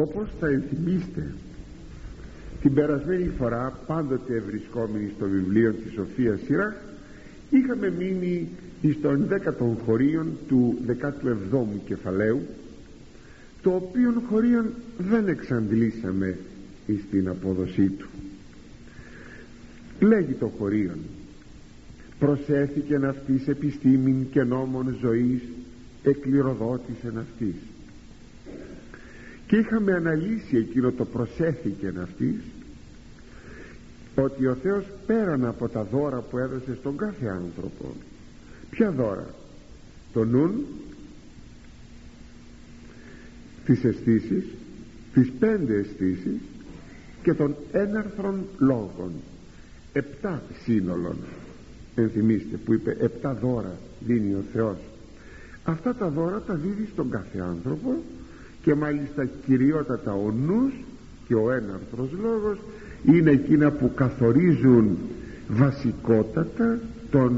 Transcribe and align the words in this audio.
όπως 0.00 0.28
θα 0.40 0.46
ενθυμίστε 0.46 1.34
την 2.62 2.74
περασμένη 2.74 3.30
φορά 3.38 3.78
πάντοτε 3.86 4.42
βρισκόμενοι 4.46 5.12
στο 5.16 5.26
βιβλίο 5.28 5.72
της 5.72 5.92
Σοφίας 5.92 6.40
Σειρά 6.46 6.76
είχαμε 7.50 7.90
μείνει 7.98 8.48
στον 8.98 9.28
10ο 9.30 9.76
χωρίων 9.84 10.26
του 10.48 10.78
17ου 10.86 11.64
κεφαλαίου 11.86 12.40
το 13.62 13.70
οποίο 13.74 14.22
χωρίον 14.28 14.66
δεν 14.98 15.28
εξαντλήσαμε 15.28 16.38
στην 17.08 17.28
απόδοσή 17.28 17.88
του. 17.88 18.08
Λέγει 20.00 20.32
το 20.32 20.52
χωρίον 20.58 20.98
προσέθηκεν 22.18 23.04
αυτής 23.04 23.48
επιστήμην 23.48 24.26
και 24.30 24.42
νόμων 24.42 24.96
ζωής 25.00 25.40
εκληροδότησεν 26.02 27.18
αυτής 27.18 27.54
και 29.48 29.56
είχαμε 29.56 29.92
αναλύσει 29.92 30.56
εκείνο 30.56 30.90
το 30.90 31.04
προσέθηκεν 31.04 32.00
αυτής 32.00 32.40
ότι 34.14 34.46
ο 34.46 34.54
Θεός 34.54 34.84
πέραν 35.06 35.44
από 35.44 35.68
τα 35.68 35.84
δώρα 35.84 36.20
που 36.20 36.38
έδωσε 36.38 36.74
στον 36.80 36.96
κάθε 36.96 37.26
άνθρωπο 37.26 37.94
ποια 38.70 38.90
δώρα; 38.90 39.26
Το 40.12 40.24
νουν 40.24 40.66
τις 43.64 43.84
αισθήσεις, 43.84 44.44
τις 45.14 45.30
πέντε 45.38 45.74
αισθήσεις 45.74 46.40
και 47.22 47.34
των 47.34 47.54
έναρθρων 47.72 48.44
λόγων. 48.58 49.12
Επτά 49.92 50.42
σύνολων. 50.64 51.16
Ενθυμίστε 51.94 52.56
που 52.56 52.72
είπε 52.72 52.96
επτά 53.00 53.34
δώρα 53.34 53.78
δίνει 54.00 54.34
ο 54.34 54.44
Θεός 54.52 54.76
αυτά 55.70 55.94
τα 55.94 56.08
δώρα 56.08 56.40
τα 56.40 56.54
δίδει 56.54 56.88
στον 56.92 57.10
κάθε 57.10 57.38
άνθρωπο 57.38 58.02
και 58.68 58.74
μάλιστα 58.74 59.28
κυριότατα 59.46 60.12
ο 60.12 60.32
νους 60.46 60.72
και 61.26 61.34
ο 61.34 61.50
έναρθρος 61.52 62.08
λόγος 62.22 62.58
είναι 63.04 63.30
εκείνα 63.30 63.70
που 63.70 63.90
καθορίζουν 63.94 64.98
βασικότατα 65.48 66.78
τον, 67.10 67.32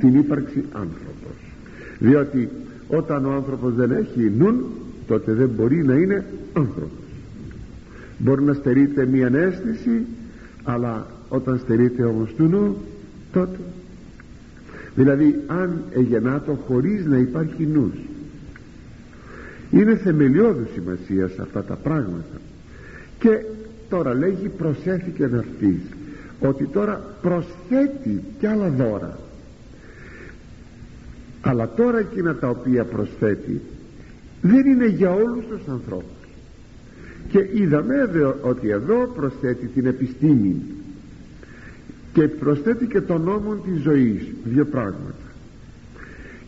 την 0.00 0.14
ύπαρξη 0.14 0.64
άνθρωπος. 0.72 1.36
Διότι 1.98 2.48
όταν 2.88 3.26
ο 3.26 3.30
άνθρωπος 3.30 3.74
δεν 3.74 3.90
έχει 3.90 4.32
νουν 4.38 4.64
τότε 5.06 5.32
δεν 5.32 5.48
μπορεί 5.48 5.84
να 5.84 5.94
είναι 5.94 6.24
άνθρωπος. 6.52 7.04
Μπορεί 8.18 8.42
να 8.42 8.52
στερείται 8.52 9.06
μία 9.06 9.30
αίσθηση 9.34 10.06
αλλά 10.62 11.06
όταν 11.28 11.58
στερείται 11.58 12.04
όμως 12.04 12.34
του 12.34 12.44
νου 12.44 12.76
τότε. 13.32 13.58
Δηλαδή 14.94 15.42
αν 15.46 15.82
εγεννάτο 15.90 16.58
χωρίς 16.66 17.06
να 17.06 17.16
υπάρχει 17.16 17.66
νους 17.66 18.10
είναι 19.72 19.96
θεμελιώδης 19.96 20.68
σημασίας 20.72 21.32
σε 21.32 21.42
αυτά 21.42 21.62
τα 21.62 21.74
πράγματα. 21.74 22.40
Και 23.18 23.44
τώρα 23.88 24.14
λέγει 24.14 24.48
προσέθηκε 24.48 25.24
αυτής 25.24 25.80
ότι 26.40 26.64
τώρα 26.64 27.16
προσθέτει 27.22 28.22
κι 28.38 28.46
άλλα 28.46 28.68
δώρα. 28.68 29.18
Αλλά 31.40 31.68
τώρα 31.76 31.98
εκείνα 31.98 32.34
τα 32.34 32.48
οποία 32.48 32.84
προσθέτει 32.84 33.60
δεν 34.42 34.66
είναι 34.66 34.86
για 34.86 35.12
όλους 35.12 35.44
τους 35.46 35.68
ανθρώπους. 35.68 36.06
Και 37.28 37.48
είδαμε 37.52 37.94
ότι 38.42 38.68
εδώ 38.68 39.12
προσθέτει 39.14 39.66
την 39.66 39.86
επιστήμη. 39.86 40.62
Και 42.12 42.28
προσθέτει 42.28 42.86
και 42.86 43.00
τον 43.00 43.22
νόμο 43.22 43.54
της 43.54 43.82
ζωής 43.82 44.22
δύο 44.44 44.64
πράγματα. 44.64 45.14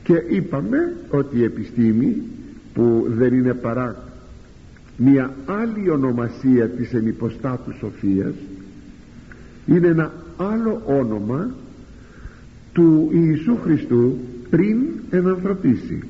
Και 0.04 0.22
είπαμε 0.28 0.92
ότι 1.10 1.38
η 1.38 1.42
επιστήμη 1.44 2.22
που 2.74 3.06
δεν 3.08 3.34
είναι 3.34 3.54
παρά 3.54 3.96
μια 4.96 5.34
άλλη 5.46 5.90
ονομασία 5.90 6.68
της 6.68 6.92
ενυποστάτους 6.92 7.76
σοφίας 7.78 8.34
είναι 9.66 9.86
ένα 9.86 10.12
άλλο 10.36 10.82
όνομα 10.86 11.54
του 12.72 13.10
Ιησού 13.12 13.56
Χριστού 13.62 14.18
πριν 14.50 14.76
ενανθρωπίσει 15.10 16.02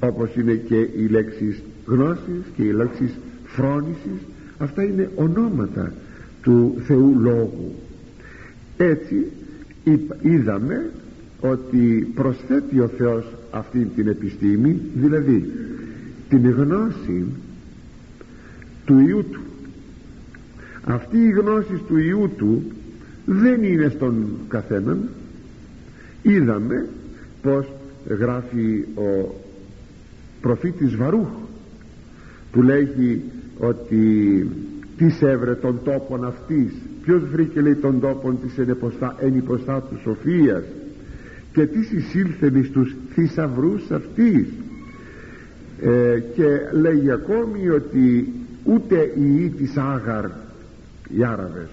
όπως 0.00 0.34
είναι 0.36 0.54
και 0.54 0.76
οι 0.76 1.06
λέξεις 1.10 1.62
γνώσης 1.86 2.42
και 2.56 2.62
οι 2.62 2.72
λέξεις 2.72 3.18
φρόνησης. 3.44 4.20
Αυτά 4.58 4.82
είναι 4.82 5.10
ονόματα 5.14 5.92
του 6.42 6.76
Θεού 6.86 7.16
Λόγου. 7.20 7.74
Έτσι 8.76 9.26
είδαμε 10.22 10.90
ότι 11.40 12.12
προσθέτει 12.14 12.80
ο 12.80 12.88
Θεός 12.88 13.24
αυτή 13.50 13.90
την 13.94 14.08
επιστήμη 14.08 14.80
δηλαδή 14.94 15.52
την 16.28 16.50
γνώση 16.50 17.26
του 18.84 18.98
Ιού 18.98 19.24
Του. 19.30 19.40
Αυτή 20.84 21.18
η 21.18 21.30
γνώση 21.30 21.82
του 21.88 21.98
Ιού 21.98 22.30
Του 22.36 22.62
δεν 23.24 23.62
είναι 23.62 23.88
στον 23.88 24.26
καθέναν. 24.48 25.08
Είδαμε 26.22 26.88
πως 27.42 27.66
γράφει 28.18 28.84
ο 28.94 29.34
προφήτης 30.40 30.96
Βαρούχ 30.96 31.28
που 32.52 32.62
λέγει 32.62 33.22
ότι 33.58 34.46
τις 34.96 35.22
έβρε 35.22 35.54
τον 35.54 35.80
τόπον 35.84 36.24
αυτής 36.24 36.72
ποιος 37.02 37.22
βρήκε 37.24 37.60
λέει 37.60 37.74
τον 37.74 38.00
τόπον 38.00 38.38
της 38.40 38.58
ενυποστά 39.18 39.82
του 39.82 39.98
σοφίας 40.02 40.62
και 41.52 41.66
τις 41.66 41.86
συσύλθεν 41.86 42.64
στους 42.64 42.96
θησαυρούς 43.14 43.90
αυτής 43.90 44.46
ε, 45.82 46.18
και 46.34 46.46
λέγει 46.72 47.10
ακόμη 47.10 47.68
ότι 47.68 48.32
ούτε 48.64 49.12
οι 49.16 49.44
ή 49.44 49.48
της 49.48 49.76
Άγαρ 49.76 50.24
οι 51.16 51.24
Άραβες 51.24 51.68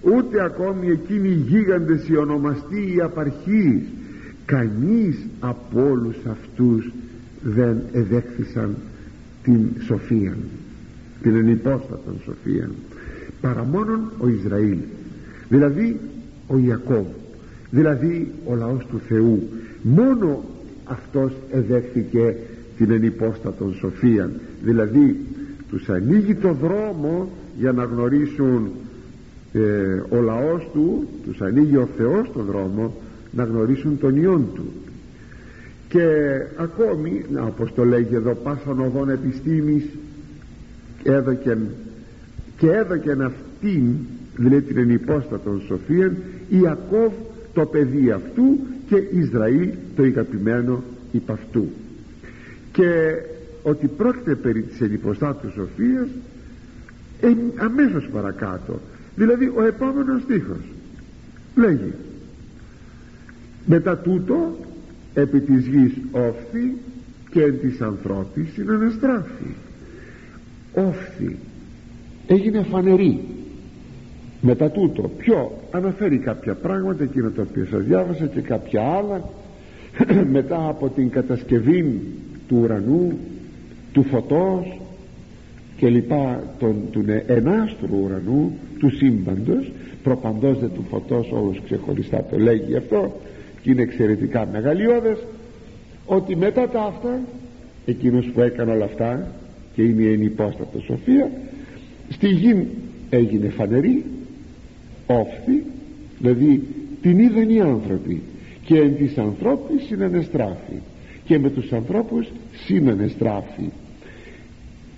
ούτε 0.00 0.44
ακόμη 0.44 0.90
εκείνοι 0.90 1.28
οι 1.28 1.44
γίγαντες 1.48 2.08
οι 2.08 2.16
ονομαστοί 2.16 2.94
οι 2.94 3.00
απαρχείς 3.00 3.82
κανείς 4.44 5.16
από 5.40 5.88
όλους 5.90 6.16
αυτούς 6.30 6.92
δεν 7.42 7.82
εδέχθησαν 7.92 8.76
την 9.42 9.68
σοφία 9.86 10.36
την 11.22 11.36
ενυπόστατον 11.36 12.20
σοφία 12.24 12.70
παρά 13.40 13.64
μόνον 13.64 14.10
ο 14.18 14.28
Ισραήλ. 14.28 14.78
Δηλαδή 15.48 16.00
ο 16.46 16.58
Ιακώβ 16.58 17.06
δηλαδή 17.70 18.32
ο 18.44 18.54
λαός 18.54 18.86
του 18.86 19.00
Θεού. 19.08 19.48
Μόνο 19.82 20.44
αυτός 20.84 21.32
εδέχθηκε 21.50 22.36
την 22.78 22.90
ενυπόστατον 22.90 23.74
σοφία 23.74 24.30
δηλαδή 24.62 25.16
τους 25.68 25.88
ανοίγει 25.88 26.34
το 26.34 26.52
δρόμο 26.52 27.28
για 27.58 27.72
να 27.72 27.84
γνωρίσουν 27.84 28.70
ε, 29.52 30.16
ο 30.16 30.20
λαός 30.20 30.68
του 30.72 31.08
τους 31.24 31.40
ανοίγει 31.40 31.76
ο 31.76 31.88
Θεός 31.96 32.30
το 32.32 32.42
δρόμο 32.42 32.94
να 33.30 33.44
γνωρίσουν 33.44 33.98
τον 33.98 34.16
Υιόν 34.16 34.46
του. 34.54 34.64
Και 35.88 36.06
ακόμη 36.56 37.24
να, 37.32 37.42
όπως 37.42 37.74
το 37.74 37.84
λέγει 37.84 38.14
εδώ 38.14 38.34
πάσαν 38.34 38.80
οδόν 38.80 39.08
επιστήμης 39.10 39.84
έδωκεν 41.02 41.58
και 42.58 42.70
έδωκεν 42.70 43.22
αυτήν 43.22 43.82
δηλαδή 44.36 44.60
την 44.62 44.78
ενυπόστατον 44.78 45.62
σοφίαν 45.66 46.16
Ιακώβ 46.48 47.12
το 47.54 47.64
παιδί 47.66 48.10
αυτού 48.10 48.58
και 48.88 48.96
Ισραήλ 48.96 49.68
το 49.96 50.04
ηγαπημένο 50.04 50.82
υπ' 51.12 51.30
αυτού 51.30 51.68
και 52.78 53.14
ότι 53.62 53.86
πρόκειται 53.86 54.34
περί 54.34 54.62
της 54.62 54.80
ενυποστάτου 54.80 55.50
σοφίας 55.50 56.08
ε, 57.20 57.28
αμέσως 57.56 58.08
παρακάτω. 58.12 58.80
Δηλαδή 59.16 59.52
ο 59.56 59.62
επόμενος 59.62 60.22
στίχος 60.22 60.62
λέγει 61.54 61.92
μετά 63.66 63.98
τούτο 63.98 64.56
επί 65.14 65.40
της 65.40 65.66
γης 65.66 65.92
όφθη 66.10 66.76
και 67.30 67.42
εν 67.42 67.60
της 67.60 67.80
ανθρώπης 67.80 68.48
συναναστράφη 68.54 69.54
όφθη. 70.74 71.36
Έγινε 72.26 72.62
φανερή. 72.70 73.20
Μετά 74.40 74.70
τούτο 74.70 75.10
ποιο 75.18 75.62
αναφέρει 75.70 76.18
κάποια 76.18 76.54
πράγματα 76.54 77.02
εκείνο 77.02 77.30
το 77.30 77.42
οποίο 77.42 77.66
σας 77.70 77.84
διάβασα 77.84 78.26
και 78.26 78.40
κάποια 78.40 78.82
άλλα. 78.82 79.30
Μετά 80.38 80.68
από 80.68 80.88
την 80.88 81.10
κατασκευή 81.10 82.00
του 82.48 82.58
ουρανού 82.62 83.18
του 83.92 84.02
φωτός 84.02 84.80
και 85.76 85.88
λοιπά 85.88 86.42
τον, 86.58 86.76
του 86.90 87.04
ενάστρου 87.26 87.96
ουρανού 88.04 88.52
του 88.78 88.90
σύμπαντος. 88.96 89.72
Προπαντός 90.02 90.58
δε 90.58 90.66
του 90.66 90.84
φωτός 90.90 91.32
όλος 91.32 91.60
ξεχωριστά 91.64 92.24
το 92.30 92.38
λέγει 92.38 92.76
αυτό 92.76 93.20
και 93.62 93.70
είναι 93.70 93.82
εξαιρετικά 93.82 94.48
μεγαλειώδες. 94.52 95.18
Ότι 96.06 96.36
μετά 96.36 96.68
τα 96.68 96.82
αυτά 96.82 97.20
εκείνος 97.86 98.26
που 98.26 98.40
έκανε 98.40 98.72
όλα 98.72 98.84
αυτά 98.84 99.32
και 99.74 99.82
είναι 99.82 100.02
η 100.02 100.12
ενυπόστατος 100.12 100.84
σοφία 100.84 101.30
στη 102.10 102.28
γη 102.28 102.66
έγινε 103.10 103.48
φανερή 103.48 104.04
όφθη 105.06 105.62
δηλαδή 106.18 106.62
την 107.02 107.18
είδαν 107.18 107.50
οι 107.50 107.60
άνθρωποι 107.60 108.22
και 108.64 108.78
εν 108.78 108.96
της 108.96 109.18
ανθρώπης 109.18 109.86
συνανεστράφη 109.86 110.74
και 111.28 111.38
με 111.38 111.50
τους 111.50 111.72
ανθρώπους 111.72 112.26
συνανεστράφη 112.66 113.70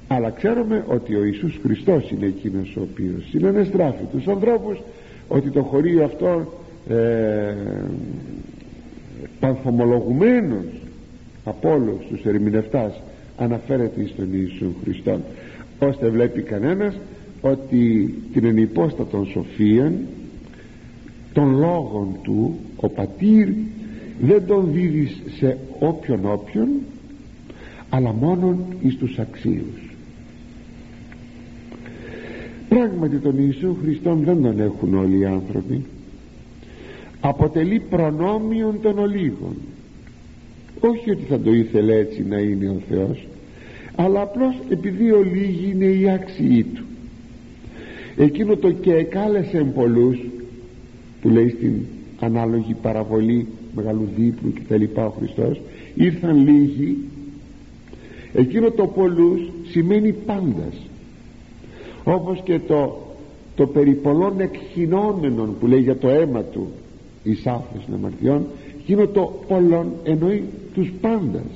αλλά 0.08 0.30
ξέρουμε 0.30 0.84
ότι 0.88 1.14
ο 1.14 1.24
Ιησούς 1.24 1.58
Χριστός 1.62 2.10
είναι 2.10 2.26
εκείνος 2.26 2.76
ο 2.76 2.80
οποίος 2.80 3.28
συνανεστράφει 3.30 4.04
τους 4.12 4.26
ανθρώπους 4.26 4.82
ότι 5.28 5.50
το 5.50 5.62
χωρίο 5.62 6.04
αυτό 6.04 6.52
ε, 6.88 7.54
πανθομολογουμένος 9.40 10.64
από 11.44 11.70
όλους 11.72 12.06
τους 12.08 12.24
ερμηνευτάς 12.24 13.00
αναφέρεται 13.36 14.06
στον 14.06 14.28
Ιησού 14.32 14.74
Χριστό 14.82 15.20
ώστε 15.78 16.08
βλέπει 16.08 16.42
κανένας 16.42 16.94
ότι 17.40 18.14
την 18.32 18.44
ενυπόστατον 18.44 19.26
σοφίαν 19.26 19.98
των 21.32 21.58
λόγων 21.58 22.16
του 22.22 22.58
ο 22.76 22.88
πατήρ 22.88 23.48
δεν 24.20 24.46
τον 24.46 24.72
δίδεις 24.72 25.22
σε 25.38 25.58
όποιον 25.78 26.20
όποιον 26.22 26.69
αλλά 27.90 28.12
μόνον 28.12 28.64
εις 28.81 28.96
τους 28.96 29.19
αξίους. 29.19 29.94
Πράγματι 32.69 33.17
τον 33.17 33.34
Ιησού 33.38 33.76
Χριστόν 33.82 34.25
δεν 34.25 34.43
τον 34.43 34.61
έχουν 34.61 34.94
όλοι 34.94 35.19
οι 35.19 35.25
άνθρωποι. 35.25 35.84
Αποτελεί 37.20 37.81
προνόμιον 37.90 38.81
των 38.82 38.99
ολίγων. 38.99 39.56
Όχι 40.81 41.11
ότι 41.11 41.23
θα 41.28 41.40
το 41.40 41.52
ήθελε 41.52 41.96
έτσι 41.96 42.25
να 42.28 42.38
είναι 42.38 42.69
ο 42.69 42.81
Θεός 42.88 43.26
αλλά 44.02 44.20
απλώς 44.20 44.55
επειδή 44.69 45.11
ο 45.11 45.23
λίγοι 45.23 45.70
είναι 45.70 45.84
η 45.84 46.11
άξιοι 46.11 46.66
του. 46.75 46.84
Εκείνο 48.16 48.56
το 48.56 48.70
και 48.70 48.94
εκάλεσε 48.94 49.64
πολλούς 49.75 50.19
που 51.20 51.28
λέει 51.28 51.49
στην 51.49 51.75
ανάλογη 52.20 52.76
παραβολή 52.82 53.46
μεγαλού 53.75 54.08
δίπλου 54.17 54.52
και 54.52 54.61
τα 54.69 54.76
λοιπά 54.76 55.06
ο 55.06 55.11
Χριστός 55.11 55.61
ήρθαν 55.94 56.49
λίγοι. 56.49 56.96
Εκείνο 58.32 58.70
το 58.70 58.87
πολλούς 58.87 59.40
σημαίνει 59.70 60.12
πάντας. 60.12 60.75
Όπως 62.05 62.40
και 62.44 62.58
το 62.58 63.08
το 63.61 63.67
περί 63.67 63.93
πολλών 63.93 64.40
εκχυνόμενων 64.40 65.56
που 65.61 65.67
λέει 65.67 65.81
για 65.81 65.96
το 65.96 66.08
αίμα 66.08 66.43
του 66.43 66.69
εις 67.22 67.46
άφρος 67.46 67.84
αμαρτιών 67.94 68.46
εκείνο 68.81 69.06
το 69.06 69.32
πολλών 69.49 69.93
εννοεί 70.05 70.44
τους 70.75 70.93
πάντας. 71.00 71.50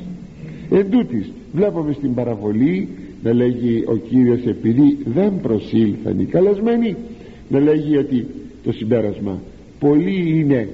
Εν 0.70 0.90
τούτης, 0.90 1.32
βλέπουμε 1.52 1.92
στην 1.92 2.14
παραβολή 2.14 2.88
να 3.22 3.32
λέγει 3.32 3.84
ο 3.86 3.96
Κύριος 3.96 4.44
επειδή 4.46 4.98
δεν 5.04 5.32
προσήλθαν 5.42 6.20
οι 6.20 6.24
καλεσμένοι 6.24 6.96
να 7.48 7.60
λέγει 7.60 7.96
ότι 7.96 8.26
το 8.64 8.72
συμπέρασμα 8.72 9.40
πολλοί 9.78 10.38
είναι 10.38 10.68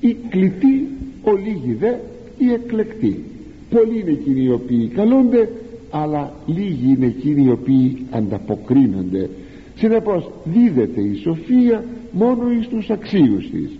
οι 0.00 0.16
κλητοί 0.28 0.88
ολίγοι 1.22 1.72
δε 1.72 1.94
οι 2.38 2.52
εκλεκτοί 2.52 3.24
πολλοί 3.70 4.00
είναι 4.00 4.10
εκείνοι 4.10 4.42
οι 4.42 4.50
οποίοι 4.50 4.86
καλούνται 4.86 5.48
αλλά 5.90 6.32
λίγοι 6.46 6.94
είναι 6.96 7.06
εκείνοι 7.06 7.44
οι 7.44 7.50
οποίοι 7.50 8.06
ανταποκρίνονται. 8.10 9.30
Συνεπώς 9.74 10.30
δίδεται 10.44 11.00
η 11.00 11.14
σοφία 11.14 11.84
μόνο 12.12 12.50
εις 12.50 12.68
τους 12.68 12.90
αξίους 12.90 13.50
της. 13.50 13.70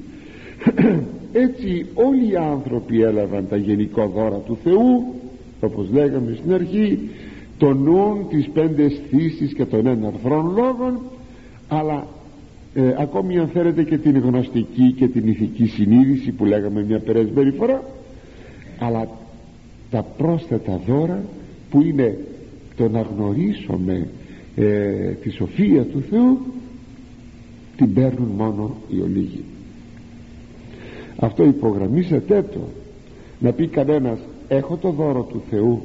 Έτσι 1.33 1.87
όλοι 1.95 2.31
οι 2.31 2.37
άνθρωποι 2.37 3.03
έλαβαν 3.03 3.49
τα 3.49 3.57
γενικό 3.57 4.07
δώρα 4.15 4.37
του 4.37 4.59
Θεού 4.65 5.15
όπως 5.61 5.89
λέγαμε 5.93 6.37
στην 6.39 6.53
αρχή 6.53 6.99
το 7.59 7.73
νουν 7.73 8.29
τις 8.29 8.49
πέντε 8.53 8.83
αισθήσεις 8.83 9.53
και 9.53 9.65
των 9.65 9.87
έναρθρων 9.87 10.53
λόγων 10.57 11.01
αλλά 11.69 12.07
ε, 12.75 12.95
ακόμη 12.99 13.39
αν 13.39 13.49
θέλετε 13.49 13.83
και 13.83 13.99
την 13.99 14.19
γνωστική 14.19 14.93
και 14.93 15.09
την 15.09 15.29
ηθική 15.29 15.67
συνείδηση 15.67 16.31
που 16.31 16.45
λέγαμε 16.45 16.85
μια 16.85 16.99
περασμένη 16.99 17.51
φορά 17.51 17.83
αλλά 18.79 19.09
τα 19.91 20.03
πρόσθετα 20.03 20.81
δώρα 20.87 21.25
που 21.71 21.83
είναι 21.83 22.19
το 22.77 22.89
να 22.89 23.01
γνωρίσουμε 23.01 24.09
ε, 24.57 25.11
τη 25.13 25.31
σοφία 25.31 25.85
του 25.85 26.03
Θεού 26.11 26.39
την 27.77 27.95
παίρνουν 27.95 28.29
μόνο 28.37 28.77
οι 28.89 29.01
ολίγοι. 29.01 29.45
Αυτό 31.17 31.45
υπογραμμίσετε 31.45 32.43
το. 32.43 32.61
Να 33.39 33.53
πει 33.53 33.67
κανένας 33.67 34.19
έχω 34.49 34.77
το 34.77 34.91
δώρο 34.91 35.23
του 35.23 35.43
Θεού. 35.51 35.83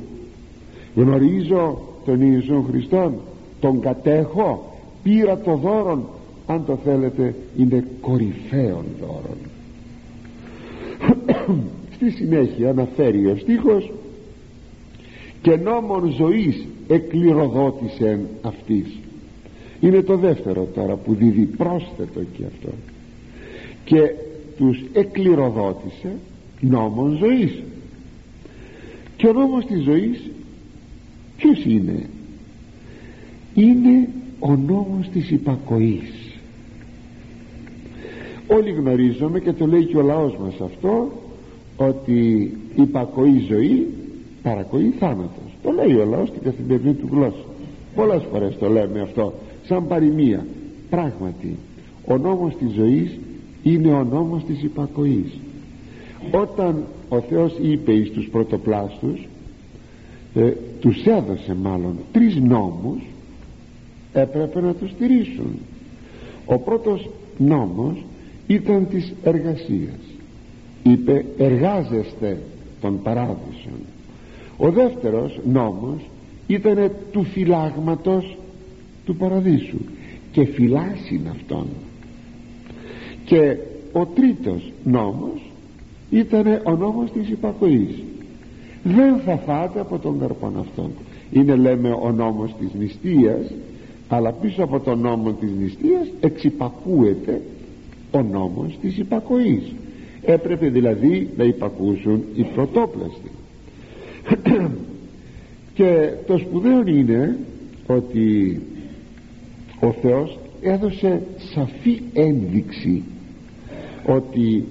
Γνωρίζω 0.96 1.82
τον 2.06 2.22
Ιησού 2.22 2.66
Χριστόν. 2.70 3.14
Τον 3.60 3.80
κατέχω. 3.80 4.74
Πήρα 5.04 5.38
το 5.38 5.56
δώρο 5.56 6.15
αν 6.48 6.66
το 6.66 6.80
θέλετε 6.84 7.36
είναι 7.58 7.84
κορυφαίων 8.02 8.86
δώρων. 9.00 9.38
Στη 11.96 12.10
συνέχεια 12.10 12.70
αναφέρει 12.70 13.26
ο 13.26 13.36
στίχος 13.38 13.92
και 15.42 15.56
νόμον 15.56 16.12
ζωής 16.12 16.66
εκκληροδότησε 16.88 18.20
αυτής 18.42 19.00
είναι 19.80 20.02
το 20.02 20.18
δεύτερο 20.18 20.68
τώρα 20.74 20.96
που 20.96 21.14
δίδει 21.14 21.46
πρόσθετο 21.46 22.20
και 22.38 22.44
αυτό. 22.46 22.70
Και 23.86 24.12
τους 24.58 24.84
εκκληροδότησε 24.94 26.16
νόμον 26.60 27.18
ζωής 27.18 27.64
και 29.18 29.28
ο 29.28 29.34
νόμος 29.34 29.66
της 29.66 29.84
ζωής 29.84 30.32
ποιος 31.38 31.66
είναι; 31.66 32.10
Είναι 33.54 34.10
ο 34.40 34.56
νόμος 34.56 35.10
της 35.10 35.32
υπακοής 35.32 36.25
όλοι 38.48 38.72
γνωρίζουμε 38.72 39.40
και 39.40 39.52
το 39.52 39.68
λέει 39.68 39.86
και 39.86 39.98
ο 39.98 40.02
λαός 40.02 40.38
μας 40.38 40.62
αυτό 40.62 41.12
ότι 41.78 42.52
υπακοή 42.76 43.46
ζωή 43.50 43.88
παρακοή 44.42 44.94
θάνατος. 45.00 45.58
Το 45.64 45.72
λέει 45.72 45.96
ο 45.96 46.06
λαός 46.06 46.28
στην 46.28 46.42
καθημερινή 46.42 46.94
του 46.94 47.10
γλώσσα. 47.12 47.46
Πολλές 47.96 48.22
φορές 48.32 48.58
το 48.58 48.70
λέμε 48.70 49.02
αυτό 49.02 49.34
σαν 49.68 49.88
παροιμία. 49.88 50.46
Πράγματι 50.90 51.56
ο 52.08 52.18
νόμος 52.18 52.56
της 52.56 52.72
ζωής 52.72 53.18
είναι 53.64 53.94
ο 53.94 54.04
νόμος 54.04 54.44
της 54.44 54.64
υπακοής. 54.64 55.40
Όταν 56.32 56.84
ο 57.10 57.20
Θεός 57.20 57.56
είπε 57.62 57.92
εις 57.92 58.12
τους 58.12 58.28
πρωτοπλάστους 58.28 59.28
ε, 60.36 60.52
τους 60.80 61.06
έδωσε 61.06 61.56
μάλλον 61.62 61.96
τρεις 62.12 62.36
νόμους 62.36 63.02
έπρεπε 64.14 64.62
να 64.62 64.74
τους 64.74 64.90
στηρίσουν. 64.90 65.60
Ο 66.46 66.58
πρώτος 66.58 67.10
νόμος 67.38 68.04
ήταν 68.48 68.88
της 68.90 69.14
εργασίας. 69.24 70.00
Είπε 70.84 71.26
εργάζεστε 71.38 72.42
των 72.82 73.02
παράδεισων 73.02 73.80
ο 74.58 74.72
δεύτερος 74.72 75.40
νόμος 75.46 76.02
ήταν 76.48 76.92
του 77.12 77.24
φυλάγματος 77.24 78.38
του 79.06 79.16
παραδείσου 79.16 79.78
και 80.32 80.46
φυλάσσιν 80.46 81.22
αυτόν. 81.32 81.68
Και 83.26 83.58
ο 83.92 84.06
τρίτος 84.06 84.72
νόμος 84.84 85.52
ήταν 86.10 86.62
ο 86.64 86.76
νόμος 86.76 87.12
της 87.12 87.30
υπακοής. 87.30 88.04
Δεν 88.84 89.20
θα 89.26 89.38
φάτε 89.38 89.80
από 89.80 90.00
τον 90.00 90.20
καρπόν 90.20 90.60
αυτόν. 90.60 90.92
Είναι 91.32 91.56
λέμε 91.56 91.92
ο 92.02 92.12
νόμος 92.12 92.56
της 92.60 92.70
νηστείας 92.80 93.52
αλλά 94.08 94.32
πίσω 94.32 94.64
από 94.64 94.80
τον 94.80 95.00
νόμο 95.00 95.32
της 95.32 95.50
νηστείας 95.60 96.08
εξυπακούεται 96.20 97.42
ο 98.16 98.22
νόμος 98.32 98.78
της 98.82 98.98
υπακοής. 98.98 99.74
Έπρεπε 100.22 100.70
δηλαδή 100.70 101.30
να 101.38 101.44
υπακούσουν 101.44 102.24
οι 102.36 102.44
πρωτόπλαστοι. 102.44 103.32
Και 105.76 106.10
το 106.28 106.38
σπουδαίο 106.38 106.88
είναι 106.88 107.38
ότι 107.88 108.62
ο 109.80 109.92
Θεός 109.92 110.40
έδωσε 110.62 111.22
σαφή 111.54 112.02
ένδειξη 112.14 113.04
ότι 114.06 114.64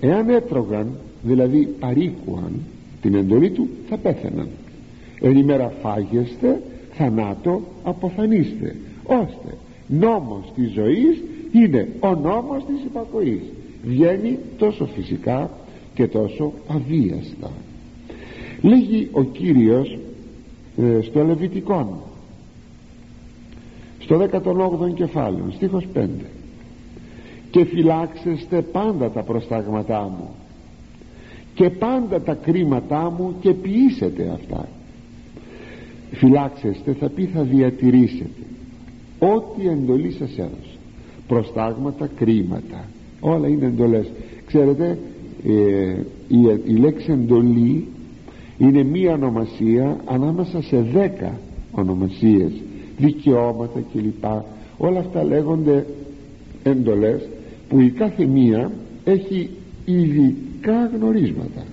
εάν 0.00 0.28
έτρωγαν 0.28 0.88
δηλαδή 1.22 1.68
παρήκουαν 1.80 2.52
την 3.02 3.14
εντολή 3.14 3.50
του 3.50 3.68
θα 3.88 3.96
πέθαιναν. 3.96 4.48
Εν 5.20 5.36
ημέρα 5.36 5.72
φάγεστε 5.82 6.62
θανάτο 6.92 7.62
αποθανείστε 7.82 8.76
ώστε 9.04 9.56
νόμος 9.86 10.52
της 10.54 10.72
ζωής 10.72 11.22
είναι 11.56 11.88
ο 12.00 12.14
νόμος 12.14 12.64
της 12.64 12.84
υπακοής. 12.84 13.42
Βγαίνει 13.84 14.38
τόσο 14.58 14.86
φυσικά 14.86 15.50
και 15.94 16.06
τόσο 16.06 16.52
αβίαστα. 16.68 17.50
Λέγει 18.62 19.08
ο 19.12 19.22
Κύριος 19.22 19.98
ε, 20.76 21.00
στο 21.00 21.24
Λεβιτικόν 21.24 21.88
στο 23.98 24.28
18ο 24.32 24.94
κεφάλαιο 24.94 25.50
στίχος 25.50 25.86
5 25.94 26.06
και 27.50 27.64
φυλάξεστε 27.64 28.62
πάντα 28.62 29.10
τα 29.10 29.22
προστάγματά 29.22 30.02
μου 30.02 30.28
και 31.54 31.70
πάντα 31.70 32.20
τα 32.20 32.34
κρίματά 32.34 33.14
μου 33.18 33.34
και 33.40 33.52
ποιήσετε 33.52 34.30
αυτά. 34.34 34.68
Φυλάξεστε 36.12 36.92
θα 36.92 37.08
πει 37.08 37.24
θα 37.24 37.42
διατηρήσετε. 37.42 38.42
Ό,τι 39.18 39.68
εντολή 39.68 40.12
σας 40.12 40.30
έδωσε 40.38 40.75
προστάγματα, 41.26 42.08
κρίματα. 42.16 42.88
Όλα 43.20 43.48
είναι 43.48 43.66
εντολές. 43.66 44.10
Ξέρετε 44.46 44.98
ε, 45.46 45.52
η, 46.28 46.38
η 46.64 46.76
λέξη 46.76 47.12
εντολή 47.12 47.86
είναι 48.58 48.82
μία 48.82 49.12
ονομασία 49.12 50.00
ανάμεσα 50.04 50.62
σε 50.62 50.80
δέκα 50.80 51.38
ονομασίες 51.70 52.52
δικαιώματα 52.98 53.80
κλπ. 53.92 54.24
Όλα 54.76 54.98
αυτά 54.98 55.24
λέγονται 55.24 55.86
εντολές 56.62 57.28
που 57.68 57.80
η 57.80 57.90
κάθε 57.90 58.24
μία 58.24 58.70
έχει 59.04 59.50
ειδικά 59.84 60.90
γνωρίσματα. 60.94 61.64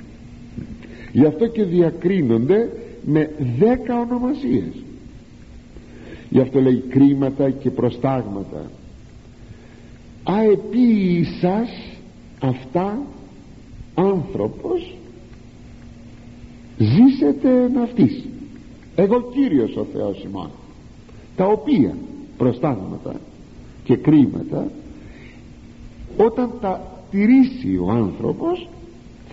Γι' 1.12 1.26
αυτό 1.26 1.48
και 1.48 1.64
διακρίνονται 1.64 2.70
με 3.06 3.30
δέκα 3.60 4.00
ονομασίες. 4.00 4.84
Γι' 6.30 6.40
αυτό 6.40 6.62
λέει 6.62 6.84
κρίματα 6.90 7.50
και 7.50 7.70
προστάγματα 7.70 8.72
αεπίησας 10.24 11.70
αυτά 12.40 13.02
άνθρωπος 13.96 14.96
ζήσετε 16.78 17.70
ναυτής 17.74 18.24
εγώ 18.96 19.22
Κύριος 19.34 19.76
ο 19.76 19.86
Θεός 19.94 20.24
ημών 20.24 20.50
τα 21.36 21.46
οποία 21.46 21.96
προστάγματα 22.38 23.16
και 23.84 23.96
κρίματα 23.96 24.68
όταν 26.18 26.52
τα 26.62 26.82
τηρήσει 27.12 27.78
ο 27.78 27.90
άνθρωπος 27.92 28.68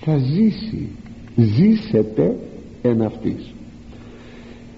θα 0.01 0.19
ζήσει 0.19 0.89
ζήσετε 1.37 2.39
εν 2.83 3.03
αυτής. 3.03 3.55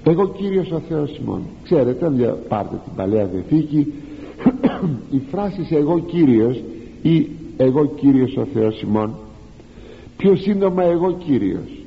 Εγώ 0.04 0.28
Κύριος 0.28 0.71
ο 0.71 0.81
Θεός 0.88 1.19
ημών 1.19 1.42
ξέρετε 1.64 2.07
αν 2.07 2.38
πάρτε 2.49 2.81
την 2.85 2.92
Παλαιά 2.97 3.26
Διαθήκη 3.26 3.92
η 5.11 5.21
φράση 5.31 5.67
εγώ 5.71 5.99
Κύριος 6.01 6.62
ή 7.03 7.29
εγώ 7.57 7.87
Κύριος 7.87 8.37
ο 8.37 8.47
Θεός 8.53 8.83
ημών 8.83 9.15
πιο 10.17 10.37
σύντομα 10.37 10.83
εγώ 10.83 11.12
Κύριος 11.12 11.83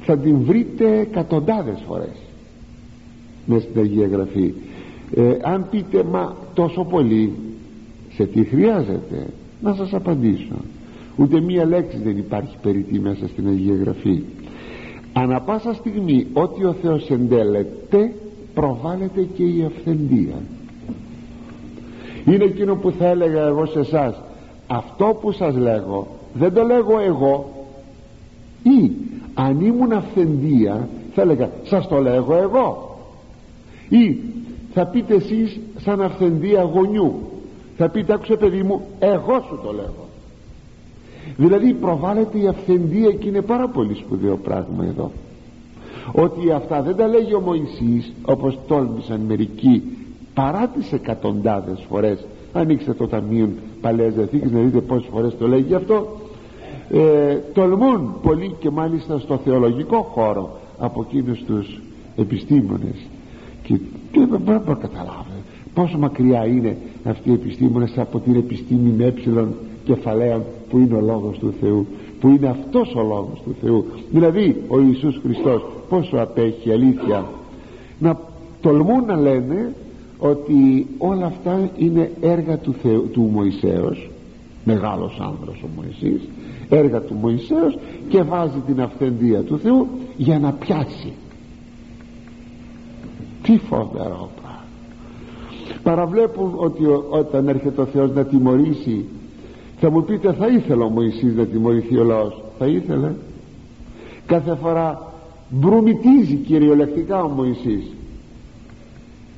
θα 0.00 0.18
την 0.18 0.38
βρείτε 0.44 1.00
εκατοντάδες 1.00 1.82
φορές 1.86 2.16
μέσα 3.46 3.66
στην 3.70 3.80
Αγία 3.80 4.06
Γραφή. 4.06 4.52
Ε, 5.14 5.36
αν 5.42 5.66
πείτε 5.70 6.02
μα 6.02 6.36
τόσο 6.54 6.84
πολύ 6.84 7.32
σε 8.14 8.26
τι 8.26 8.44
χρειάζεται 8.44 9.26
να 9.62 9.74
σας 9.74 9.94
απαντήσω. 9.94 10.56
Ούτε 11.16 11.40
μία 11.40 11.64
λέξη 11.64 11.98
δεν 12.04 12.16
υπάρχει 12.16 12.56
περί 12.62 12.86
μέσα 13.02 13.28
στην 13.28 13.48
Αγία 13.48 13.74
Γραφή. 13.74 14.22
Ανα 15.12 15.40
πάσα 15.40 15.74
στιγμή 15.74 16.26
ότι 16.32 16.64
ο 16.64 16.72
Θεός 16.82 17.10
εντέλεται 17.10 18.12
προβάλλεται 18.54 19.28
και 19.36 19.42
η 19.42 19.64
αυθεντία 19.66 20.42
είναι 22.24 22.44
εκείνο 22.44 22.74
που 22.74 22.90
θα 22.90 23.06
έλεγα 23.06 23.46
εγώ 23.46 23.66
σε 23.66 23.78
εσάς. 23.78 24.20
αυτό 24.66 25.18
που 25.20 25.32
σας 25.32 25.56
λέγω 25.56 26.06
δεν 26.32 26.52
το 26.52 26.62
λέγω 26.62 26.98
εγώ. 27.00 27.48
Ή 28.62 28.90
αν 29.34 29.60
ήμουν 29.60 29.92
αυθεντία 29.92 30.88
θα 31.14 31.22
έλεγα 31.22 31.50
σας 31.64 31.88
το 31.88 32.00
λέγω 32.00 32.36
εγώ 32.36 32.98
ή 33.88 34.18
θα 34.74 34.86
πείτε 34.86 35.14
εσείς 35.14 35.58
σαν 35.78 36.02
αυθεντία 36.02 36.62
γονιού 36.62 37.14
θα 37.76 37.88
πείτε 37.88 38.12
άκουσε 38.12 38.36
παιδί 38.36 38.62
μου 38.62 38.80
εγώ 38.98 39.44
σου 39.48 39.58
το 39.64 39.72
λέγω 39.72 40.08
δηλαδή 41.36 41.72
προβάλλεται 41.72 42.38
η 42.38 42.46
αυθεντία 42.46 43.12
και 43.12 43.28
είναι 43.28 43.40
πάρα 43.40 43.68
πολύ 43.68 43.94
σπουδαίο 43.94 44.36
πράγμα 44.36 44.84
εδώ. 44.84 45.10
Ότι 46.12 46.50
αυτά 46.52 46.82
δεν 46.82 46.96
τα 46.96 47.06
λέγει 47.06 47.34
ο 47.34 47.40
Μωυσής 47.40 48.12
όπως 48.24 48.58
τόλμησαν 48.66 49.20
μερικοί 49.20 49.82
παρά 50.34 50.70
τις 50.74 50.92
εκατοντάδες 50.92 51.86
φορές 51.88 52.26
ανοίξτε 52.52 52.92
το 52.92 53.06
ταμείο 53.08 53.48
Παλαιάς 53.80 54.14
Διαθήκης 54.14 54.50
να 54.50 54.60
δείτε 54.60 54.80
πόσες 54.80 55.08
φορές 55.12 55.36
το 55.38 55.48
λέγει 55.48 55.74
αυτό 55.74 56.06
ε, 56.90 57.34
τολμούν 57.52 58.14
πολύ 58.22 58.54
και 58.58 58.70
μάλιστα 58.70 59.18
στο 59.18 59.36
θεολογικό 59.44 59.96
χώρο 59.96 60.58
από 60.78 61.06
εκείνους 61.08 61.42
τους 61.44 61.80
επιστήμονες. 62.16 62.96
Και, 63.62 63.78
και 64.12 64.26
δεν 64.30 64.40
μπορώ 64.40 64.62
να 64.66 64.74
καταλάβω 64.74 65.24
πόσο 65.74 65.98
μακριά 65.98 66.46
είναι 66.46 66.76
αυτοί 67.04 67.30
οι 67.30 67.32
επιστήμονες 67.32 67.98
από 67.98 68.18
την 68.18 68.34
επιστήμη 68.34 68.90
με 68.90 69.04
ε 69.04 69.44
κεφαλαίων 69.84 70.44
που 70.70 70.78
είναι 70.78 70.94
ο 70.94 71.00
Λόγος 71.00 71.38
του 71.38 71.54
Θεού 71.60 71.86
που 72.20 72.28
είναι 72.28 72.48
αυτός 72.48 72.94
ο 72.94 73.02
Λόγος 73.02 73.42
του 73.44 73.54
Θεού. 73.60 73.84
Δηλαδή 74.10 74.62
ο 74.68 74.80
Ιησούς 74.80 75.20
Χριστός 75.22 75.62
πόσο 75.88 76.16
απέχει 76.16 76.72
αλήθεια. 76.72 77.24
Να 77.98 78.18
τολμούν 78.60 79.04
να 79.04 79.16
λένε 79.16 79.74
ότι 80.20 80.86
όλα 80.98 81.26
αυτά 81.26 81.70
είναι 81.76 82.10
έργα 82.20 82.58
του, 82.58 82.74
Θεού, 82.82 83.08
του 83.12 83.22
Μωυσέως 83.22 84.10
μεγάλος 84.64 85.20
άνδρας 85.20 85.62
ο 85.62 85.66
Μωυσής 85.76 86.20
έργα 86.68 87.00
του 87.00 87.14
Μωυσέως 87.14 87.78
και 88.08 88.22
βάζει 88.22 88.58
την 88.66 88.80
αυθεντία 88.80 89.42
του 89.42 89.58
Θεού 89.58 89.88
για 90.16 90.38
να 90.38 90.52
πιάσει. 90.52 91.12
Τι 93.42 93.58
φοβερό 93.58 94.30
πράγμα. 94.40 94.64
Παραβλέπουν 95.82 96.52
ότι 96.56 96.84
όταν 97.10 97.48
έρχεται 97.48 97.80
ο 97.80 97.84
Θεός 97.84 98.10
να 98.12 98.24
τιμωρήσει 98.24 99.04
θα 99.80 99.90
μου 99.90 100.04
πείτε 100.04 100.32
θα 100.32 100.46
ήθελε 100.46 100.82
ο 100.82 100.88
Μωυσής 100.88 101.34
να 101.34 101.44
τιμωρηθεί 101.44 101.96
ο 101.96 102.04
λαός; 102.04 102.42
Θα 102.58 102.66
ήθελε. 102.66 103.12
Κάθε 104.26 104.54
φορά 104.54 105.12
μπρουμητίζει 105.48 106.34
κυριολεκτικά 106.34 107.22
ο 107.22 107.28
Μωυσής 107.28 107.94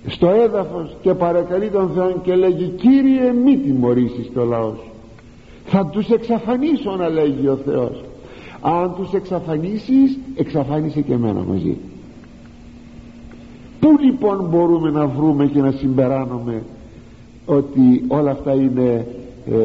στο 0.07 0.29
έδαφος 0.31 0.97
και 1.03 1.15
παρακαλεί 1.15 1.71
τον 1.71 1.91
Θεό 1.95 2.21
και 2.23 2.35
λέγει 2.35 2.69
Κύριε 2.69 3.33
μη 3.33 3.57
τιμωρήσεις 3.57 4.33
το 4.35 4.45
λαός 4.45 4.93
θα 5.73 5.87
τους 5.87 6.11
εξαφανίσω 6.11 6.97
να 6.97 7.09
λέγει 7.09 7.49
ο 7.49 7.59
Θεός. 7.65 8.05
Αν 8.61 8.95
τους 8.97 9.13
εξαφανίσεις 9.13 10.19
εξαφάνισε 10.35 11.01
και 11.01 11.13
εμένα 11.13 11.41
μαζί. 11.41 11.77
Πού 13.81 13.99
λοιπόν 14.05 14.49
μπορούμε 14.51 14.91
να 14.91 15.07
βρούμε 15.07 15.47
και 15.47 15.61
να 15.61 15.71
συμπεράνουμε 15.71 16.63
ότι 17.47 18.05
όλα 18.09 18.31
αυτά 18.31 18.53
είναι 18.53 19.07
ε, 19.47 19.61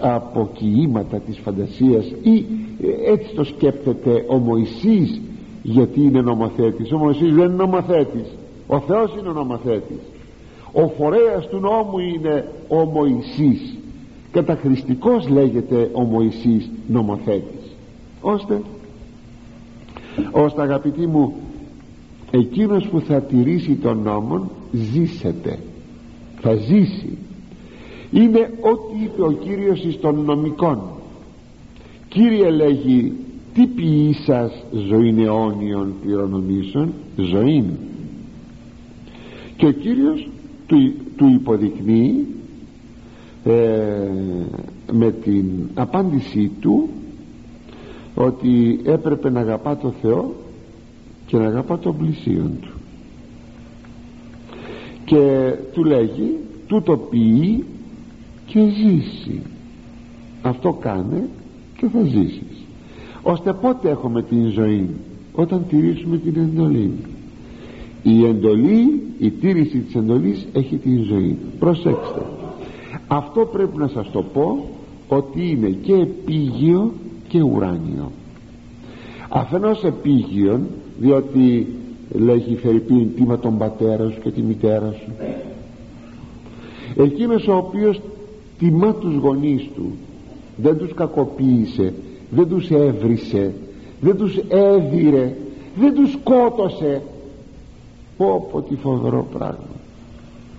αποκοιήματα 0.00 1.18
της 1.18 1.38
φαντασίας 1.38 2.06
ή 2.22 2.46
ε, 2.82 3.12
έτσι 3.12 3.34
το 3.34 3.44
σκέπτεται 3.44 4.24
ο 4.28 4.36
Μωυσής; 4.36 5.20
Γιατί 5.66 6.00
είναι 6.00 6.20
νομοθέτης. 6.20 6.92
Ο 6.92 6.98
Μωυσής 6.98 7.34
δεν 7.34 7.44
είναι 7.44 7.54
νομοθέτης. 7.54 8.26
Ο 8.66 8.80
Θεός 8.80 9.14
είναι 9.18 9.28
ο 9.28 9.32
νομοθέτης. 9.32 9.98
Ο 10.72 10.88
φορέας 10.88 11.48
του 11.48 11.58
νόμου 11.58 11.98
είναι 11.98 12.48
ο 12.68 12.84
Μωυσής. 12.84 13.76
Καταχρηστικός 14.30 15.28
λέγεται 15.28 15.90
ο 15.92 16.00
Μωυσής 16.00 16.70
νομοθέτης. 16.88 17.76
Ώστε 18.20 18.62
ώστε 20.30 20.62
αγαπητοί 20.62 21.06
μου 21.06 21.34
εκείνος 22.30 22.88
που 22.88 23.00
θα 23.00 23.20
τηρήσει 23.20 23.74
τον 23.74 24.02
νόμο 24.02 24.50
ζήσετε 24.72 25.58
θα 26.44 26.54
ζήσει. 26.54 27.18
Είναι 28.10 28.50
ό,τι 28.60 29.04
είπε 29.04 29.22
ο 29.22 29.32
Κύριος 29.32 29.84
εις 29.84 30.00
των 30.00 30.24
νομικών. 30.24 30.80
Κύριε 32.08 32.50
λέγει 32.50 33.12
τι 33.54 33.66
ποιή 33.66 34.12
σας 34.12 34.64
ζωήν 34.88 35.18
αιώνιων 35.18 35.94
πληρονομήσεων 36.02 36.92
ζωήν. 37.16 37.64
Και 39.56 39.66
ο 39.66 39.70
Κύριος 39.70 40.28
του, 40.66 40.76
του 41.16 41.26
υποδεικνύει 41.28 42.26
ε, 43.44 43.52
με 44.92 45.10
την 45.10 45.46
απάντησή 45.74 46.50
του 46.60 46.88
ότι 48.14 48.80
έπρεπε 48.84 49.30
να 49.30 49.40
αγαπά 49.40 49.76
το 49.76 49.94
Θεό 50.02 50.34
και 51.26 51.36
να 51.36 51.46
αγαπά 51.46 51.78
τον 51.78 51.96
πλησίον 51.96 52.58
του. 52.60 52.72
Και 55.04 55.54
του 55.72 55.84
λέγει 55.84 56.36
τούτο 56.66 56.96
ποιεί 56.96 57.64
και 58.46 58.60
ζήσει. 58.68 59.40
Αυτό 60.42 60.72
κάνε 60.72 61.28
και 61.76 61.88
θα 61.88 62.02
ζήσεις 62.02 62.53
ώστε 63.24 63.52
πότε 63.52 63.88
έχουμε 63.88 64.22
την 64.22 64.50
ζωή 64.50 64.88
όταν 65.34 65.64
τηρήσουμε 65.68 66.16
την 66.16 66.36
εντολή. 66.36 66.92
Η 68.02 68.26
εντολή 68.26 69.02
η 69.18 69.30
τήρηση 69.30 69.78
της 69.78 69.94
εντολής 69.94 70.46
έχει 70.52 70.76
την 70.76 71.02
ζωή. 71.02 71.38
Προσέξτε. 71.58 72.22
Αυτό 73.06 73.40
πρέπει 73.52 73.76
να 73.76 73.88
σας 73.88 74.10
το 74.10 74.22
πω 74.22 74.68
ότι 75.08 75.50
είναι 75.50 75.68
και 75.68 75.94
επίγειο 75.94 76.92
και 77.28 77.42
ουράνιο. 77.42 78.10
Αφενός 79.28 79.84
επίγειον 79.84 80.66
διότι 80.98 81.66
λέγει 82.10 82.56
Φερρυπίν 82.56 83.14
τίμα 83.14 83.38
τον 83.38 83.58
πατέρα 83.58 84.10
σου 84.10 84.20
και 84.22 84.30
τη 84.30 84.42
μητέρα 84.42 84.92
σου 84.92 85.12
εκείνος 86.96 87.48
ο 87.48 87.56
οποίος 87.56 88.00
τιμά 88.58 88.94
τους 88.94 89.14
γονείς 89.14 89.68
του 89.74 89.92
δεν 90.56 90.78
τους 90.78 90.94
κακοποίησε 90.94 91.92
δεν 92.34 92.48
τους 92.48 92.70
έβρισε 92.70 93.54
δεν 94.00 94.16
τους 94.16 94.36
έδιρε 94.48 95.36
δεν 95.74 95.94
τους 95.94 96.12
σκότωσε. 96.12 97.02
Πω 98.16 98.48
πω 98.52 98.62
τι 98.62 98.76
φοβερό 98.76 99.26
πράγμα. 99.32 99.74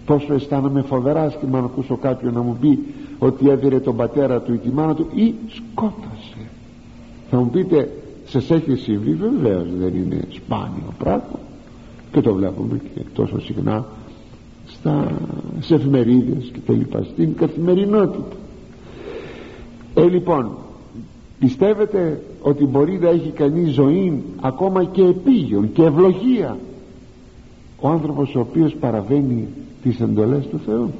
Πόσο 0.05 0.33
αισθάνομαι 0.33 0.81
φοβερά 0.81 1.27
και 1.27 1.45
να 1.51 1.59
ακούσω 1.59 1.97
κάποιον 1.97 2.33
να 2.33 2.41
μου 2.41 2.57
πει 2.61 2.79
ότι 3.19 3.49
έδιρε 3.49 3.79
τον 3.79 3.95
πατέρα 3.95 4.41
του 4.41 4.53
ή 4.53 4.57
τη 4.57 4.69
μάνα 4.69 4.95
του 4.95 5.07
ή 5.13 5.33
σκότωσε. 5.47 6.49
Θα 7.29 7.37
μου 7.37 7.49
πείτε 7.49 7.91
σας 8.25 8.51
έχει 8.51 8.75
συμβεί 8.75 9.13
βεβαίως 9.13 9.67
δεν 9.79 9.95
είναι 9.95 10.19
σπάνιο 10.29 10.93
πράγμα. 10.97 11.39
Και 12.11 12.21
το 12.21 12.33
βλέπουμε 12.33 12.81
και 12.93 13.01
τόσο 13.13 13.41
συχνά 13.41 13.85
στα, 14.67 15.11
σε 15.59 15.75
εφημερίδες 15.75 16.49
και 16.53 16.59
τα 16.65 16.73
λοιπά 16.73 17.03
στην 17.03 17.35
καθημερινότητα. 17.35 18.35
Ε 19.95 20.03
λοιπόν 20.03 20.51
πιστεύετε 21.39 22.21
ότι 22.41 22.65
μπορεί 22.65 22.99
να 23.01 23.09
έχει 23.09 23.29
κανείς 23.29 23.69
ζωή 23.69 24.23
ακόμα 24.41 24.83
και 24.83 25.03
επίγειον 25.03 25.71
και 25.73 25.83
ευλογία; 25.83 26.57
Ο 27.79 27.89
άνθρωπος 27.89 28.35
ο 28.35 28.39
οποίος 28.39 28.75
παραβαίνει 28.75 29.47
τις 29.83 29.99
εντολές 29.99 30.47
του 30.47 30.59
Θεού. 30.65 30.91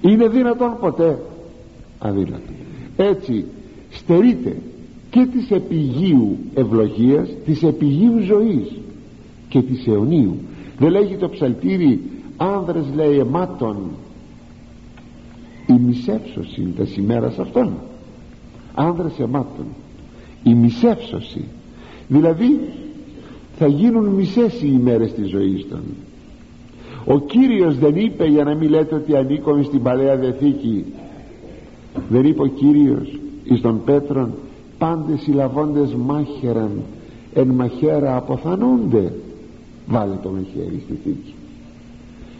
Είναι 0.00 0.28
δυνατόν 0.28 0.76
ποτέ; 0.80 1.18
Αδύνατο. 1.98 2.52
Έτσι 2.96 3.44
στερείται 3.90 4.56
και 5.10 5.26
της 5.32 5.50
επιγείου 5.50 6.36
ευλογίας 6.54 7.28
της 7.44 7.62
επιγείου 7.62 8.18
ζωής 8.18 8.72
και 9.48 9.62
της 9.62 9.86
αιωνίου. 9.86 10.36
Δεν 10.78 10.90
λέγει 10.90 11.16
το 11.16 11.28
ψαλτήρι 11.28 12.00
άνδρες 12.36 12.84
λέει 12.94 13.18
αιμάτων 13.18 13.76
η 15.66 15.72
μισεύσωση 15.72 16.72
τα 16.76 16.84
σημέρας 16.84 17.38
αυτών 17.38 17.72
άνδρες 18.74 19.18
αιμάτων 19.18 19.66
η 20.42 20.54
μισεύσωση. 20.54 21.44
Δηλαδή 22.08 22.60
θα 23.58 23.66
γίνουν 23.66 24.04
μισές 24.04 24.62
οι 24.62 24.70
ημέρες 24.72 25.12
της 25.12 25.28
ζωής 25.28 25.66
των. 25.68 25.80
Ο 27.04 27.18
Κύριος 27.18 27.78
δεν 27.78 27.96
είπε 27.96 28.26
για 28.26 28.44
να 28.44 28.54
μην 28.54 28.70
λέτε 28.70 28.94
ότι 28.94 29.16
ανήκουμε 29.16 29.62
στην 29.62 29.82
Παλαιά 29.82 30.16
Διαθήκη. 30.16 30.84
Δεν 32.08 32.24
είπε 32.24 32.42
ο 32.42 32.46
Κύριος 32.46 33.18
εις 33.44 33.60
τον 33.60 33.84
Πέτρον 33.84 34.32
πάντες 34.78 35.26
οι 35.26 35.30
λαβώντες 35.32 35.94
μάχεραν 35.94 36.70
εν 37.34 37.48
μαχαίρα 37.48 38.16
αποθανούνται 38.16 39.12
βάλε 39.86 40.14
το 40.22 40.30
μαχαίρι 40.30 40.82
στη 40.84 40.98
θήκη. 41.04 41.34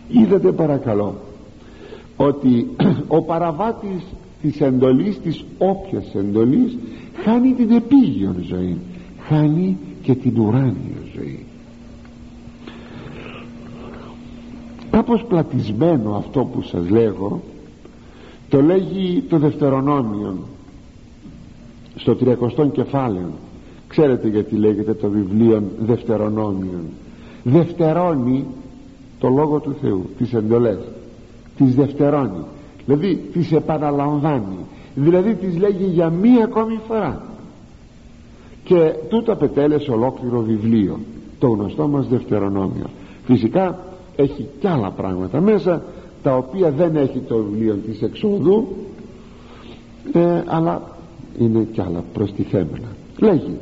Είδατε 0.09 0.51
παρακαλώ 0.51 1.15
ότι 2.17 2.67
ο 3.07 3.21
παραβάτης 3.21 4.03
της 4.43 4.61
εντολής 4.61 5.19
της 5.19 5.43
όποιας 5.57 6.15
εντολής 6.15 6.77
χάνει 7.23 7.53
την 7.53 7.71
επίγειον 7.71 8.35
ζωή 8.47 8.77
χάνει 9.27 9.77
και 10.01 10.15
την 10.15 10.39
ουράνια 10.39 11.01
ζωή. 11.15 11.45
Κάπως 14.91 15.23
πλατισμένο 15.23 16.15
αυτό 16.15 16.43
που 16.43 16.61
σας 16.61 16.89
λέγω 16.89 17.41
το 18.49 18.61
λέγει 18.61 19.23
το 19.29 19.37
δευτερονόμιο 19.37 20.37
στο 21.95 22.15
τριακοστόν 22.15 22.71
κεφάλαιο. 22.71 23.31
Ξέρετε 23.87 24.27
γιατί 24.27 24.55
λέγεται 24.55 24.93
το 24.93 25.09
βιβλίο 25.09 25.63
δευτερονόμιον. 25.79 26.83
Δευτερώνει 27.43 28.45
το 29.19 29.29
Λόγο 29.29 29.59
του 29.59 29.75
Θεού 29.81 30.09
τις 30.17 30.33
εντολές. 30.33 30.79
Τις 31.57 31.75
δευτερώνει 31.75 32.43
δηλαδή 32.85 33.15
τις 33.33 33.51
επαναλαμβάνει. 33.51 34.57
Δηλαδή 34.95 35.33
τις 35.33 35.57
λέγει 35.57 35.85
για 35.85 36.09
μία 36.09 36.43
ακόμη 36.43 36.79
φορά. 36.87 37.21
Και 38.63 38.93
τούτο 39.09 39.31
απετέλεσε 39.31 39.91
ολόκληρο 39.91 40.41
βιβλίο 40.41 40.99
το 41.39 41.47
γνωστό 41.47 41.87
μας 41.87 42.07
δευτερονόμιο. 42.07 42.85
Φυσικά 43.25 43.79
έχει 44.15 44.47
κι 44.59 44.67
άλλα 44.67 44.91
πράγματα 44.91 45.41
μέσα 45.41 45.83
τα 46.23 46.35
οποία 46.35 46.71
δεν 46.71 46.95
έχει 46.95 47.19
το 47.19 47.37
βιβλίο 47.37 47.75
της 47.75 48.01
εξόδου 48.01 48.67
ε, 50.13 50.43
αλλά 50.45 50.81
είναι 51.39 51.67
κι 51.71 51.81
άλλα 51.81 52.03
προστιθέμενα. 52.13 52.87
Λέγει 53.19 53.57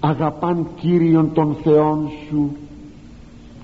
αγαπάν 0.00 0.66
Κύριον 0.76 1.32
των 1.32 1.56
Θεών 1.62 2.10
σου 2.28 2.56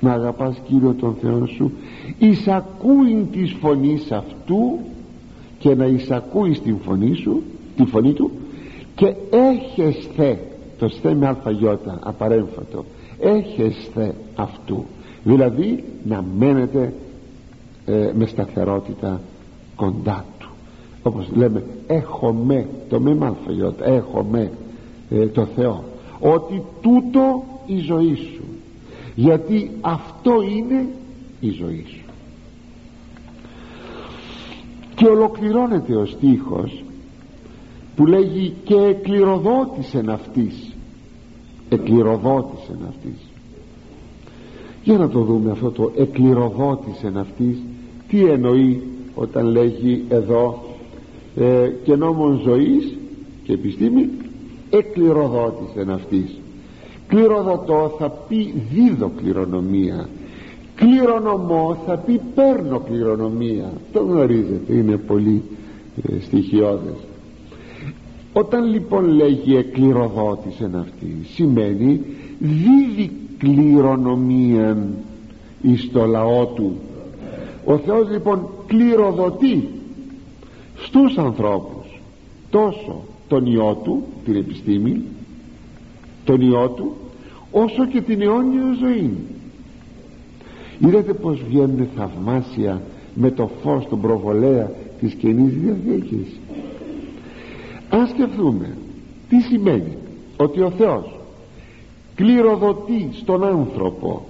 να 0.01 0.13
αγαπάς 0.13 0.57
Κύριο 0.69 0.95
τον 1.01 1.17
Θεό 1.21 1.47
σου. 1.47 1.73
Εισακούειν 2.19 3.31
της 3.31 3.57
φωνής 3.61 4.13
αυτού 4.13 4.79
και 5.59 5.75
να 5.75 5.85
εισακούεις 5.85 6.63
την 6.63 6.77
φωνή 6.85 7.15
σου 7.15 7.43
τη 7.77 7.85
φωνή 7.85 8.13
του 8.13 8.31
και 8.95 9.15
έχεσθε 9.31 10.39
το 10.79 10.89
σθε 10.89 11.15
με 11.15 11.27
αλφαγιώτα 11.27 11.99
απαρέμφατο 12.03 12.85
έχεσθε 13.19 14.15
αυτού. 14.35 14.85
Δηλαδή 15.23 15.85
να 16.05 16.25
μένετε 16.39 16.93
ε, 17.87 18.11
με 18.15 18.27
σταθερότητα 18.27 19.21
κοντά 19.77 20.25
του. 20.39 20.49
Όπως 21.03 21.29
λέμε 21.35 21.65
έχουμε 21.87 22.67
το 22.89 23.01
με 23.01 23.27
αλφαγιώτα 23.27 23.87
έχουμε 23.87 24.51
ε, 25.11 25.27
το 25.27 25.45
Θεό 25.57 25.85
ότι 26.21 26.63
τούτο 26.81 27.45
η 27.67 27.79
ζωή 27.79 28.15
σου 28.15 28.43
γιατί 29.15 29.71
αυτό 29.81 30.33
είναι 30.43 30.87
η 31.41 31.51
ζωή 31.51 31.85
σου. 31.89 32.05
Και 34.95 35.07
ολοκληρώνεται 35.07 35.95
ο 35.97 36.07
στίχος 36.07 36.85
που 37.97 38.07
λέγει 38.07 38.55
και 38.65 38.75
εκληροδότησεν 38.75 40.11
αυτής 40.11 40.75
εκληροδότησεν 41.69 42.79
αυτής. 42.89 43.17
Για 44.83 44.99
να 44.99 45.09
το 45.09 45.21
δούμε 45.21 45.51
αυτό 45.51 45.71
το 45.71 45.93
εκληροδότησεν 45.97 47.17
αυτής 47.17 47.59
τι 48.09 48.25
εννοεί 48.25 48.83
όταν 49.15 49.47
λέγει 49.47 50.05
εδώ 50.09 50.65
ε, 51.37 51.71
και 51.85 51.97
νόμον 51.97 52.41
ζωής 52.45 52.97
και 53.43 53.53
επιστήμη 53.53 54.09
εκληροδότησεν 54.71 55.91
αυτής 55.91 56.39
κληροδοτώ 57.09 57.95
θα 57.99 58.09
πει 58.09 58.55
δίδω 58.73 59.11
κληρονομία. 59.17 60.09
Κληρονομώ 60.75 61.77
θα 61.87 61.97
πει 61.97 62.21
παίρνω 62.35 62.79
κληρονομία. 62.79 63.73
Το 63.93 64.01
γνωρίζετε 64.01 64.73
είναι 64.73 64.97
πολύ 64.97 65.43
ε, 66.03 66.21
στοιχειώδες. 66.21 66.97
Όταν 68.33 68.65
λοιπόν 68.65 69.05
λέγει 69.05 69.57
εκληροδότησεν 69.57 70.77
αυτή 70.77 71.17
σημαίνει 71.35 72.01
δίδει 72.39 73.11
κληρονομία 73.39 74.77
εις 75.63 75.91
το 75.93 76.05
λαό 76.05 76.47
του. 76.47 76.77
Ο 77.65 77.77
Θεός 77.77 78.11
λοιπόν 78.11 78.49
κληροδοτεί 78.67 79.69
στους 80.77 81.19
ανθρώπους 81.19 82.01
τόσο 82.51 83.03
τον 83.29 83.47
Υιό 83.47 83.81
του 83.85 84.03
την 84.25 84.37
επιστήμη 84.37 85.03
τον 86.25 86.41
Υιό 86.41 86.69
του 86.69 86.93
όσο 87.51 87.87
και 87.87 88.01
την 88.01 88.23
αιώνια 88.23 88.77
ζωή. 88.81 89.17
Είδατε 90.79 91.13
πως 91.13 91.43
βγαίνουν 91.49 91.89
θαυμάσια 91.97 92.83
με 93.15 93.31
το 93.31 93.51
φως 93.63 93.89
των 93.89 94.01
προβολέα 94.01 94.71
της 95.01 95.15
Καινής 95.15 95.53
Διαθήκης. 95.55 96.41
Ας 97.89 98.09
σκεφτούμε 98.09 98.77
τι 99.29 99.41
σημαίνει 99.41 99.97
ότι 100.37 100.61
ο 100.61 100.71
Θεός 100.71 101.21
κληροδοτεί 102.15 103.09
στον 103.13 103.45
άνθρωπο 103.45 104.27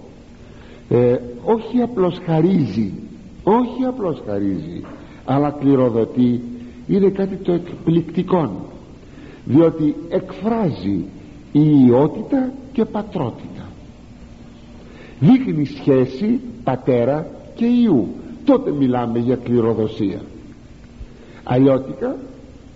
ε, 0.88 1.16
όχι 1.44 1.80
απλώς 1.82 2.20
χαρίζει 2.26 2.92
όχι 3.42 3.84
απλώς 3.88 4.22
χαρίζει 4.26 4.82
αλλά 5.24 5.50
κληροδοτεί 5.50 6.40
είναι 6.86 7.08
κάτι 7.08 7.36
το 7.36 7.52
εκπληκτικό 7.52 8.50
διότι 9.44 9.94
εκφράζει 10.08 11.04
η 11.56 11.86
ιότητα 11.86 12.52
και 12.72 12.84
πατρότητα. 12.84 13.62
Δείχνει 15.20 15.64
σχέση 15.64 16.40
πατέρα 16.64 17.26
και 17.54 17.64
ιού. 17.64 18.08
Τότε 18.44 18.70
μιλάμε 18.70 19.18
για 19.18 19.36
κληροδοσία. 19.36 20.20
Αλλιώτικα 21.44 22.16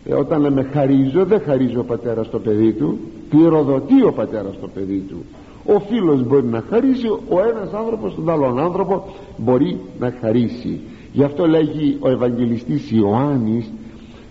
ε, 0.05 0.14
όταν 0.14 0.41
λέμε 0.41 0.62
χαρίζω 0.62 1.25
δεν 1.25 1.41
χαρίζει 1.41 1.77
ο 1.77 1.85
πατέρας 1.85 2.27
στο 2.27 2.38
παιδί 2.38 2.73
του 2.73 2.99
κληροδοτεί 3.31 4.03
ο 4.03 4.12
πατέρας 4.12 4.55
στο 4.55 4.69
παιδί 4.69 5.05
του. 5.09 5.25
Ο 5.67 5.81
φίλος 5.81 6.27
μπορεί 6.27 6.47
να 6.47 6.64
χαρίσει 6.71 7.07
ο 7.09 7.41
ένας 7.49 7.73
άνθρωπος 7.73 8.14
τον 8.14 8.31
άλλον 8.31 8.59
άνθρωπο 8.59 9.05
μπορεί 9.37 9.81
να 9.99 10.14
χαρίσει. 10.21 10.81
Γι' 11.12 11.23
αυτό 11.23 11.47
λέγει 11.47 11.97
ο 12.01 12.09
Ευαγγελιστής 12.09 12.91
Ιωάννης 12.91 13.73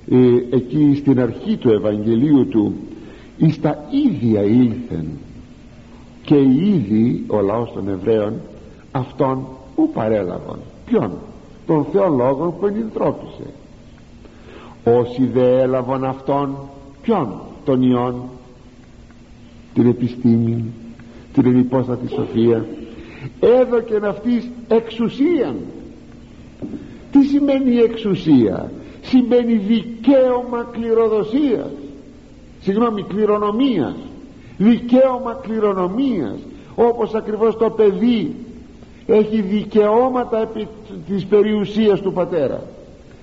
ε, 0.10 0.56
εκεί 0.56 0.96
στην 0.96 1.20
αρχή 1.20 1.58
του 1.58 1.70
Ευαγγελίου 1.70 2.48
του 2.48 2.74
εις 3.38 3.62
τα 3.62 3.86
ίδια 3.90 4.42
ήλθεν. 4.42 5.08
Και 6.24 6.36
οι 6.36 6.74
ίδιοι 6.74 7.24
ο 7.28 7.42
λαός 7.42 7.72
των 7.74 7.90
Εβραίων 7.90 8.34
αυτόν 8.92 9.48
που 9.76 9.92
παρέλαβαν. 9.92 10.60
Ποιον; 10.86 11.12
Τον 11.66 11.86
θεολόγων 11.92 12.54
που 12.60 12.66
ενυντρόπισε 12.66 13.50
όσοι 14.84 15.26
δε 15.26 15.62
έλαβαν 15.62 16.06
αυτόν 16.06 16.58
ποιον; 17.02 17.42
Τον 17.66 17.82
Υιόν 17.82 18.16
την 19.74 19.88
επιστήμη 19.88 20.66
την 21.34 21.46
ενυπόστατη 21.46 22.08
σοφία 22.08 22.66
έδωκεν 23.40 24.06
αυτής 24.06 24.50
εξουσίαν. 24.68 25.56
Τι 27.12 27.24
σημαίνει 27.24 27.78
εξουσία; 27.78 28.72
Σημαίνει 29.02 29.54
δικαίωμα 29.54 30.68
κληροδοσίας 30.72 31.70
συγγνώμη 32.68 33.04
κληρονομίας. 33.04 33.96
Δικαίωμα 34.58 35.40
κληρονομίας. 35.42 36.38
Όπως 36.76 37.14
ακριβώς 37.14 37.58
το 37.58 37.70
παιδί 37.70 38.36
έχει 39.06 39.42
δικαιώματα 39.42 40.42
επί 40.42 40.68
της 41.08 41.26
περιουσίας 41.26 42.02
του 42.02 42.14
πατέρα. 42.14 42.64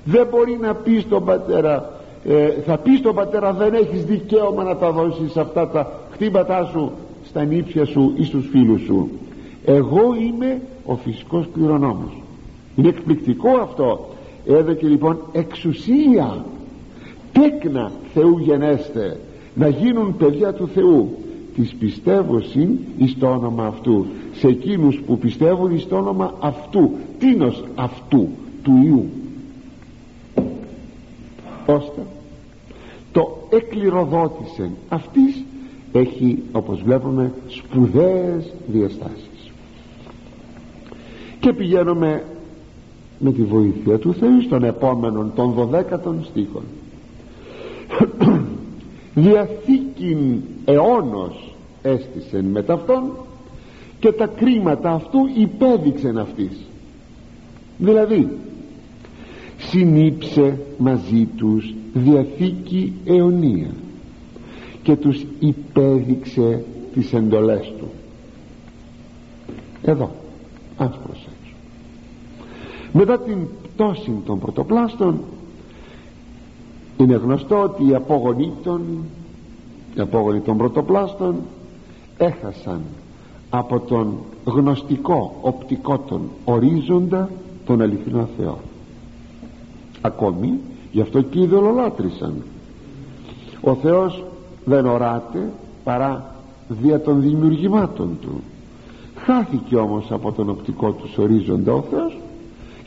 Δεν 0.05 0.27
μπορεί 0.31 0.59
να 0.61 0.75
πει 0.75 1.01
στον 1.01 1.25
πατέρα 1.25 1.93
ε, 2.25 2.49
θα 2.67 2.79
πει 2.79 2.97
στον 2.97 3.15
πατέρα 3.15 3.53
δεν 3.53 3.75
έχεις 3.75 4.05
δικαίωμα 4.05 4.63
να 4.63 4.77
τα 4.77 4.91
δώσεις 4.91 5.37
αυτά 5.37 5.69
τα 5.69 5.93
χτύπατά 6.13 6.69
σου 6.73 6.93
στα 7.25 7.45
νύψια 7.45 7.85
σου 7.85 8.13
ή 8.17 8.25
στους 8.25 8.47
φίλους 8.51 8.81
σου 8.81 9.11
εγώ 9.65 10.15
είμαι 10.21 10.61
ο 10.85 10.97
φυσικός 10.97 11.47
κληρονόμος. 11.55 12.23
Είναι 12.77 12.89
εκπληκτικό 12.89 13.49
αυτό. 13.63 14.09
Έδωκε 14.47 14.87
λοιπόν 14.87 15.19
εξουσία. 15.33 16.45
Τέκνα 17.33 17.93
Θεού 18.15 18.39
γενέστε 18.39 19.19
να 19.55 19.69
γίνουν 19.69 20.17
παιδιά 20.17 20.53
του 20.53 20.69
Θεού. 20.75 21.19
Της 21.55 21.75
πιστεύωσιν 21.75 22.79
εις 22.99 23.19
το 23.19 23.27
όνομα 23.27 23.67
αυτού. 23.67 24.07
Σε 24.35 24.47
εκείνους 24.47 25.01
που 25.07 25.19
πιστεύουν 25.19 25.75
εις 25.75 25.88
το 25.88 25.97
όνομα 25.97 26.35
αυτού 26.40 26.90
τίνος 27.19 27.64
αυτού 27.75 28.29
του 28.62 28.73
Ιού. 28.85 29.07
Ώστε 31.67 32.03
το 33.12 33.47
εκληροδότησε 33.51 34.71
αυτής 34.88 35.45
έχει 35.93 36.43
όπως 36.53 36.83
βλέπουμε 36.83 37.33
σπουδαίες 37.49 38.53
διαστάσεις. 38.67 39.51
Και 41.40 41.53
πηγαίνουμε 41.53 42.25
με 43.19 43.33
τη 43.33 43.43
βοήθεια 43.43 43.99
του 43.99 44.14
Θεού 44.14 44.43
στον 44.43 44.64
επόμενο 44.64 45.33
των 45.35 45.55
12 45.55 45.83
στίχων 46.25 46.62
διαθήκην 49.14 50.40
αιώνος 50.64 51.55
έστησεν 51.83 52.44
με 52.44 52.62
ταυτόν 52.62 53.12
και 53.98 54.12
τα 54.12 54.27
κρίματα 54.27 54.90
αυτού 54.90 55.18
υπέδειξεν 55.37 56.18
αυτής. 56.18 56.61
Δηλαδή 57.79 58.29
συνήψε 59.59 60.59
μαζί 60.79 61.29
τους 61.37 61.74
διαθήκη 61.92 62.92
αιωνία 63.05 63.70
και 64.83 64.96
τους 64.96 65.24
υπέδειξε 65.38 66.64
τις 66.94 67.12
εντολές 67.12 67.72
του. 67.79 67.88
Εδώ 69.83 70.11
ας 70.77 70.98
προσέξω 71.05 71.35
μετά 72.92 73.20
την 73.20 73.38
πτώση 73.62 74.12
των 74.27 74.38
πρωτοπλάστων 74.38 75.20
είναι 76.97 77.15
γνωστό 77.15 77.63
ότι 77.63 77.87
οι 77.87 77.95
απόγονοι 77.95 78.53
των, 78.63 78.83
οι 79.95 80.01
απόγονοι 80.01 80.41
των 80.41 80.57
πρωτοπλάστων 80.57 81.35
έχασαν 82.17 82.81
από 83.51 83.81
τον 83.81 84.15
γνωστικό 84.45 85.37
οπτικό 85.41 85.99
των 85.99 86.21
ορίζοντα 86.45 87.31
τον 87.67 87.81
αληθινό 87.81 88.29
Θεό. 88.39 88.59
Ακόμη 90.01 90.59
γι' 90.93 91.01
αυτό 91.01 91.21
και 91.23 91.41
ειδωλολάτρησαν. 91.41 92.35
Ο 93.61 93.75
Θεός 93.75 94.25
δεν 94.65 94.87
οράται 94.87 95.53
παρά 95.85 96.35
δια 96.69 97.01
των 97.01 97.21
δημιουργημάτων 97.21 98.19
του. 98.21 98.43
Χάθηκε 99.17 99.77
όμως 99.77 100.07
από 100.11 100.33
τον 100.33 100.49
οπτικό 100.49 100.93
τους 100.93 101.19
ορίζοντα 101.19 101.73
ο 101.73 101.83
Θεός 101.91 102.19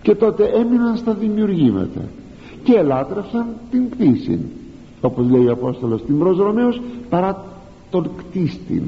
και 0.01 0.15
τότε 0.15 0.45
έμειναν 0.45 0.97
στα 0.97 1.13
δημιουργήματα 1.13 2.01
και 2.67 2.73
ελάτρευσαν 2.77 3.45
την 3.71 3.89
κτήση 3.89 4.39
όπως 5.01 5.29
λέει 5.29 5.45
ο 5.47 5.51
Απόστολος 5.51 5.99
στην 5.99 6.19
προς 6.19 6.37
παρά 7.09 7.45
τον 7.89 8.09
κτίστην 8.17 8.83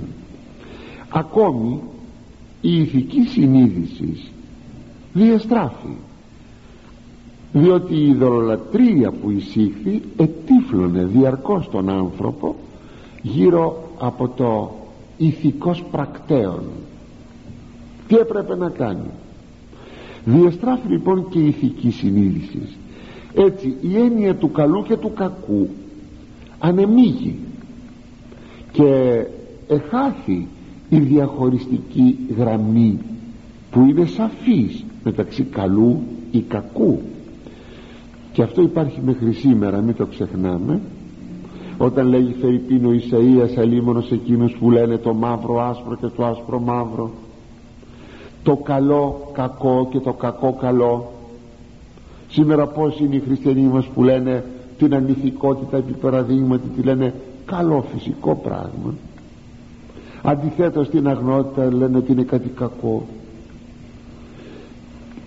ακόμη 1.09 1.79
η 2.61 2.79
ηθική 2.81 3.21
συνείδηση 3.21 4.31
διαστράφει 5.13 5.95
διότι 7.53 7.95
η 7.95 8.07
ιδωλολατρία 8.07 9.11
που 9.11 9.29
εισήχθη 9.31 10.01
ετύφλωνε 10.17 11.03
διαρκώς 11.03 11.69
τον 11.69 11.89
άνθρωπο 11.89 12.55
γύρω 13.21 13.89
από 13.99 14.27
το 14.27 14.71
ηθικός 15.17 15.83
πρακτέον 15.91 16.63
τι 18.07 18.15
έπρεπε 18.15 18.55
να 18.55 18.69
κάνει; 18.69 19.09
Διαστράφει 20.25 20.87
λοιπόν 20.87 21.29
και 21.29 21.39
η 21.39 21.47
ηθική 21.47 21.91
συνείδηση 21.91 22.78
έτσι 23.43 23.75
η 23.81 23.97
έννοια 23.97 24.35
του 24.35 24.51
καλού 24.51 24.83
και 24.83 24.97
του 24.97 25.13
κακού 25.13 25.67
ανεμίγει 26.59 27.39
και 28.71 29.23
εχάθη 29.67 30.47
η 30.89 30.99
διαχωριστική 30.99 32.17
γραμμή 32.37 32.99
που 33.71 33.79
είναι 33.89 34.05
σαφής 34.05 34.85
μεταξύ 35.03 35.43
καλού 35.43 35.99
ή 36.31 36.39
κακού. 36.39 36.99
Και 38.31 38.41
αυτό 38.41 38.61
υπάρχει 38.61 39.01
μέχρι 39.05 39.31
σήμερα 39.31 39.81
μην 39.81 39.95
το 39.95 40.05
ξεχνάμε. 40.05 40.81
Όταν 41.77 42.07
λέγει 42.07 42.35
Φερρυπίνο 42.41 42.89
Ισαΐας 42.89 43.57
αλίμονος 43.57 44.11
εκείνους 44.11 44.53
που 44.53 44.71
λένε 44.71 44.97
το 44.97 45.13
μαύρο 45.13 45.61
άσπρο 45.61 45.95
και 45.95 46.07
το 46.07 46.25
άσπρο 46.25 46.59
μαύρο 46.59 47.11
το 48.43 48.55
καλό 48.55 49.29
κακό 49.33 49.87
και 49.91 49.99
το 49.99 50.13
κακό 50.13 50.53
καλό 50.53 51.11
σήμερα 52.29 52.67
πως 52.67 52.99
είναι 52.99 53.15
οι 53.15 53.19
χριστιανοί 53.19 53.61
μας 53.61 53.85
που 53.85 54.03
λένε 54.03 54.43
την 54.77 54.95
ανηθικότητα 54.95 55.77
επί 55.77 55.93
παραδείγματι 55.93 56.67
τη 56.67 56.81
λένε 56.81 57.13
καλό 57.45 57.85
φυσικό 57.93 58.35
πράγμα. 58.35 58.93
Αντιθέτως 60.21 60.89
την 60.89 61.07
αγνότητα 61.07 61.73
λένε 61.73 61.97
ότι 61.97 62.11
είναι 62.11 62.23
κάτι 62.23 62.49
κακό. 62.49 63.05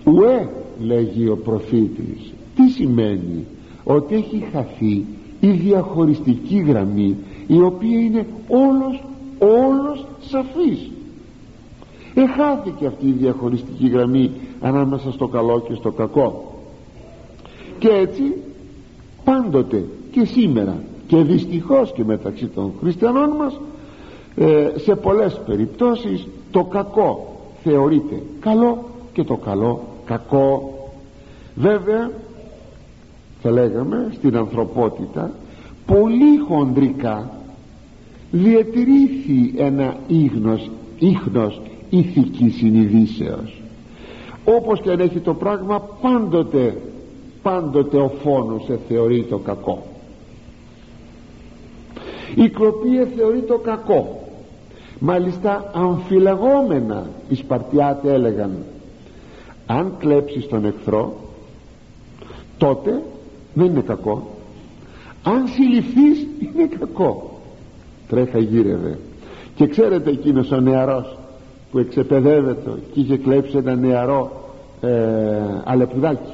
Ουέ 0.04 0.48
λέγει 0.80 1.28
ο 1.28 1.36
προφήτης 1.36 2.32
τι 2.56 2.68
σημαίνει 2.68 3.46
ότι 3.84 4.14
έχει 4.14 4.44
χαθεί 4.52 5.04
η 5.40 5.50
διαχωριστική 5.50 6.56
γραμμή 6.56 7.16
η 7.46 7.60
οποία 7.60 7.98
είναι 7.98 8.26
όλος 8.48 9.02
όλος 9.38 10.06
σαφής. 10.20 10.90
Εχάθηκε 12.14 12.86
αυτή 12.86 13.06
η 13.06 13.12
διαχωριστική 13.12 13.88
γραμμή 13.88 14.30
ανάμεσα 14.60 15.12
στο 15.12 15.26
καλό 15.26 15.60
και 15.60 15.74
στο 15.74 15.90
κακό 15.90 16.51
και 17.82 17.88
έτσι 17.88 18.22
πάντοτε 19.24 19.84
και 20.10 20.24
σήμερα 20.24 20.82
και 21.06 21.16
δυστυχώς 21.16 21.92
και 21.92 22.04
μεταξύ 22.04 22.46
των 22.46 22.72
χριστιανών 22.80 23.28
μας 23.28 23.60
ε, 24.36 24.68
σε 24.76 24.94
πολλές 24.94 25.40
περιπτώσεις 25.46 26.26
το 26.50 26.64
κακό 26.64 27.36
θεωρείται 27.62 28.22
καλό 28.40 28.84
και 29.12 29.24
το 29.24 29.36
καλό 29.36 29.80
κακό. 30.04 30.74
Βέβαια 31.54 32.10
θα 33.42 33.50
λέγαμε 33.50 34.10
στην 34.14 34.36
ανθρωπότητα 34.36 35.30
πολύ 35.86 36.38
χοντρικά 36.48 37.30
διατηρήθη 38.30 39.54
ένα 39.56 39.96
ίχνος, 40.06 40.70
ίχνος 40.98 41.60
ηθικής 41.90 42.54
συνειδήσεως. 42.54 43.62
Όπως 44.44 44.80
και 44.80 44.90
αν 44.90 45.00
έχει 45.00 45.18
το 45.18 45.34
πράγμα 45.34 45.80
πάντοτε 46.00 46.76
πάντοτε 47.42 47.96
ο 47.96 48.08
φόνος 48.08 48.64
σε 48.64 48.78
θεωρεί 48.88 49.22
το 49.22 49.38
κακό. 49.38 49.82
Η 52.34 52.48
κλοπή 52.48 53.04
θεωρεί 53.16 53.40
το 53.40 53.58
κακό. 53.58 54.20
Μάλιστα 54.98 55.70
αμφιλεγόμενα 55.74 57.10
οι 57.28 57.34
Σπαρτιάτες 57.34 58.12
έλεγαν 58.12 58.64
αν 59.66 59.94
κλέψεις 59.98 60.46
τον 60.48 60.64
εχθρό 60.64 61.14
τότε 62.58 63.02
δεν 63.54 63.66
είναι 63.66 63.80
κακό. 63.80 64.26
Αν 65.22 65.46
συλληφθείς 65.46 66.26
είναι 66.38 66.68
κακό 66.78 67.40
τρέχα 68.08 68.38
γύρευε. 68.38 68.98
Και 69.54 69.66
ξέρετε 69.66 70.10
εκείνος 70.10 70.50
ο 70.50 70.60
νεαρός 70.60 71.16
που 71.70 71.78
εξεπαιδεύεται 71.78 72.70
και 72.92 73.00
είχε 73.00 73.16
κλέψει 73.16 73.56
ένα 73.56 73.74
νεαρό 73.74 74.30
ε, 74.80 74.90
αλεπουδάκι 75.64 76.32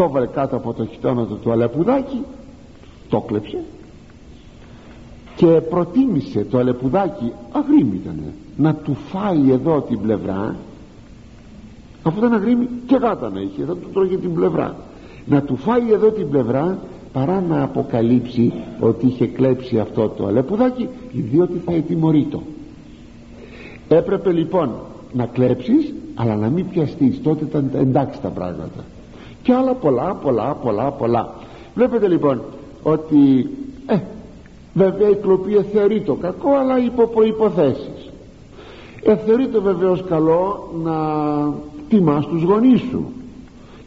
το 0.00 0.06
έβαλε 0.06 0.26
κάτω 0.26 0.56
από 0.56 0.72
το 0.72 0.86
χιτόνα 0.86 1.24
του 1.24 1.38
το 1.42 1.50
αλεπουδάκι 1.50 2.22
το 3.08 3.20
κλέψε 3.20 3.58
και 5.36 5.46
προτίμησε 5.46 6.44
το 6.44 6.58
αλεπουδάκι 6.58 7.32
αγρίμι 7.52 8.00
ήταν 8.02 8.20
να 8.56 8.74
του 8.74 8.94
φάει 8.94 9.50
εδώ 9.50 9.80
την 9.80 10.00
πλευρά 10.00 10.56
αφού 12.02 12.18
ήταν 12.18 12.32
αγρίμι 12.32 12.68
και 12.86 12.96
γάτα 12.96 13.30
να 13.30 13.40
είχε 13.40 13.64
θα 13.64 13.76
του 13.76 13.88
τρώγε 13.92 14.16
την 14.16 14.34
πλευρά. 14.34 14.76
Να 15.26 15.42
του 15.42 15.56
φάει 15.56 15.92
εδώ 15.92 16.10
την 16.10 16.28
πλευρά 16.30 16.78
παρά 17.12 17.40
να 17.40 17.62
αποκαλύψει 17.62 18.52
ότι 18.80 19.06
είχε 19.06 19.26
κλέψει 19.26 19.78
αυτό 19.78 20.08
το 20.08 20.26
αλεπουδάκι 20.26 20.88
διότι 21.12 21.62
θα 21.64 21.72
ετιμωρείτο. 21.72 22.42
Έπρεπε 23.88 24.32
λοιπόν 24.32 24.70
να 25.12 25.26
κλέψεις 25.26 25.92
αλλά 26.14 26.36
να 26.36 26.48
μην 26.48 26.68
πιαστείς. 26.68 27.22
Τότε 27.22 27.44
ήταν 27.44 27.70
εντάξει 27.74 28.20
τα 28.20 28.28
πράγματα 28.28 28.84
και 29.42 29.52
άλλα 29.52 29.72
πολλά 29.74 30.14
πολλά 30.14 30.54
πολλά 30.54 30.90
πολλά. 30.90 31.34
Βλέπετε 31.74 32.08
λοιπόν 32.08 32.40
ότι 32.82 33.50
ε, 33.86 33.98
βέβαια 34.74 35.08
η 35.08 35.14
κλοπή 35.14 35.56
εθερεί 35.56 36.00
το 36.00 36.14
κακό 36.14 36.56
αλλά 36.56 36.78
υπό 36.78 37.06
προϋποθέσεις. 37.06 38.10
Εθερεί 39.02 39.48
το 39.48 39.62
βεβαίως 39.62 40.04
καλό 40.08 40.70
να 40.82 40.94
τιμάς 41.88 42.26
τους 42.26 42.42
γονείς 42.42 42.80
σου. 42.80 43.04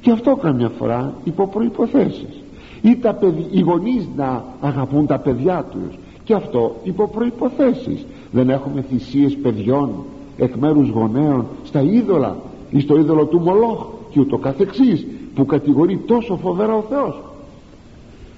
Και 0.01 0.11
αυτό 0.11 0.35
καμιά 0.35 0.69
φορά 0.69 1.13
υπό 1.23 1.47
προϋποθέσεις. 1.47 2.41
Ή 2.81 2.95
τα 2.95 3.13
παιδι... 3.13 3.47
οι 3.51 3.59
γονείς 3.59 4.07
να 4.15 4.43
αγαπούν 4.61 5.05
τα 5.05 5.19
παιδιά 5.19 5.65
τους. 5.71 5.97
Και 6.23 6.33
αυτό 6.33 6.75
υπό 6.83 7.07
προϋποθέσεις. 7.07 8.05
Δεν 8.31 8.49
έχουμε 8.49 8.85
θυσίες 8.89 9.37
παιδιών 9.37 9.89
εκ 10.37 10.55
μέρους 10.55 10.89
γονέων 10.89 11.45
στα 11.63 11.81
είδωλα 11.81 12.37
ή 12.69 12.79
στο 12.79 12.97
είδωλο 12.97 13.25
του 13.25 13.39
Μολόχ 13.39 13.85
και 14.09 14.19
ούτω 14.19 14.37
καθεξής 14.37 15.05
που 15.35 15.45
κατηγορεί 15.45 15.97
τόσο 15.97 16.35
φοβερά 16.35 16.73
ο 16.75 16.83
Θεός. 16.89 17.21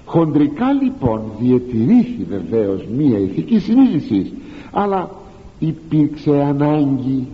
Χοντρικά 0.06 0.72
λοιπόν 0.72 1.20
διατηρήθη 1.40 2.26
βεβαίως 2.28 2.86
μία 2.96 3.18
ηθική 3.18 3.58
συνείδηση 3.58 4.32
αλλά 4.72 5.10
υπήρξε 5.58 6.42
ανάγκη 6.42 7.26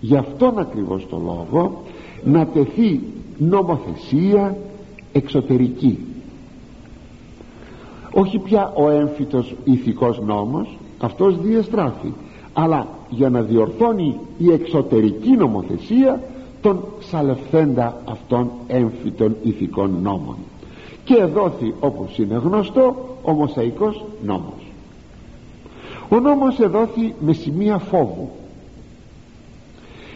γι' 0.00 0.16
αυτόν 0.16 0.58
ακριβώς 0.58 1.06
το 1.08 1.20
λόγο 1.24 1.82
να 2.24 2.46
τεθεί 2.46 3.00
νομοθεσία 3.38 4.56
εξωτερική. 5.12 5.98
Όχι 8.12 8.38
πια 8.38 8.72
ο 8.76 8.90
έμφυτος 8.90 9.54
ηθικός 9.64 10.20
νόμος 10.20 10.78
αυτός 10.98 11.40
διαστράφει 11.40 12.12
αλλά 12.52 12.88
για 13.08 13.30
να 13.30 13.40
διορθώνει 13.40 14.16
η 14.38 14.52
εξωτερική 14.52 15.30
νομοθεσία 15.30 16.22
των 16.64 16.84
σαλευθέντα 17.10 17.96
αυτών 18.04 18.50
έμφυτων 18.66 19.36
ηθικών 19.42 19.98
νόμων. 20.02 20.36
Και 21.04 21.14
εδόθη 21.14 21.74
όπως 21.80 22.18
είναι 22.18 22.34
γνωστό 22.34 23.16
ο 23.22 23.32
Μοσαϊκός 23.32 24.04
νόμος. 24.24 24.72
Ο 26.08 26.20
νόμος 26.20 26.58
εδόθη 26.58 27.14
με 27.20 27.32
σημεία 27.32 27.78
φόβου. 27.78 28.30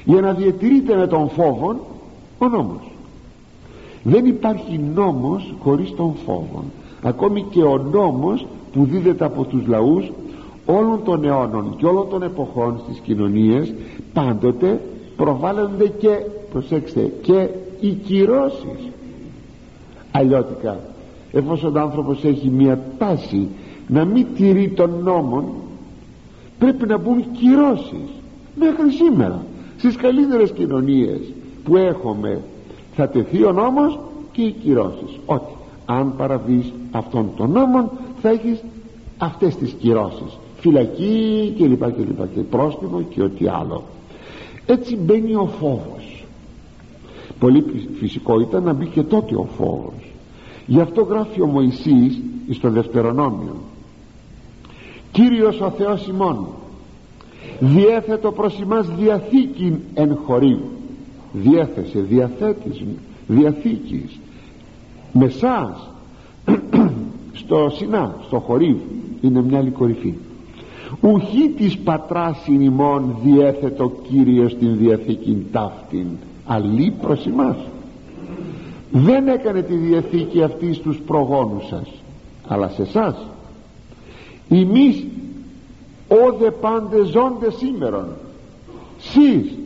Για 0.05 0.21
να 0.21 0.33
διατηρείται 0.33 0.97
με 0.97 1.07
τον 1.07 1.31
φόβο 1.31 1.77
ο 2.39 2.49
νόμος. 2.49 2.91
Δεν 4.03 4.27
υπάρχει 4.27 4.81
νόμος 4.95 5.55
χωρίς 5.63 5.95
τον 5.97 6.15
φόβο 6.25 6.65
ακόμη 7.03 7.43
και 7.51 7.63
ο 7.63 7.79
νόμος 7.79 8.47
που 8.73 8.85
δίδεται 8.85 9.25
από 9.25 9.45
τους 9.45 9.67
λαούς 9.67 10.13
όλων 10.67 11.01
των 11.05 11.25
αιώνων 11.25 11.75
και 11.77 11.87
όλων 11.87 12.09
των 12.09 12.23
εποχών 12.23 12.81
στις 12.85 12.99
κοινωνίες 12.99 13.75
πάντοτε 14.13 14.81
προβάλλονται 15.17 15.87
και 15.87 16.09
προσέξτε 16.53 17.13
και 17.23 17.49
οι 17.81 17.91
κυρώσεις. 17.91 18.91
Αλλιώτικα 20.11 20.79
εφόσον 21.33 21.77
ο 21.77 21.81
άνθρωπος 21.81 22.25
έχει 22.25 22.49
μια 22.49 22.81
τάση 22.99 23.49
να 23.89 24.05
μην 24.05 24.27
τηρεί 24.37 24.69
των 24.69 24.91
νόμων 25.03 25.45
πρέπει 26.59 26.87
να 26.87 26.99
μπουν 26.99 27.25
κυρώσεις. 27.33 28.09
Μέχρι 28.55 28.91
σήμερα 28.91 29.47
στις 29.77 29.97
καλύτερες 29.97 30.51
κοινωνίες 30.51 31.21
που 31.65 31.77
έχουμε 31.77 32.41
θα 32.95 33.09
τεθεί 33.09 33.45
ο 33.45 33.53
νόμος 33.53 33.99
και 34.33 34.43
οι 34.43 34.51
κυρώσεις. 34.51 35.19
Ότι 35.27 35.53
αν 35.87 36.17
παραβείς 36.17 36.73
αυτόν 36.91 37.31
τον 37.37 37.51
νόμο 37.51 37.91
θα 38.23 38.29
έχεις 38.29 38.63
αυτές 39.19 39.57
τις 39.57 39.73
κυρώσεις. 39.73 40.39
Φυλακή 40.61 41.55
και 41.57 41.67
λοιπά 41.67 41.91
και 41.91 42.03
λοιπά 42.03 42.29
και 42.35 42.41
πρόστιμο 42.41 43.03
και 43.03 43.23
ό,τι 43.23 43.49
άλλο. 43.49 43.83
Έτσι 44.67 44.97
μπαίνει 44.97 45.35
ο 45.35 45.49
φόβος 45.61 45.98
πολύ 47.39 47.65
φυσικό 47.99 48.41
ήταν 48.41 48.63
να 48.63 48.73
μπει 48.73 48.87
και 48.87 49.03
τότε 49.03 49.35
ο 49.35 49.47
φόβος. 49.57 50.13
Γι' 50.67 50.81
αυτό 50.81 51.03
γράφει 51.03 51.41
ο 51.41 51.47
Μωυσής 51.47 52.21
στο 52.51 52.71
Δευτερονόμιο. 52.71 53.57
Κύριος 55.13 55.61
ο 55.61 55.71
Θεός 55.71 56.07
ημών 56.07 56.47
διέθετο 57.61 58.33
προς 58.33 58.61
εμάς 58.61 58.89
διαθήκην 58.99 59.79
εν 59.95 60.19
χωρίου. 60.25 60.61
Διέθεσε 61.33 62.01
διαθέτης 62.01 62.83
διαθήκης 63.27 64.19
με 65.13 65.29
σας 65.29 65.91
στο 67.33 67.73
Σινά 67.77 68.17
στο 68.27 68.39
χωρίου 68.39 68.81
είναι 69.21 69.43
μια 69.43 69.59
άλλη 69.59 69.71
κορυφή. 69.71 70.15
Ουχή 71.01 71.49
της 71.57 71.79
πατράς 71.79 72.47
ημών 72.47 73.17
διέθετο 73.25 73.93
Κύριος 74.09 74.57
την 74.57 74.77
διαθήκη 74.79 75.47
ταύτην 75.53 76.07
αλλή 76.49 76.95
προς 77.01 77.27
εμάς. 77.27 77.57
Δεν 78.91 79.29
έκανε 79.29 79.63
τη 79.63 79.75
διαθήκη 79.75 80.43
αυτή 80.43 80.73
στους 80.73 81.01
προγόνους 81.07 81.67
σας 81.67 81.89
αλλά 82.49 82.69
σε 82.69 82.83
εσάς. 82.83 83.27
εμείς 84.49 85.07
όδε 86.09 86.51
πάντε 86.51 87.05
ζώντε 87.05 87.51
σήμερον. 87.51 88.09
Σεις 88.99 89.59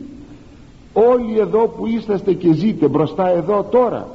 όλοι 0.93 1.39
εδώ 1.39 1.67
που 1.67 1.87
είσαστε 1.87 2.33
και 2.33 2.53
ζείτε 2.53 2.87
μπροστά 2.87 3.29
εδώ 3.29 3.63
τώρα 3.71 4.07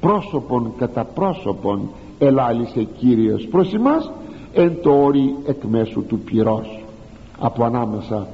πρόσωπον 0.00 0.72
κατά 0.78 1.04
πρόσωπον 1.04 1.88
ελάλησε 2.18 2.82
Κύριος 2.98 3.46
προς 3.46 3.74
εμάς 3.74 4.10
εν 4.52 4.76
το 4.82 4.90
όρι 4.90 5.34
εκ 5.46 5.62
μέσου 5.64 6.04
του 6.06 6.18
πυρός. 6.18 6.84
Από 7.38 7.64
ανάμεσα 7.64 8.26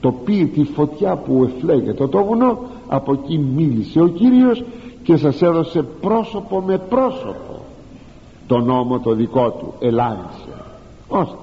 το 0.00 0.12
πύρ 0.12 0.48
τη 0.48 0.64
φωτιά 0.64 1.16
που 1.16 1.44
εφλέγεται 1.44 2.06
το 2.06 2.24
βουνό 2.24 2.58
από 2.88 3.12
εκεί 3.12 3.38
μίλησε 3.38 4.00
ο 4.00 4.06
Κύριος 4.06 4.64
και 5.02 5.16
σας 5.16 5.42
έδωσε 5.42 5.82
πρόσωπο 6.00 6.60
με 6.60 6.78
πρόσωπο. 6.78 7.60
Τον 8.46 8.64
νόμο 8.64 8.98
το 8.98 9.12
δικό 9.12 9.50
του 9.50 9.74
ελάχισε 9.78 10.48
ώστε 11.08 11.36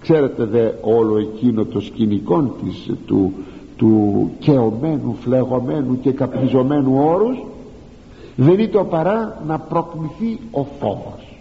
ξέρετε 0.00 0.44
δε 0.44 0.70
όλο 0.82 1.18
εκείνο 1.18 1.64
το 1.64 1.80
σκηνικό 1.80 2.42
της 2.42 2.90
του, 3.06 3.32
του 3.76 4.30
κεωμένου, 4.38 5.16
φλεγωμένου 5.20 6.00
και 6.00 6.10
καπνιζωμένου 6.10 7.04
όρους 7.04 7.36
δεν 8.36 8.52
είναι 8.52 8.66
το 8.66 8.84
παρά 8.84 9.42
να 9.46 9.58
προκληθεί 9.58 10.38
ο 10.50 10.66
φόβος. 10.80 11.36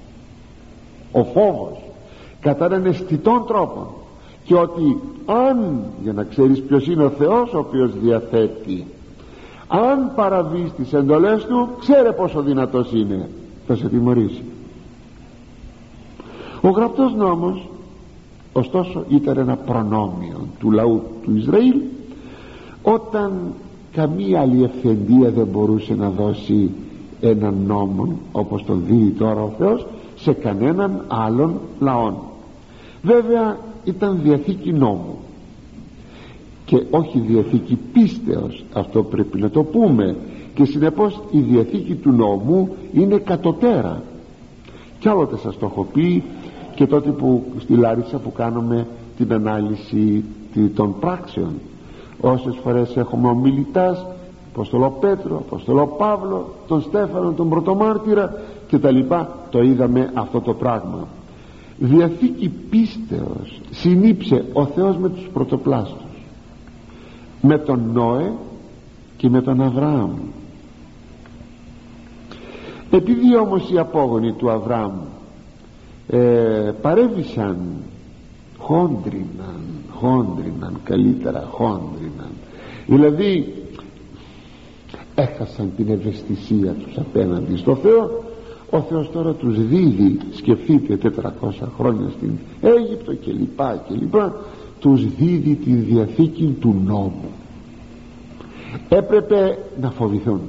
Ο 1.12 1.24
φόβος 1.24 1.82
κατά 2.40 2.66
έναν 2.66 2.86
αισθητών 2.86 3.46
τρόπο 3.48 4.01
και 4.44 4.56
ότι 4.56 4.98
αν 5.26 5.84
για 6.04 6.14
να 6.14 6.24
ξέρεις 6.24 6.62
ποιος 6.62 6.88
είναι 6.88 7.04
ο 7.04 7.10
Θεός 7.10 7.54
ο 7.54 7.58
οποίος 7.58 7.92
διαθέτει 8.02 8.86
αν 9.72 10.12
παραβείς 10.16 10.72
τις 10.78 10.94
εντολές 10.94 11.46
του 11.46 11.70
ξέρε 11.80 12.12
πόσο 12.12 12.42
δυνατός 12.42 12.92
είναι. 12.94 13.30
Θα 13.68 13.76
σε 13.76 13.88
τιμωρήσει. 13.88 14.44
Ο 16.62 16.70
γραπτός 16.70 17.14
νόμος 17.14 17.70
ωστόσο 18.54 19.04
ήταν 19.08 19.38
ένα 19.38 19.56
προνόμιο 19.56 20.48
του 20.60 20.72
λαού 20.72 21.02
του 21.24 21.36
Ισραήλ 21.36 21.76
όταν 22.84 23.54
καμία 23.92 24.42
άλλη 24.42 24.64
ευθεντία 24.64 25.30
δεν 25.32 25.48
μπορούσε 25.48 25.94
να 25.94 26.10
δώσει 26.10 26.70
έναν 27.22 27.54
νόμο 27.68 28.08
όπως 28.32 28.64
τον 28.64 28.84
δίνει 28.86 29.10
τώρα 29.10 29.42
ο 29.42 29.52
Θεός 29.58 29.86
σε 30.16 30.34
κανέναν 30.34 31.06
άλλον 31.08 31.60
λαόν. 31.80 32.16
Βέβαια 33.02 33.58
ήταν 33.84 34.20
διαθήκη 34.24 34.74
νόμου. 34.74 35.18
Και 36.66 36.84
όχι 36.90 37.20
διαθήκη 37.20 37.78
πίστεως 37.94 38.64
αυτό 38.74 39.04
πρέπει 39.04 39.42
να 39.42 39.50
το 39.50 39.64
πούμε. 39.64 40.16
Και 40.54 40.66
συνεπώς 40.66 41.20
η 41.32 41.40
διαθήκη 41.40 41.96
του 41.96 42.12
νόμου 42.12 42.76
είναι 42.94 43.18
κατωτέρα. 43.18 44.04
Κι 45.00 45.10
άλλοτε 45.10 45.38
σας 45.38 45.58
το 45.58 45.66
έχω 45.66 45.88
πει 45.94 46.24
και 46.76 46.88
τότε 46.88 47.10
που 47.10 47.44
στη 47.60 47.74
Λάρισα 47.74 48.18
που 48.18 48.32
κάνουμε 48.32 48.88
την 49.18 49.34
ανάλυση 49.34 50.24
των 50.76 50.96
πράξεων. 51.00 51.54
Όσες 52.22 52.56
φορές 52.64 52.98
έχουμε 52.98 53.28
ομιλητάς 53.28 54.06
Αποστολό 54.54 54.98
Πέτρο, 55.00 55.38
Αποστολό 55.38 55.88
Παύλο 55.98 56.54
τον 56.68 56.82
Στέφανο, 56.82 57.32
τον 57.32 57.50
Πρωτομάρτυρα 57.50 58.34
και 58.68 58.78
τα 58.78 58.92
λοιπά 58.92 59.38
το 59.50 59.62
είδαμε 59.62 60.12
αυτό 60.14 60.42
το 60.42 60.54
πράγμα 60.54 61.08
διαθήκη 61.84 62.52
πίστεως 62.70 63.62
συνήψε 63.70 64.46
ο 64.54 64.66
Θεός 64.66 64.98
με 64.98 65.10
τους 65.10 65.28
πρωτοπλάστους. 65.34 66.10
Με 67.42 67.58
τον 67.58 67.92
Νόε 67.94 68.32
και 69.18 69.30
με 69.30 69.42
τον 69.42 69.62
Αβραάμ. 69.62 70.12
Επειδή 72.92 73.38
όμως 73.38 73.72
οι 73.72 73.78
απόγονοι 73.78 74.34
του 74.34 74.52
Αβραάμ 74.52 74.92
ε, 76.08 76.18
παρέβησαν 76.82 77.58
χόντριναν 78.58 79.62
χόντριναν 79.90 80.80
καλύτερα 80.84 81.48
χόντριναν. 81.52 82.32
Δηλαδή 82.88 83.54
έχασαν 85.16 85.72
την 85.78 85.90
ευαισθησία 85.90 86.72
τους 86.72 86.98
απέναντι 86.98 87.58
στο 87.58 87.76
Θεό 87.76 88.24
ο 88.72 88.80
Θεός 88.80 89.12
τώρα 89.12 89.34
τους 89.34 89.68
δίδει 89.68 90.20
σκεφτείτε 90.32 91.12
400 91.22 91.50
χρόνια 91.78 92.10
στην 92.18 92.32
Αίγυπτο 92.62 93.14
και 93.14 93.32
λοιπά 93.32 93.84
και 93.88 93.94
λοιπά 93.96 94.36
τους 94.80 95.16
δίδει 95.16 95.56
τη 95.56 95.72
διαθήκη 95.72 96.56
του 96.60 96.76
νόμου. 96.86 97.30
Έπρεπε 98.90 99.58
να 99.82 99.92
φοβηθούν. 99.92 100.40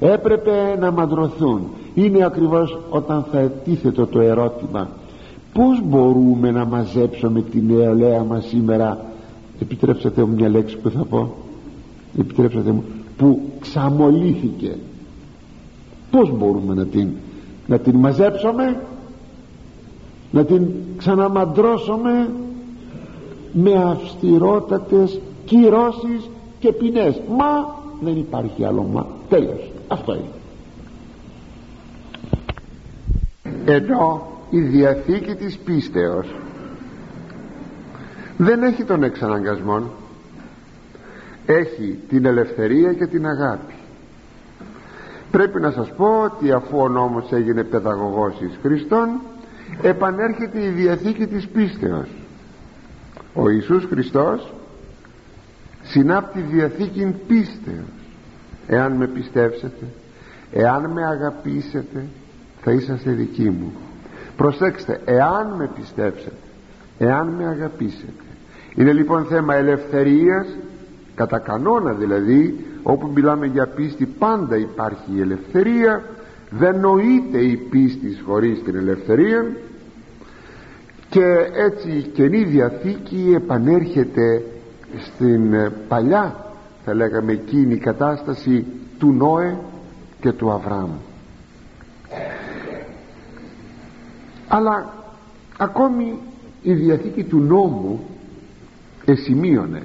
Έπρεπε 0.00 0.76
να 0.80 0.90
μαντρωθούν. 0.90 1.60
Είναι 1.94 2.24
ακριβώς 2.24 2.78
όταν 2.90 3.24
θα 3.32 3.38
ετίθετο 3.38 4.06
το 4.06 4.20
ερώτημα 4.20 4.88
πως 5.52 5.82
μπορούμε 5.84 6.50
να 6.50 6.64
μαζέψουμε 6.64 7.42
την 7.42 7.64
νεολαία 7.66 8.22
μας 8.22 8.46
σήμερα. 8.46 9.04
Επιτρέψατε 9.60 10.24
μου 10.24 10.34
μια 10.34 10.48
λέξη 10.48 10.76
που 10.76 10.90
θα 10.90 11.04
πω. 11.04 11.34
Επιτρέψατε 12.18 12.70
μου. 12.70 12.84
Που 13.16 13.40
ξαμολύθηκε. 13.60 14.76
Πως 16.10 16.32
μπορούμε 16.38 16.74
να 16.74 16.84
την 16.84 17.08
να 17.68 17.78
την 17.78 17.96
μαζέψουμε 17.96 18.80
να 20.30 20.44
την 20.44 20.66
ξαναμαντρώσουμε 20.96 22.30
με 23.52 23.74
αυστηρότατες 23.74 25.20
κυρώσεις 25.44 26.30
και 26.58 26.72
ποινές. 26.72 27.20
Μα 27.28 27.76
δεν 28.00 28.16
υπάρχει 28.16 28.64
άλλο 28.64 28.82
μα 28.82 29.06
τέλος. 29.28 29.70
Αυτό 29.88 30.14
είναι. 30.14 30.32
Ενώ 33.64 34.26
η 34.50 34.60
Διαθήκη 34.60 35.34
της 35.34 35.58
πίστεως 35.58 36.26
δεν 38.36 38.62
έχει 38.62 38.84
τον 38.84 39.02
εξαναγκασμό 39.02 39.82
έχει 41.46 41.98
την 42.08 42.24
ελευθερία 42.24 42.92
και 42.92 43.06
την 43.06 43.26
αγάπη 43.26 43.74
πρέπει 45.30 45.60
να 45.60 45.70
σας 45.70 45.92
πω 45.96 46.22
ότι 46.24 46.52
αφού 46.52 46.78
ο 46.78 46.88
νόμος 46.88 47.32
έγινε 47.32 47.64
παιδαγωγός 47.64 48.40
εις 48.40 48.58
Χριστόν 48.62 49.08
επανέρχεται 49.82 50.64
η 50.64 50.68
Διαθήκη 50.68 51.26
της 51.26 51.48
πίστεως. 51.48 52.08
Ο 53.34 53.48
Ιησούς 53.48 53.84
Χριστός 53.84 54.52
συνάπτει 55.82 56.40
Διαθήκη 56.40 57.14
πίστεως. 57.26 57.84
Εάν 58.66 58.92
με 58.92 59.06
πιστεύσετε 59.06 59.86
εάν 60.52 60.90
με 60.90 61.06
αγαπήσετε 61.06 62.06
θα 62.62 62.70
είσαστε 62.70 63.10
δικοί 63.10 63.50
μου. 63.50 63.72
Προσέξτε 64.36 65.00
εάν 65.04 65.54
με 65.56 65.70
πιστέψετε 65.74 66.36
εάν 66.98 67.28
με 67.28 67.46
αγαπήσετε. 67.46 68.22
Είναι 68.74 68.92
λοιπόν 68.92 69.24
θέμα 69.24 69.54
ελευθερίας 69.54 70.46
κατά 71.14 71.38
κανόνα 71.38 71.92
δηλαδή 71.92 72.66
όπου 72.90 73.10
μιλάμε 73.14 73.46
για 73.46 73.66
πίστη 73.66 74.06
πάντα 74.06 74.56
υπάρχει 74.56 75.12
η 75.16 75.20
ελευθερία. 75.20 76.04
Δεν 76.50 76.80
νοείται 76.80 77.38
η 77.38 77.56
πίστη 77.56 78.18
χωρίς 78.24 78.62
την 78.62 78.76
ελευθερία. 78.76 79.46
Και 81.08 81.24
έτσι 81.52 81.90
η 81.90 82.02
Καινή 82.02 82.44
Διαθήκη 82.44 83.32
επανέρχεται 83.34 84.42
στην 84.98 85.54
παλιά 85.88 86.52
θα 86.84 86.94
λέγαμε 86.94 87.32
εκείνη 87.32 87.74
η 87.74 87.78
κατάσταση 87.78 88.64
του 88.98 89.12
Νόε 89.12 89.56
και 90.20 90.32
του 90.32 90.50
Αβραάμ. 90.50 90.90
Αλλά 94.48 94.94
ακόμη 95.58 96.18
η 96.62 96.72
Διαθήκη 96.72 97.24
του 97.24 97.38
νόμου 97.38 98.00
εσημείωνε 99.04 99.82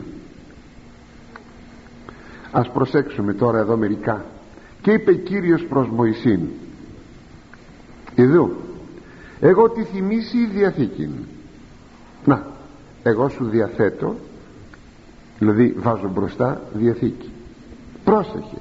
ας 2.54 2.70
προσέξουμε 2.70 3.34
τώρα 3.34 3.58
εδώ 3.58 3.78
μερικά. 3.78 4.26
Και 4.82 4.92
είπε 4.92 5.14
Κύριος 5.14 5.66
προς 5.66 5.88
Μωυσήν 5.90 6.40
εδώ 8.16 8.52
εγώ 9.40 9.70
τη 9.70 9.84
θυμίσει 9.84 10.38
η 10.38 10.46
Διαθήκη 10.46 11.10
να 12.26 12.48
εγώ 13.04 13.30
σου 13.30 13.46
διαθέτω 13.46 14.16
δηλαδή 15.40 15.76
βάζω 15.78 16.10
μπροστά 16.10 16.62
Διαθήκη. 16.74 17.32
Πρόσεχε 18.04 18.58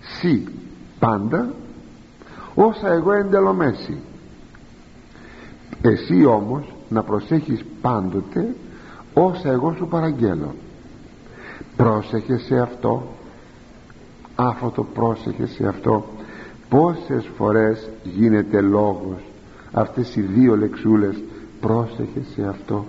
σύ 0.00 0.48
πάντα 0.98 1.54
όσα 2.54 2.88
εγώ 2.88 3.12
εντελομέσει 3.12 3.98
εσύ 5.82 6.24
όμως 6.24 6.74
να 6.88 7.02
προσέχεις 7.02 7.64
πάντοτε 7.80 8.54
όσα 9.14 9.50
εγώ 9.50 9.74
σου 9.74 9.86
παραγγέλω 9.86 10.54
πρόσεχε 11.76 12.38
σε 12.38 12.58
αυτό. 12.58 13.02
Άφωτο 14.34 14.86
πρόσεχε 14.94 15.46
σε 15.46 15.66
αυτό. 15.66 16.04
Πόσες 16.68 17.30
φορές 17.36 17.88
γίνεται 18.02 18.60
λόγος 18.60 19.20
αυτές 19.72 20.16
οι 20.16 20.20
δύο 20.20 20.56
λεξούλες. 20.56 21.22
Πρόσεχε 21.60 22.20
σε 22.34 22.46
αυτό. 22.48 22.84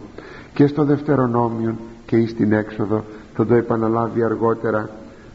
Και 0.54 0.68
στο 0.68 0.84
δευτερονόμιο 0.84 1.76
και 2.06 2.28
στην 2.28 2.52
έξοδο 2.52 3.04
θα 3.34 3.46
το 3.46 3.54
επαναλάβει 3.54 4.24
αργότερα. 4.24 4.90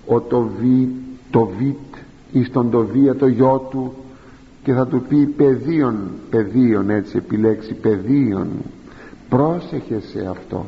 Ο 0.07 0.21
το 0.21 0.51
βι 0.61 0.89
το 1.31 1.51
βιτ 1.59 1.95
εις 2.33 2.51
τον 2.51 2.71
το 2.71 2.85
βία 2.85 3.17
το 3.17 3.27
γιο 3.27 3.67
του. 3.71 3.95
Και 4.63 4.73
θα 4.73 4.87
του 4.87 5.03
πει 5.09 5.27
πεδίων 5.27 5.97
πεδίων 6.31 6.91
έτσι 6.91 7.17
επιλέξει 7.17 7.75
πεδίων 7.75 8.49
πρόσεχε 9.29 10.01
σε 10.01 10.27
αυτό 10.31 10.67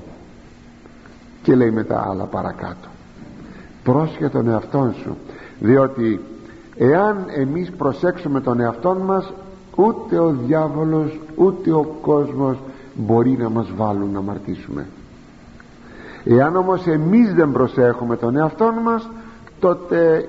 και 1.45 1.55
λέει 1.55 1.71
μετά 1.71 2.07
άλλα 2.11 2.25
παρακάτω. 2.25 2.89
Πρόσχε 3.83 4.29
τον 4.29 4.49
εαυτόν 4.49 4.95
σου 4.95 5.17
διότι 5.61 6.21
εάν 6.77 7.25
εμείς 7.37 7.71
προσέξουμε 7.71 8.41
τον 8.41 8.61
εαυτόν 8.61 8.97
μας 8.97 9.33
ούτε 9.77 10.19
ο 10.19 10.35
διάβολος 10.47 11.21
ούτε 11.35 11.73
ο 11.73 11.83
κόσμος 12.01 12.57
μπορεί 12.95 13.37
να 13.41 13.49
μας 13.49 13.73
βάλουν 13.77 14.11
να 14.13 14.21
μαρτήσουμε 14.21 14.87
εάν 16.25 16.57
όμως 16.57 16.87
εμείς 16.87 17.35
δεν 17.35 17.53
προσέχουμε 17.53 18.17
τον 18.17 18.37
εαυτόν 18.37 18.75
μας 18.75 19.09
τότε 19.61 20.29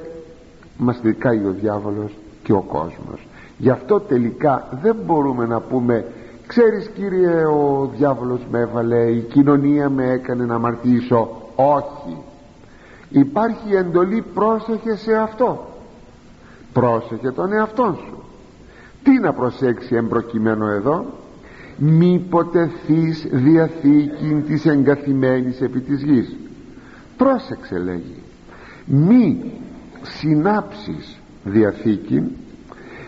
μας 0.77 0.99
δικάει 1.01 1.37
ο 1.37 1.55
διάβολος 1.59 2.11
και 2.43 2.53
ο 2.53 2.61
κόσμος. 2.61 3.27
Γι' 3.57 3.69
αυτό 3.69 3.99
τελικά 3.99 4.67
δεν 4.81 4.95
μπορούμε 5.05 5.45
να 5.45 5.59
πούμε 5.59 6.05
ξέρεις 6.47 6.89
κύριε 6.95 7.45
ο 7.45 7.91
διάβολος 7.95 8.41
με 8.51 8.59
έβαλε 8.59 9.11
η 9.11 9.19
κοινωνία 9.19 9.89
με 9.89 10.11
έκανε 10.11 10.45
να 10.45 10.55
αμαρτήσω. 10.55 11.41
Όχι. 11.55 12.17
Υπάρχει 13.09 13.75
εντολή 13.75 14.23
πρόσεχε 14.33 14.95
σε 14.95 15.15
αυτό. 15.15 15.67
Πρόσεχε 16.73 17.31
τον 17.31 17.53
εαυτόν 17.53 17.95
σου. 17.95 18.23
Τι 19.03 19.19
να 19.19 19.33
προσέξει 19.33 19.95
εμπροκειμένο 19.95 20.67
εδώ; 20.67 21.05
Μη 21.77 22.25
ποτεθείς 22.29 23.27
διαθήκη 23.31 24.43
της 24.47 24.65
εγκαθημένης 24.65 25.61
επί 25.61 25.79
της 25.79 26.03
γης. 26.03 26.35
Πρόσεξε 27.17 27.79
λέγει. 27.79 28.23
Μη 28.85 29.51
συνάψεις 30.01 31.19
διαθήκη 31.43 32.23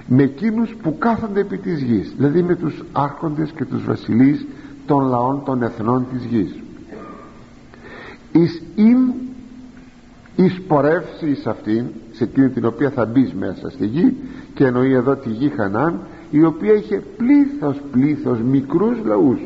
με 0.07 0.23
εκείνους 0.23 0.75
που 0.81 0.97
κάθονται 0.97 1.39
επί 1.39 1.57
της 1.57 1.81
γης 1.81 2.13
δηλαδή 2.17 2.41
με 2.41 2.55
τους 2.55 2.83
άρχοντες 2.91 3.51
και 3.51 3.65
τους 3.65 3.85
βασιλείς 3.85 4.45
των 4.85 5.07
λαών 5.07 5.41
των 5.45 5.63
εθνών 5.63 6.05
της 6.11 6.23
γης. 6.23 6.55
Εις 8.31 8.61
ειν 8.75 9.13
εις 10.35 10.61
πορεύσεις 10.67 11.47
αυτήν 11.47 11.85
σε 12.11 12.23
εκείνη 12.23 12.49
την 12.49 12.65
οποία 12.65 12.89
θα 12.89 13.05
μπεις 13.05 13.33
μέσα 13.33 13.69
στη 13.69 13.85
γη 13.85 14.17
και 14.53 14.65
εννοεί 14.65 14.93
εδώ 14.93 15.15
τη 15.15 15.29
γη 15.29 15.49
Χανάν 15.49 15.99
η 16.31 16.43
οποία 16.43 16.73
είχε 16.73 17.03
πλήθος 17.17 17.81
πλήθος 17.91 18.41
μικρούς 18.41 18.97
λαούς. 19.05 19.39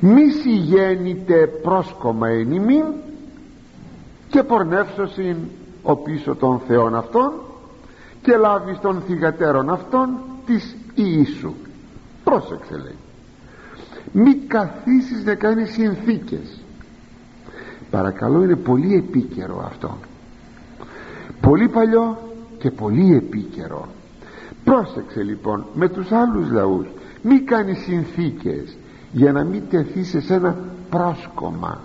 Μη 0.00 0.30
συγγέννητε 0.30 1.46
πρόσκομα 1.62 2.28
εν 2.28 2.52
ημίν 2.52 2.84
και 4.28 4.42
πορνεύσωσιν 4.42 5.36
ο 5.82 5.96
πίσω 5.96 6.34
των 6.34 6.60
θεών 6.66 6.94
αυτών 6.94 7.32
και 8.22 8.36
λάβεις 8.36 8.78
των 8.78 9.02
θυγατέρων 9.06 9.70
αυτών 9.70 10.08
της 10.46 10.76
Ιησού. 10.94 11.52
Πρόσεξε 12.24 12.76
λέει. 12.76 12.96
Μη 14.12 14.34
καθίσεις 14.34 15.24
να 15.24 15.34
κάνεις 15.34 15.70
συνθήκες. 15.70 16.60
Παρακαλώ 17.90 18.42
είναι 18.42 18.56
πολύ 18.56 18.94
επίκαιρο 18.94 19.64
αυτό. 19.66 19.98
Πολύ 21.40 21.68
παλιό 21.68 22.18
και 22.58 22.70
πολύ 22.70 23.14
επίκαιρο. 23.16 23.88
Πρόσεξε 24.64 25.22
λοιπόν 25.22 25.66
με 25.74 25.88
τους 25.88 26.12
άλλους 26.12 26.50
λαούς. 26.50 26.86
Μη 27.22 27.40
κάνεις 27.40 27.78
συνθήκες 27.78 28.76
για 29.12 29.32
να 29.32 29.44
μην 29.44 29.62
τεθεί 29.70 30.04
σε 30.04 30.34
ένα 30.34 30.56
πρόσκομα. 30.90 31.80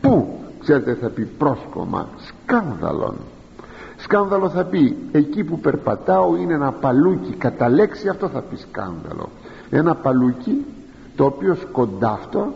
Που 0.00 0.38
ξέρετε 0.60 0.94
θα 0.94 1.08
πει 1.08 1.24
πρόσκομα; 1.24 2.08
Σκάνδαλον 2.16 3.16
σκάνδαλο 4.10 4.48
θα 4.48 4.64
πει. 4.64 4.96
Εκεί 5.12 5.44
που 5.44 5.58
περπατάω 5.58 6.36
είναι 6.36 6.54
ένα 6.54 6.72
παλούκι. 6.72 7.32
Κατά 7.32 7.68
λέξη 7.68 8.08
αυτό 8.08 8.28
θα 8.28 8.40
πει 8.40 8.56
σκάνδαλο. 8.56 9.28
Ένα 9.70 9.94
παλούκι 9.94 10.64
το 11.16 11.24
οποίο 11.24 11.54
σκοντάφτω 11.54 12.52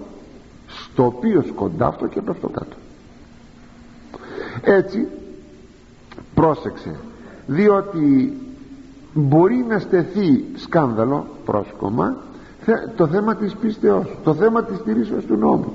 στο 0.66 1.04
οποίο 1.04 1.44
σκοντάφτω 1.48 2.06
και 2.06 2.20
πέφτω 2.20 2.48
κάτω. 2.48 2.76
Έτσι 4.62 5.06
πρόσεξε. 6.34 6.96
Διότι 7.46 8.36
μπορεί 9.12 9.64
να 9.68 9.78
στεθεί 9.78 10.44
σκάνδαλο 10.56 11.26
πρόσκομα 11.44 12.16
το 12.96 13.06
θέμα 13.06 13.34
της 13.34 13.54
πίστεως 13.54 14.18
το 14.24 14.34
θέμα 14.34 14.64
της 14.64 14.76
στηρίσεως 14.76 15.24
του 15.24 15.36
νόμου. 15.36 15.72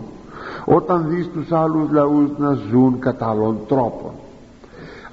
Όταν 0.65 1.05
δεις 1.09 1.29
τους 1.33 1.51
άλλους 1.51 1.91
λαούς 1.91 2.29
να 2.37 2.53
ζουν 2.53 2.99
κατά 2.99 3.29
άλλων 3.29 3.57
τρόπων 3.67 4.11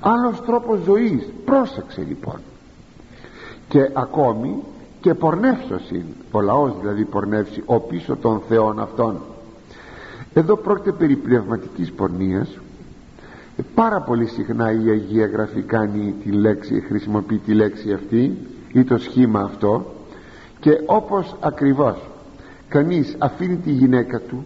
άλλος 0.07 0.41
τρόπος 0.41 0.81
ζωής. 0.85 1.29
Πρόσεξε 1.45 2.05
λοιπόν. 2.09 2.41
Και 3.69 3.91
ακόμη 3.93 4.63
και 5.01 5.15
πορνεύσωσιν. 5.15 6.05
Ο 6.31 6.41
λαός 6.41 6.73
δηλαδή 6.81 7.05
πορνεύσει 7.05 7.63
ο 7.67 7.81
πίσω 7.81 8.17
των 8.17 8.43
θεών 8.49 8.81
αυτών. 8.81 9.21
Εδώ 10.35 10.57
πρόκειται 10.57 10.93
περί 10.93 11.17
πνευματικής 11.17 11.93
πορνείας. 11.93 12.59
Πάρα 13.75 14.01
πολύ 14.01 14.27
συχνά 14.27 14.73
η 14.73 14.89
Αγία 14.89 15.27
Γραφή 15.27 15.63
κάνει 15.63 16.15
τη 16.25 16.31
λέξη 16.31 16.81
χρησιμοποιεί 16.81 17.39
τη 17.39 17.53
λέξη 17.53 17.93
αυτή 17.93 18.37
ή 18.73 18.85
το 18.85 18.99
σχήμα 18.99 19.41
αυτό. 19.41 19.95
Και 20.61 20.81
όπως 20.87 21.37
ακριβώς 21.41 21.97
κανείς 22.69 23.17
αφήνει 23.19 23.57
τη 23.57 23.71
γυναίκα 23.71 24.21
του 24.21 24.45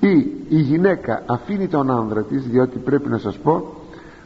ή 0.00 0.32
η 0.48 0.60
γυναίκα 0.60 1.22
αφήνει 1.26 1.68
τον 1.68 1.90
άνδρα 1.90 2.22
της 2.22 2.42
διότι 2.46 2.78
πρέπει 2.78 3.08
να 3.08 3.18
σας 3.18 3.38
πω 3.38 3.83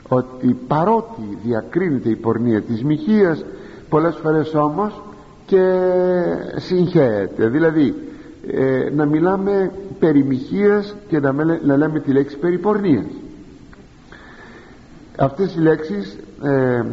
ότι 0.09 0.57
παρότι 0.67 1.39
διακρίνεται 1.45 2.09
η 2.09 2.17
πορνεία 2.17 2.63
της 2.63 2.85
μοιχείας 2.85 3.45
πολλές 3.89 4.19
φορές 4.23 4.55
όμως 4.55 5.03
και 5.47 5.73
συγχαίεται. 6.57 7.49
Δηλαδή 7.49 7.95
ε, 8.47 8.91
να 8.95 9.05
μιλάμε 9.05 9.73
περί 9.99 10.25
μοιχείας 10.25 10.95
και 11.09 11.21
να, 11.21 11.33
να 11.65 11.77
λέμε 11.77 12.01
τη 12.01 12.13
λέξη 12.13 12.37
περί 12.37 12.59
πορνείας. 12.59 13.05
Αυτές 15.19 15.55
οι 15.55 15.61
λέξεις 15.61 16.19
ε, 16.43 16.85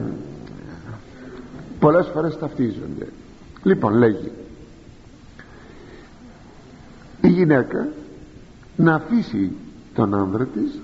πολλές 1.80 2.07
φορές 2.13 2.38
ταυτίζονται. 2.38 3.07
Λοιπόν 3.63 3.93
λέγει 3.93 4.32
η 7.22 7.28
γυναίκα 7.28 7.88
να 8.76 8.95
αφήσει 8.95 9.51
τον 9.95 10.13
άνδρα 10.13 10.45
της 10.45 10.82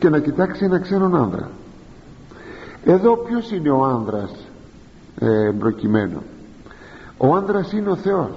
και 0.00 0.08
να 0.08 0.18
κοιτάξει 0.18 0.64
ένα 0.64 0.78
ξένον 0.78 1.16
άνδρα. 1.16 1.50
Εδώ 2.84 3.16
ποιος 3.16 3.50
είναι 3.50 3.70
ο 3.70 3.84
άνδρας 3.84 4.30
ε, 5.18 5.50
προκειμένου 5.58 6.22
ο 7.16 7.34
άνδρας 7.34 7.72
είναι 7.72 7.90
ο 7.90 7.96
Θεός. 7.96 8.30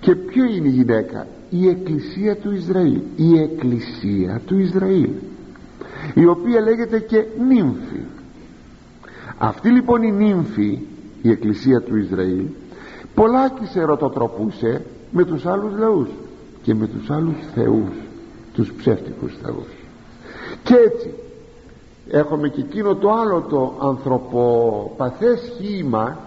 Και 0.00 0.14
ποιο 0.14 0.44
είναι 0.44 0.68
η 0.68 0.70
γυναίκα; 0.70 1.26
Η 1.50 1.68
εκκλησία 1.68 2.36
του 2.36 2.54
Ισραήλ. 2.54 3.00
Η 3.16 3.38
εκκλησία 3.38 4.40
του 4.46 4.58
Ισραήλ. 4.58 5.10
Η 6.14 6.26
οποία 6.26 6.60
λέγεται 6.60 6.98
και 6.98 7.24
νύμφη. 7.48 8.00
Αυτή 9.38 9.70
λοιπόν 9.70 10.02
η 10.02 10.12
νύμφη 10.12 10.78
η 11.22 11.30
εκκλησία 11.30 11.80
του 11.80 11.96
Ισραήλ 11.96 12.44
πολλάκι 13.14 13.66
σε 13.66 13.80
ερωτοτροπούσε 13.80 14.84
με 15.10 15.24
τους 15.24 15.46
άλλους 15.46 15.78
λαούς 15.78 16.08
και 16.62 16.74
με 16.74 16.86
τους 16.86 17.10
άλλους 17.10 17.34
θεούς 17.54 17.94
τους 18.52 18.72
ψεύτικους 18.72 19.38
θεούς 19.42 19.81
και 20.62 20.74
έτσι. 20.74 21.14
Έχουμε 22.10 22.48
και 22.48 22.60
εκείνο 22.60 22.94
το 22.94 23.12
άλλο 23.12 23.40
το 23.48 23.72
ανθρωποπαθές 23.80 25.40
σχήμα 25.40 26.18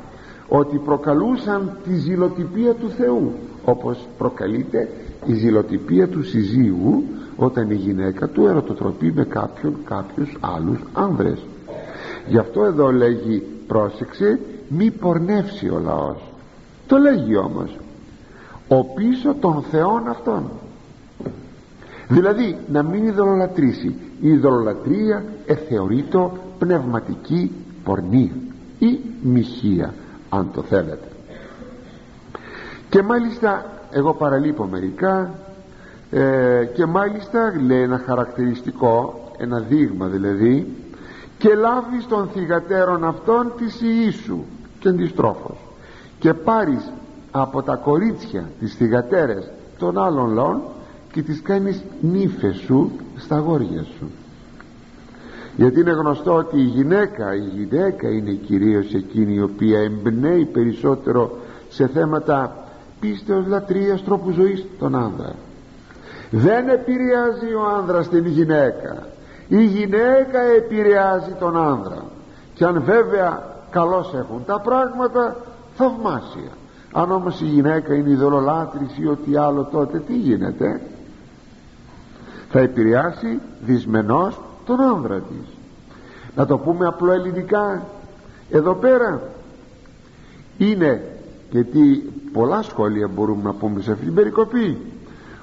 ότι 0.48 0.78
προκαλούσαν 0.78 1.78
τη 1.84 1.96
ζηλοτυπία 1.96 2.74
του 2.74 2.90
Θεού 2.90 3.32
όπως 3.66 4.08
προκαλείται 4.18 4.90
η 5.26 5.34
ζηλοτυπία 5.34 6.08
του 6.08 6.24
συζύγου 6.24 7.04
όταν 7.36 7.72
η 7.72 7.76
γυναίκα 7.76 8.28
του 8.28 8.46
ερωτοτροπεί 8.46 9.12
με 9.12 9.24
κάποιον 9.24 9.76
κάποιους 9.86 10.38
άλλους 10.40 10.80
άνδρες. 10.94 11.40
Γι' 12.28 12.38
αυτό 12.38 12.64
εδώ 12.64 12.92
λέγει 12.92 13.44
πρόσεξε 13.68 14.40
μη 14.68 14.92
πορνεύσει 14.92 15.70
ο 15.70 15.80
λαός. 15.80 16.18
Το 16.88 16.98
λέγει 16.98 17.36
όμως 17.36 17.78
ο 18.68 18.84
πίσω 18.84 19.34
των 19.40 19.64
θεών 19.72 20.08
αυτών 20.08 20.44
δηλαδή 22.08 22.58
να 22.72 22.84
μην 22.84 23.06
ειδωλολατρήσει 23.06 23.96
η 24.22 24.30
ειδωλολατρία 24.30 25.24
εθεωρείτο 25.46 26.38
πνευματική 26.60 27.52
πορνεία 27.84 28.32
ή 28.80 29.00
μοιχεία 29.22 29.94
αν 30.30 30.50
το 30.54 30.62
θέλετε. 30.62 31.08
Και 32.90 33.02
μάλιστα 33.02 33.66
εγώ 33.92 34.14
παραλείπω 34.14 34.66
μερικά 34.66 35.34
ε, 36.12 36.66
και 36.74 36.86
μάλιστα 36.86 37.54
λέει 37.66 37.82
ένα 37.82 38.02
χαρακτηριστικό 38.06 39.20
ένα 39.38 39.60
δείγμα 39.60 40.08
δηλαδή 40.08 40.68
και 41.38 41.56
λάβεις 41.56 42.08
των 42.08 42.30
θυγατέρων 42.34 43.04
αυτών 43.04 43.52
της 43.58 43.82
Ιησού 43.82 44.40
και 44.80 44.90
αντιστρόφως 44.90 45.58
και 46.20 46.34
πάρεις 46.34 46.92
από 47.32 47.62
τα 47.62 47.76
κορίτσια 47.76 48.50
τις 48.60 48.76
θυγατέρες 48.76 49.52
των 49.78 49.98
άλλων 49.98 50.34
λαών 50.34 50.62
και 51.16 51.22
τις 51.22 51.42
κάνεις 51.42 51.84
νύφες 52.02 52.56
σου 52.56 52.92
στα 53.16 53.40
γόρια 53.40 53.84
σου. 53.98 54.12
Γιατί 55.56 55.80
είναι 55.80 55.92
γνωστό 55.92 56.34
ότι 56.34 56.58
η 56.58 56.64
γυναίκα 56.64 57.36
η 57.36 57.50
γυναίκα 57.56 58.10
είναι 58.10 58.32
κυρίως 58.32 58.94
εκείνη 58.94 59.34
η 59.34 59.42
οποία 59.42 59.80
εμπνέει 59.80 60.46
περισσότερο 60.46 61.38
σε 61.70 61.88
θέματα 61.88 62.56
πίστεως 63.00 63.46
λατρείας 63.48 64.04
τρόπου 64.04 64.32
ζωής 64.32 64.66
τον 64.80 64.96
άνδρα. 64.96 65.36
Δεν 66.32 66.70
επηρεάζει 66.70 67.54
ο 67.54 67.66
άνδρας 67.78 68.10
την 68.10 68.26
γυναίκα. 68.26 69.08
Η 69.48 69.64
γυναίκα 69.64 70.42
επηρεάζει 70.58 71.32
τον 71.40 71.58
άνδρα. 71.58 72.04
Και 72.54 72.66
αν 72.66 72.84
βέβαια 72.84 73.56
καλώς 73.70 74.14
έχουν 74.14 74.46
τα 74.46 74.60
πράγματα 74.60 75.36
θαυμάσια. 75.76 76.52
Αν 76.92 77.12
όμως 77.12 77.42
η 77.42 77.46
γυναίκα 77.46 77.94
είναι 77.94 78.10
ειδωλολάτρης 78.10 78.98
ή 78.98 79.08
ό,τι 79.08 79.36
άλλο 79.36 79.64
τότε 79.72 80.00
τι 80.00 80.18
γίνεται; 80.18 80.82
Θα 82.56 82.62
επηρεάσει 82.62 83.40
δυσμενώς 83.66 84.40
τον 84.66 84.82
άνδρα 84.82 85.20
της. 85.20 85.48
Να 86.36 86.46
το 86.46 86.58
πούμε 86.58 86.86
απλό 86.86 87.12
ελληνικά. 87.12 87.86
Εδώ 88.50 88.74
πέρα 88.74 89.22
είναι 90.58 91.18
γιατί 91.52 92.14
πολλά 92.34 92.62
σχόλια 92.62 93.08
μπορούμε 93.08 93.44
να 93.44 93.54
πούμε 93.54 93.82
σε 93.82 93.92
αυτήν 93.92 94.06
την 94.06 94.16
περικοπή. 94.16 94.78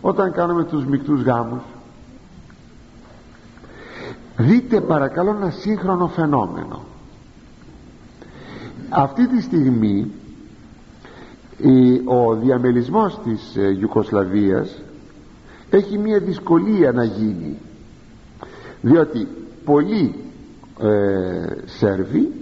Όταν 0.00 0.32
κάνουμε 0.32 0.64
τους 0.64 0.84
μικτούς 0.84 1.22
γάμους. 1.22 1.62
Δείτε 4.36 4.80
παρακαλώ 4.80 5.30
ένα 5.30 5.50
σύγχρονο 5.50 6.08
φαινόμενο. 6.08 6.80
Αυτή 8.88 9.26
τη 9.28 9.42
στιγμή 9.42 10.10
ο 12.04 12.34
διαμελισμός 12.34 13.18
της 13.24 13.56
ε, 13.56 13.76
Ιουκοσλαβίας 13.80 14.82
έχει 15.76 15.98
μια 15.98 16.18
δυσκολία 16.18 16.92
να 16.92 17.04
γίνει. 17.04 17.58
Διότι 18.80 19.28
πολλοί 19.64 20.14
ε, 20.80 20.88
Σέρβοι 21.64 22.32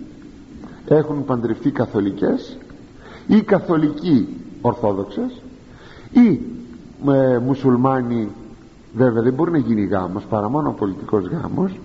έχουν 0.87 1.25
παντρευτεί 1.25 1.71
καθολικές 1.71 2.57
ή 3.27 3.43
καθολικοί 3.43 4.29
Ορθόδοξες 4.61 5.43
ή 6.11 6.41
ε, 7.11 7.39
μουσουλμάνοι 7.39 8.29
βέβαια 8.95 9.23
δεν 9.23 9.33
μπορεί 9.33 9.51
να 9.51 9.59
γίνει 9.59 9.85
γάμος 9.85 10.25
παρά 10.25 10.49
μόνο 10.49 10.73
πολιτικός 10.73 11.27
γάμος 11.27 11.79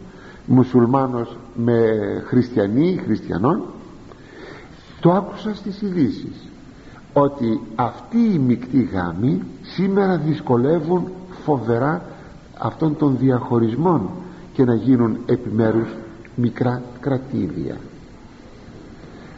μουσουλμάνος 0.46 1.38
με 1.56 1.78
χριστιανοί 2.26 3.02
χριστιανών. 3.06 3.64
Το 5.00 5.12
άκουσα 5.12 5.56
στις 5.56 5.82
ειδήσεις 5.82 6.50
ότι 7.14 7.62
αυτοί 7.76 8.18
οι 8.18 8.40
μεικτοί 8.40 8.82
γάμοι 8.82 9.42
σήμερα 9.62 10.18
δυσκολεύουν 10.18 11.08
φοβερά 11.46 12.02
αυτών 12.58 12.98
των 12.98 13.18
διαχωρισμών 13.20 14.10
και 14.54 14.64
να 14.64 14.74
γίνουν 14.74 15.18
επιμέρους 15.26 15.90
μικρά 16.36 16.82
κρατήδια. 17.00 17.76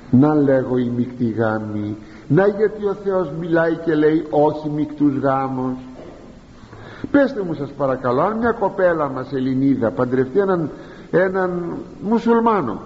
Να 0.09 0.35
λέγω 0.35 0.77
οι 0.77 0.91
μεικτοί 0.95 1.29
γάμοι 1.29 1.97
να 2.27 2.47
γιατί 2.47 2.85
ο 2.85 2.93
Θεός 3.03 3.31
μιλάει 3.39 3.75
και 3.75 3.95
λέει 3.95 4.25
όχι 4.29 4.69
μικτούς 4.69 5.17
γάμους 5.17 5.77
πέστε 7.11 7.41
μου 7.41 7.53
σας 7.53 7.69
παρακαλώ 7.77 8.21
αν 8.21 8.37
μια 8.37 8.51
κοπέλα 8.51 9.09
μας 9.09 9.33
Ελληνίδα 9.33 9.91
παντρευτεί 9.91 10.39
έναν, 10.39 10.69
έναν 11.11 11.77
μουσουλμάνο 12.01 12.81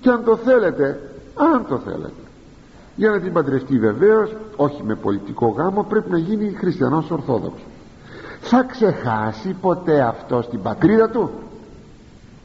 και 0.00 0.10
αν 0.10 0.24
το 0.24 0.36
θέλετε 0.36 1.00
αν 1.34 1.66
το 1.68 1.78
θέλετε 1.78 2.22
για 2.96 3.10
να 3.10 3.20
την 3.20 3.32
παντρευτεί 3.32 3.78
βεβαίως, 3.78 4.36
όχι 4.56 4.82
με 4.82 4.94
πολιτικό 4.94 5.46
γάμο 5.46 5.82
πρέπει 5.82 6.10
να 6.10 6.18
γίνει 6.18 6.52
χριστιανός 6.52 7.10
ορθόδοξος 7.10 7.67
θα 8.48 8.62
ξεχάσει 8.62 9.56
ποτέ 9.60 10.00
αυτό 10.00 10.42
στην 10.42 10.62
πατρίδα 10.62 11.10
του; 11.10 11.30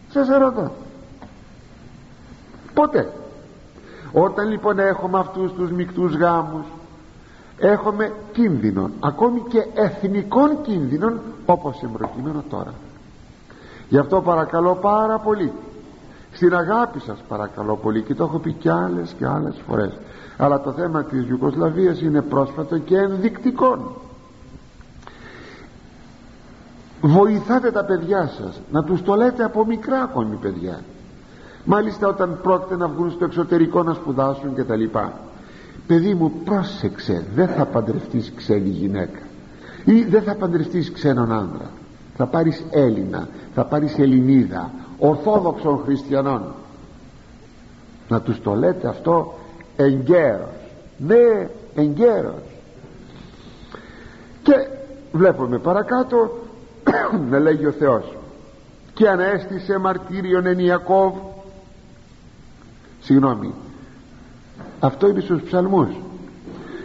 Σας 0.09 0.29
ερωτώ. 0.29 0.71
Ποτέ. 2.73 3.11
Όταν 4.11 4.49
λοιπόν 4.49 4.79
έχουμε 4.79 5.19
αυτούς 5.19 5.53
τους 5.53 5.71
μικτούς 5.71 6.15
γάμους 6.15 6.65
έχουμε 7.57 8.11
κίνδυνο 8.31 8.89
ακόμη 8.99 9.43
και 9.49 9.65
εθνικών 9.73 10.61
κίνδυνων 10.61 11.19
όπως 11.45 11.81
εμπροκειμένο 11.83 12.43
τώρα. 12.49 12.73
Γι' 13.89 13.97
αυτό 13.97 14.21
παρακαλώ 14.21 14.75
πάρα 14.75 15.19
πολύ 15.19 15.51
στην 16.33 16.55
αγάπη 16.55 16.99
σας 16.99 17.23
παρακαλώ 17.27 17.75
πολύ 17.75 18.01
και 18.01 18.15
το 18.15 18.23
έχω 18.23 18.39
πει 18.39 18.51
κι 18.51 18.69
άλλες 18.69 19.15
και 19.17 19.25
άλλες 19.25 19.55
φορές 19.67 19.91
αλλά 20.37 20.61
το 20.61 20.71
θέμα 20.71 21.03
της 21.03 21.29
Ιουκοσλαβίας 21.29 22.01
είναι 22.01 22.21
πρόσφατο 22.21 22.77
και 22.77 22.97
ενδεικτικό 22.97 23.95
βοηθάτε 27.05 27.71
τα 27.71 27.83
παιδιά 27.85 28.31
σας 28.37 28.61
να 28.71 28.83
τους 28.83 29.01
το 29.01 29.15
λέτε 29.15 29.43
από 29.43 29.65
μικρά 29.65 30.01
ακόμη 30.01 30.35
παιδιά. 30.35 30.79
Μάλιστα 31.65 32.07
όταν 32.07 32.39
πρόκειται 32.41 32.75
να 32.75 32.87
βγουν 32.87 33.11
στο 33.11 33.25
εξωτερικό 33.25 33.83
να 33.83 33.93
σπουδάσουν 33.93 34.55
και 34.55 34.63
τα 34.63 34.75
λοιπά. 34.75 35.13
Παιδί 35.87 36.13
μου 36.13 36.31
πρόσεξε 36.45 37.25
δεν 37.35 37.47
θα 37.47 37.65
παντρευτείς 37.65 38.31
ξένη 38.35 38.69
γυναίκα. 38.69 39.19
Ή 39.85 40.03
δεν 40.03 40.23
θα 40.23 40.35
παντρευτείς 40.35 40.91
ξένον 40.91 41.31
άντρα 41.31 41.69
θα 42.15 42.25
πάρεις 42.25 42.63
Έλληνα 42.69 43.27
θα 43.55 43.65
πάρεις 43.65 43.97
Ελληνίδα 43.97 44.71
Ορθόδοξων 44.97 45.81
χριστιανών. 45.85 46.53
Να 48.07 48.21
τους 48.21 48.41
το 48.41 48.53
λέτε 48.53 48.87
αυτό 48.87 49.33
εγκαίρος. 49.75 50.49
Ναι 50.97 51.49
εγκαίρος. 51.75 52.41
Και 54.43 54.53
βλέπουμε 55.11 55.57
παρακάτω 55.57 56.39
να 57.29 57.39
λέγει 57.39 57.65
ο 57.65 57.71
Θεός. 57.71 58.17
Και 58.93 59.09
ανέστησε 59.09 59.77
μαρτύριον 59.77 60.45
εν 60.45 60.59
Ιακώβ. 60.59 61.13
Συγγνώμη. 63.01 63.53
Αυτό 64.79 65.07
είναι 65.07 65.19
στους 65.19 65.41
ψαλμούς. 65.41 65.87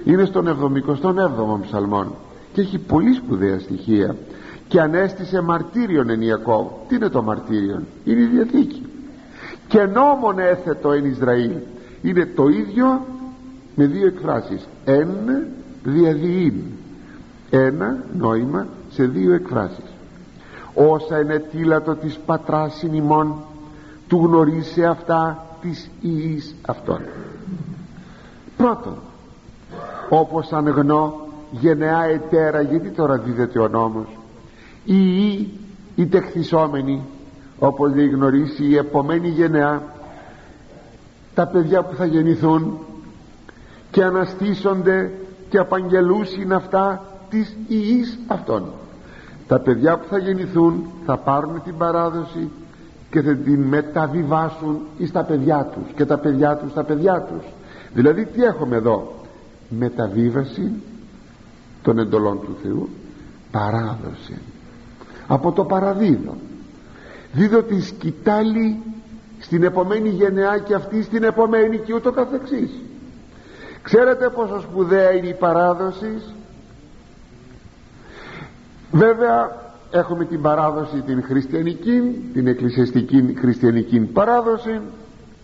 Είναι 0.04 0.24
στον 0.24 0.46
77ο 0.46 1.60
ψαλμόν. 1.66 2.14
Και 2.52 2.60
έχει 2.60 2.78
πολύ 2.78 3.14
σπουδαία 3.14 3.58
στοιχεία. 3.58 4.16
Και 4.68 4.80
ανέστησε 4.80 5.40
μαρτύριον 5.40 6.10
εν 6.10 6.22
Ιακώβ. 6.22 6.66
Τι 6.88 6.94
είναι 6.94 7.08
το 7.08 7.22
μαρτύριον; 7.22 7.86
Είναι 8.04 8.20
η 8.20 8.24
Διαθήκη. 8.24 8.86
Και 9.68 9.82
νόμον 9.82 10.38
έθετο 10.38 10.92
εν 10.92 11.04
Ισραήλ. 11.04 11.52
Είναι 12.02 12.26
το 12.26 12.48
ίδιο 12.48 13.06
με 13.74 13.86
δύο 13.86 14.06
εκφράσεις. 14.06 14.68
Εν 14.84 15.08
διαδιήν 15.82 16.54
ένα 17.50 18.04
νόημα 18.18 18.66
σε 18.98 19.04
δύο 19.04 19.34
εκφράσεις. 19.34 19.84
Όσα 20.74 21.20
είναι 21.20 21.38
τίλατο 21.38 21.94
της 21.94 22.18
πατράς 22.26 22.82
ημών 22.82 23.34
του 24.08 24.16
γνωρίσε 24.24 24.84
αυτά 24.84 25.46
της 25.60 25.90
ιής 26.00 26.54
αυτών. 26.66 27.00
Πρώτον 28.56 28.96
όπως 30.08 30.52
ανεγνώ 30.52 31.20
γενεά 31.50 32.04
ετέρα 32.04 32.60
γιατί 32.60 32.90
τώρα 32.90 33.18
δίδεται 33.18 33.58
ο 33.58 33.68
νόμος 33.68 34.06
η 34.84 34.96
ιή 34.96 35.50
η 35.96 36.06
τεχθισόμενη 36.06 37.02
όπως 37.58 37.92
δεν 37.92 38.10
γνωρίσει 38.10 38.64
η 38.64 38.76
επομένη 38.76 39.28
γενεά 39.28 39.82
τα 41.34 41.46
παιδιά 41.46 41.82
που 41.82 41.94
θα 41.94 42.04
γεννηθούν 42.04 42.78
και 43.90 44.02
αναστήσονται 44.02 45.10
και 45.48 45.58
απαγγελούσιν 45.58 46.52
αυτά 46.52 47.02
της 47.30 47.56
ιής 47.68 48.18
αυτών 48.26 48.72
τα 49.48 49.58
παιδιά 49.58 49.98
που 49.98 50.06
θα 50.08 50.18
γεννηθούν 50.18 50.86
θα 51.04 51.16
πάρουν 51.16 51.62
την 51.64 51.76
παράδοση 51.76 52.50
και 53.10 53.22
θα 53.22 53.34
την 53.34 53.60
μεταβιβάσουν 53.60 54.80
εις 54.98 55.12
τα 55.12 55.22
παιδιά 55.24 55.70
τους 55.74 55.92
και 55.94 56.04
τα 56.04 56.18
παιδιά 56.18 56.56
τους 56.56 56.72
τα 56.72 56.84
παιδιά 56.84 57.20
τους. 57.22 57.44
Δηλαδή 57.94 58.24
τι 58.26 58.44
έχουμε 58.44 58.76
εδώ; 58.76 59.12
Μεταβίβαση 59.68 60.72
των 61.82 61.98
εντολών 61.98 62.40
του 62.40 62.56
Θεού 62.62 62.88
παράδοση. 63.50 64.38
Από 65.26 65.52
το 65.52 65.64
παραδίδω 65.64 66.36
δίδω 67.32 67.62
τη 67.62 67.82
σκητάλη 67.82 68.82
στην 69.38 69.62
επομένη 69.62 70.08
γενεά 70.08 70.58
και 70.58 70.74
αυτή 70.74 71.02
στην 71.02 71.22
επομένη 71.22 71.78
και 71.78 71.94
ούτω 71.94 72.12
καθεξής. 72.12 72.70
Ξέρετε 73.82 74.28
πόσο 74.28 74.60
σπουδαία 74.60 75.12
είναι 75.12 75.28
η 75.28 75.34
παράδοση; 75.34 76.22
Βέβαια 78.90 79.56
έχουμε 79.90 80.24
την 80.24 80.42
παράδοση 80.42 81.00
την 81.06 81.22
χριστιανική 81.22 82.30
την 82.32 82.46
εκκλησιαστική 82.46 83.34
χριστιανική 83.38 84.00
παράδοση 84.00 84.80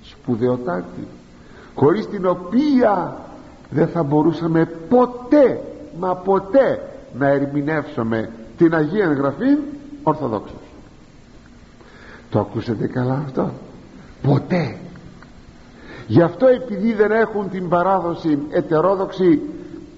σπουδαιοτάτη 0.02 1.06
χωρίς 1.74 2.08
την 2.08 2.26
οποία 2.26 3.16
δεν 3.70 3.88
θα 3.88 4.02
μπορούσαμε 4.02 4.68
ποτέ 4.88 5.60
μα 5.98 6.14
ποτέ 6.14 6.82
να 7.18 7.28
ερμηνεύσουμε 7.28 8.30
την 8.56 8.74
Αγία 8.74 9.12
Γραφή 9.12 9.56
Ορθοδόξος. 10.02 10.56
Το 12.30 12.38
ακούσατε 12.38 12.86
καλά 12.86 13.22
αυτό; 13.26 13.50
Ποτέ. 14.22 14.76
Γι' 16.06 16.22
αυτό 16.22 16.46
επειδή 16.46 16.92
δεν 16.92 17.10
έχουν 17.10 17.50
την 17.50 17.68
παράδοση 17.68 18.38
ετερόδοξη 18.50 19.40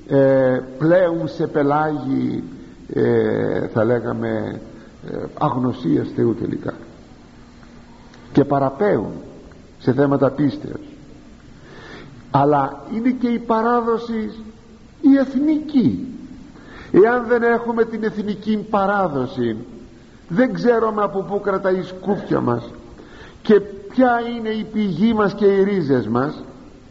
ε, 0.09 0.61
πλέουν 0.79 1.29
σε 1.29 1.47
πελάγι 1.47 2.43
ε, 2.93 3.67
θα 3.67 3.85
λέγαμε 3.85 4.61
ε, 5.11 5.17
αγνωσίας 5.39 6.09
Θεού 6.17 6.35
τελικά. 6.35 6.75
Και 8.33 8.45
παραπέουν 8.45 9.13
σε 9.79 9.93
θέματα 9.93 10.31
πίστεως. 10.31 10.81
Αλλά 12.31 12.83
είναι 12.95 13.11
και 13.11 13.29
η 13.29 13.39
παράδοση 13.39 14.31
η 15.01 15.17
εθνική. 15.19 16.09
Εάν 16.93 17.27
δεν 17.27 17.43
έχουμε 17.43 17.85
την 17.85 18.05
εθνική 18.05 18.67
παράδοση 18.71 19.57
δεν 20.29 20.53
ξέρουμε 20.53 21.03
από 21.03 21.23
πού 21.23 21.41
κρατάει 21.41 21.79
η 21.79 21.83
σκούφια 21.83 22.41
μας 22.41 22.71
και 23.43 23.61
ποια 23.61 24.21
είναι 24.37 24.49
η 24.49 24.65
πηγή 24.73 25.15
μας 25.15 25.35
και 25.35 25.45
οι 25.45 25.63
ρίζες 25.63 26.09
μας 26.09 26.43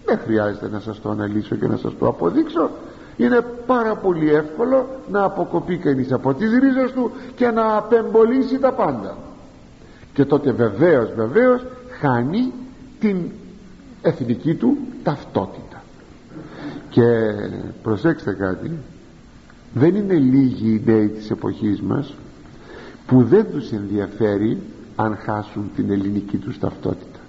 δεν 0.06 0.20
χρειάζεται 0.20 0.70
να 0.70 0.80
σας 0.80 1.02
το 1.02 1.10
αναλύσω 1.10 1.56
και 1.56 1.68
να 1.68 1.78
σας 1.78 1.94
το 2.00 2.08
αποδείξω 2.08 2.70
είναι 3.18 3.42
πάρα 3.66 3.96
πολύ 3.96 4.34
εύκολο 4.34 4.88
να 5.12 5.24
αποκοπεί 5.24 5.78
κανείς 5.78 6.12
από 6.12 6.34
τις 6.34 6.52
ρίζες 6.60 6.92
του 6.92 7.12
και 7.36 7.50
να 7.50 7.78
απεμπολίσει 7.78 8.60
τα 8.60 8.72
πάντα. 8.72 9.18
Και 10.14 10.26
τότε 10.26 10.52
βεβαίως 10.52 11.14
βεβαίως 11.16 11.66
χάνει 12.00 12.54
την 13.00 13.18
εθνική 14.02 14.56
του 14.56 14.78
ταυτότητα. 15.04 15.84
Και 16.90 17.04
προσέξτε 17.84 18.34
κάτι. 18.34 18.72
Δεν 19.74 19.96
είναι 19.96 20.14
λίγοι 20.14 20.70
οι 20.70 20.92
νέοι 20.92 21.08
της 21.08 21.32
εποχής 21.32 21.82
μας 21.82 22.14
που 23.08 23.24
δεν 23.24 23.46
τους 23.52 23.72
ενδιαφέρει 23.72 24.62
αν 24.96 25.18
χάσουν 25.18 25.72
την 25.76 25.92
ελληνική 25.92 26.38
τους 26.38 26.60
ταυτότητα. 26.60 27.20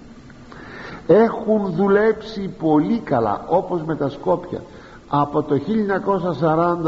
Έχουν 1.07 1.71
δουλέψει 1.71 2.49
πολύ 2.59 2.99
καλά 2.99 3.45
όπως 3.47 3.83
με 3.83 3.95
τα 3.95 4.09
Σκόπια 4.09 4.61
από 5.07 5.43
το 5.43 5.59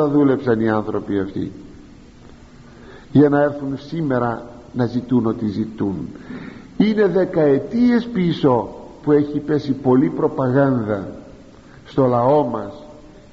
1940 0.06 0.10
δούλεψαν 0.10 0.60
οι 0.60 0.70
άνθρωποι 0.70 1.20
αυτοί 1.20 1.52
για 3.12 3.30
να 3.30 3.42
έρθουν 3.42 3.78
σήμερα 3.78 4.44
να 4.74 4.86
ζητούν 4.86 5.26
ό,τι 5.26 5.48
ζητούν. 5.48 6.08
Είναι 6.78 7.08
δεκαετίες 7.08 8.08
πίσω 8.14 8.70
που 9.04 9.12
έχει 9.12 9.40
πέσει 9.40 9.72
πολύ 9.72 10.10
προπαγάνδα 10.10 11.08
στο 11.86 12.06
λαό 12.06 12.44
μας 12.44 12.74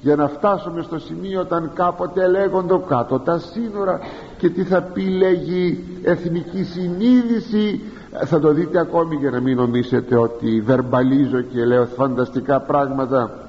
για 0.01 0.15
να 0.15 0.27
φτάσουμε 0.27 0.81
στο 0.81 0.99
σημείο 0.99 1.41
όταν 1.41 1.71
κάποτε 1.73 2.27
λέγονται 2.27 2.79
κάτω 2.87 3.19
τα 3.19 3.39
σύνορα 3.39 3.99
και 4.37 4.49
τι 4.49 4.63
θα 4.63 4.81
πει 4.81 5.01
λέγει 5.01 5.83
εθνική 6.03 6.63
συνείδηση. 6.63 7.81
Θα 8.25 8.39
το 8.39 8.53
δείτε 8.53 8.79
ακόμη 8.79 9.15
για 9.15 9.29
να 9.29 9.39
μην 9.39 9.57
νομίσετε 9.57 10.17
ότι 10.17 10.61
βερμπαλίζω 10.61 11.41
και 11.41 11.65
λέω 11.65 11.85
φανταστικά 11.85 12.59
πράγματα 12.59 13.46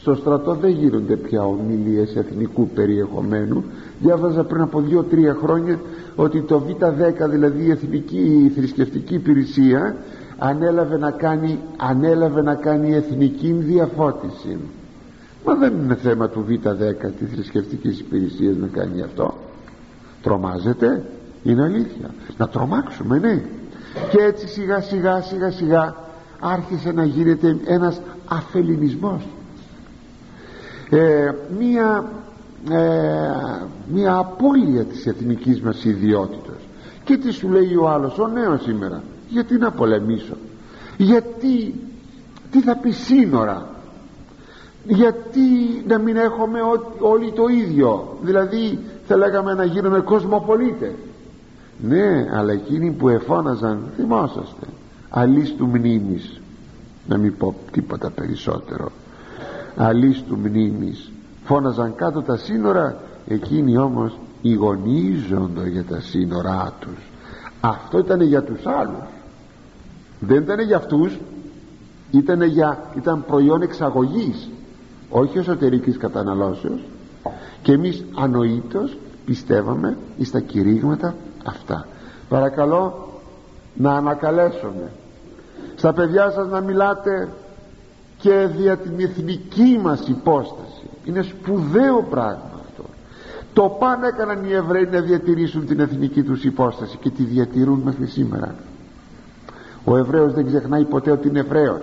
στο 0.00 0.14
στρατό 0.14 0.54
δεν 0.54 0.70
γίνονται 0.70 1.16
πια 1.16 1.44
ομιλίες 1.44 2.16
εθνικού 2.16 2.68
περιεχομένου. 2.68 3.64
Διάβαζα 4.00 4.44
πριν 4.44 4.62
από 4.62 4.80
δύο-τρία 4.80 5.36
χρόνια 5.42 5.80
ότι 6.16 6.42
το 6.42 6.62
Β10 6.66 7.28
δηλαδή 7.30 7.64
η 7.64 7.70
εθνική 7.70 8.44
η 8.44 8.48
θρησκευτική 8.48 9.14
υπηρεσία 9.14 9.96
ανέλαβε 10.38 10.98
να 10.98 11.10
κάνει, 11.10 11.58
ανέλαβε 11.76 12.42
να 12.42 12.54
κάνει 12.54 12.94
εθνική 12.94 13.52
διαφώτιση. 13.52 14.58
Μα 15.44 15.54
δεν 15.54 15.72
είναι 15.72 15.94
θέμα 15.94 16.28
του 16.28 16.44
Β10 16.48 17.10
της 17.18 17.30
θρησκευτικής 17.34 18.00
υπηρεσίας 18.00 18.56
να 18.56 18.66
κάνει 18.66 19.02
αυτό. 19.02 19.34
Τρομάζεται. 20.22 21.04
Είναι 21.42 21.62
αλήθεια. 21.62 22.10
Να 22.36 22.48
τρομάξουμε 22.48 23.18
ναι. 23.18 23.42
Και 24.10 24.22
έτσι 24.22 24.48
σιγά 24.48 24.80
σιγά 24.80 25.20
σιγά 25.20 25.50
σιγά 25.50 25.94
άρχισε 26.40 26.92
να 26.92 27.04
γίνεται 27.04 27.56
ένας 27.66 28.00
αφελινισμός 28.28 29.26
ε, 30.90 31.32
μία 31.58 32.04
ε, 32.70 33.64
μία 33.92 34.16
απώλεια 34.16 34.84
της 34.84 35.06
εθνικής 35.06 35.60
μας 35.60 35.84
ιδιότητας. 35.84 36.56
Και 37.04 37.16
τι 37.16 37.30
σου 37.30 37.48
λέει 37.48 37.74
ο 37.74 37.88
άλλος 37.88 38.18
ο 38.18 38.28
νέος 38.28 38.62
σήμερα 38.62 39.02
γιατί 39.28 39.58
να 39.58 39.70
πολεμήσω 39.70 40.36
γιατί 40.96 41.74
τι 42.50 42.60
θα 42.60 42.76
πει 42.76 42.90
σύνορα 42.90 43.66
γιατί 44.84 45.40
να 45.86 45.98
μην 45.98 46.16
έχουμε 46.16 46.58
όλοι 47.00 47.32
το 47.32 47.46
ίδιο 47.46 48.18
δηλαδή 48.22 48.78
θα 49.06 49.16
λέγαμε 49.16 49.54
να 49.54 49.64
γίνουμε 49.64 50.00
κοσμοπολίτες 50.00 50.92
ναι 51.82 52.28
αλλά 52.32 52.52
εκείνοι 52.52 52.90
που 52.90 53.08
εφώναζαν 53.08 53.82
θυμόσαστε 53.96 54.66
αλής 55.10 55.54
του 55.54 55.66
μνήμης 55.66 56.40
να 57.08 57.16
μην 57.16 57.36
πω 57.36 57.54
τίποτα 57.70 58.10
περισσότερο 58.10 58.92
αλής 59.80 60.22
του 60.22 60.36
μνήμης. 60.36 61.10
Φώναζαν 61.44 61.94
κάτω 61.94 62.22
τα 62.22 62.36
σύνορα 62.36 62.96
εκείνοι 63.26 63.78
όμως 63.78 64.18
ηγονίζονται 64.42 65.68
για 65.68 65.84
τα 65.84 66.00
σύνορά 66.00 66.72
τους. 66.80 67.10
Αυτό 67.60 67.98
ήταν 67.98 68.20
για 68.20 68.42
τους 68.42 68.66
άλλους. 68.66 69.08
Δεν 70.20 70.42
ήταν 70.42 70.60
για 70.60 70.76
αυτούς 70.76 71.18
ήταν, 72.10 72.42
για, 72.42 72.78
ήταν 72.96 73.24
προϊόν 73.26 73.62
εξαγωγής 73.62 74.50
όχι 75.10 75.38
εσωτερικής 75.38 75.96
καταναλώσεως. 75.96 76.80
Και 77.62 77.72
εμείς 77.72 78.04
ανοήτως 78.14 78.96
πιστεύαμε 79.24 79.96
στα 80.22 80.40
κηρύγματα 80.40 81.14
αυτά. 81.44 81.86
Παρακαλώ 82.28 83.08
να 83.74 83.92
ανακαλέσουμε 83.92 84.90
στα 85.74 85.92
παιδιά 85.92 86.30
σας 86.30 86.48
να 86.48 86.60
μιλάτε 86.60 87.28
και 88.20 88.48
δια 88.56 88.76
την 88.76 88.92
εθνική 88.98 89.80
μας 89.82 90.08
υπόσταση. 90.08 90.88
Είναι 91.04 91.22
σπουδαίο 91.22 92.06
πράγμα 92.10 92.50
αυτό. 92.60 92.84
Το 93.52 93.76
πάνε 93.78 94.06
έκαναν 94.06 94.44
οι 94.44 94.52
Εβραίοι 94.52 94.88
να 94.92 95.00
διατηρήσουν 95.00 95.66
την 95.66 95.80
εθνική 95.80 96.22
τους 96.22 96.44
υπόσταση 96.44 96.96
και 96.96 97.10
τη 97.10 97.22
διατηρούν 97.22 97.80
μέχρι 97.84 98.06
σήμερα. 98.06 98.54
Ο 99.84 99.96
Εβραίος 99.96 100.32
δεν 100.32 100.46
ξεχνάει 100.46 100.84
ποτέ 100.84 101.10
ότι 101.10 101.28
είναι 101.28 101.38
Εβραίος. 101.38 101.82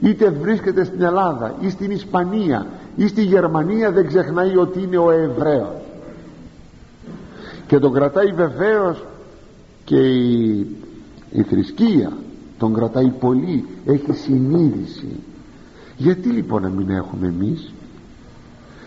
Είτε 0.00 0.30
βρίσκεται 0.30 0.84
στην 0.84 1.02
Ελλάδα 1.02 1.54
ή 1.60 1.70
στην 1.70 1.90
Ισπανία 1.90 2.66
ή 2.96 3.08
στη 3.08 3.22
Γερμανία 3.22 3.90
δεν 3.90 4.06
ξεχνάει 4.06 4.56
ότι 4.56 4.82
είναι 4.82 4.98
ο 4.98 5.10
Εβραίος. 5.10 5.80
Και 7.66 7.78
τον 7.78 7.92
κρατάει 7.92 8.32
βεβαίως 8.32 9.04
και 9.84 9.96
η, 9.96 10.66
η 11.30 11.42
θρησκεία. 11.42 12.12
Τον 12.58 12.74
κρατάει 12.74 13.08
πολύ. 13.08 13.64
Έχει 13.86 14.12
συνείδηση 14.12 15.20
γιατί 15.96 16.28
λοιπόν 16.28 16.62
να 16.62 16.68
μην 16.68 16.90
έχουμε 16.90 17.26
εμείς; 17.26 17.72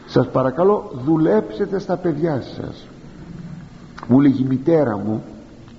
Σας 0.08 0.30
παρακαλώ 0.30 0.92
δουλέψετε 1.06 1.80
στα 1.80 1.98
παιδιά 1.98 2.42
σας. 2.42 2.88
Μου 4.08 4.20
λέγει 4.20 4.42
η 4.42 4.48
μητέρα 4.48 4.98
μου 4.98 5.24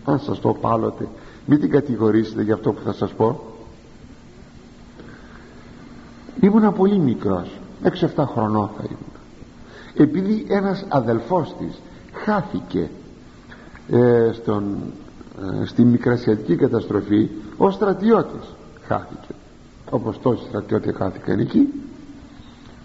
αν 0.04 0.18
σας 0.18 0.40
το 0.40 0.52
πάλωτε 0.52 1.08
μην 1.46 1.60
την 1.60 1.70
κατηγορήσετε 1.70 2.42
για 2.42 2.54
αυτό 2.54 2.72
που 2.72 2.80
θα 2.84 2.92
σας 2.92 3.12
πω. 3.12 3.40
Ήμουνα 6.40 6.72
πολύ 6.72 6.98
μικρός 6.98 7.58
6-7 7.82 8.24
χρονών 8.26 8.70
θα 8.76 8.82
ήμουν 8.84 9.10
επειδή 9.94 10.46
ένας 10.48 10.84
αδελφός 10.88 11.54
της 11.58 11.80
χάθηκε 12.12 12.90
ε, 13.90 14.30
στον, 14.32 14.76
ε, 15.62 15.64
στη 15.64 15.84
μικρασιατική 15.84 16.56
καταστροφή 16.56 17.28
ο 17.56 17.70
στρατιώτης 17.70 18.54
χάθηκε 18.86 19.29
όπως 19.90 20.20
τόσοι 20.20 20.44
στρατιώτες 20.48 20.94
χάθηκαν 20.96 21.38
εκεί 21.38 21.68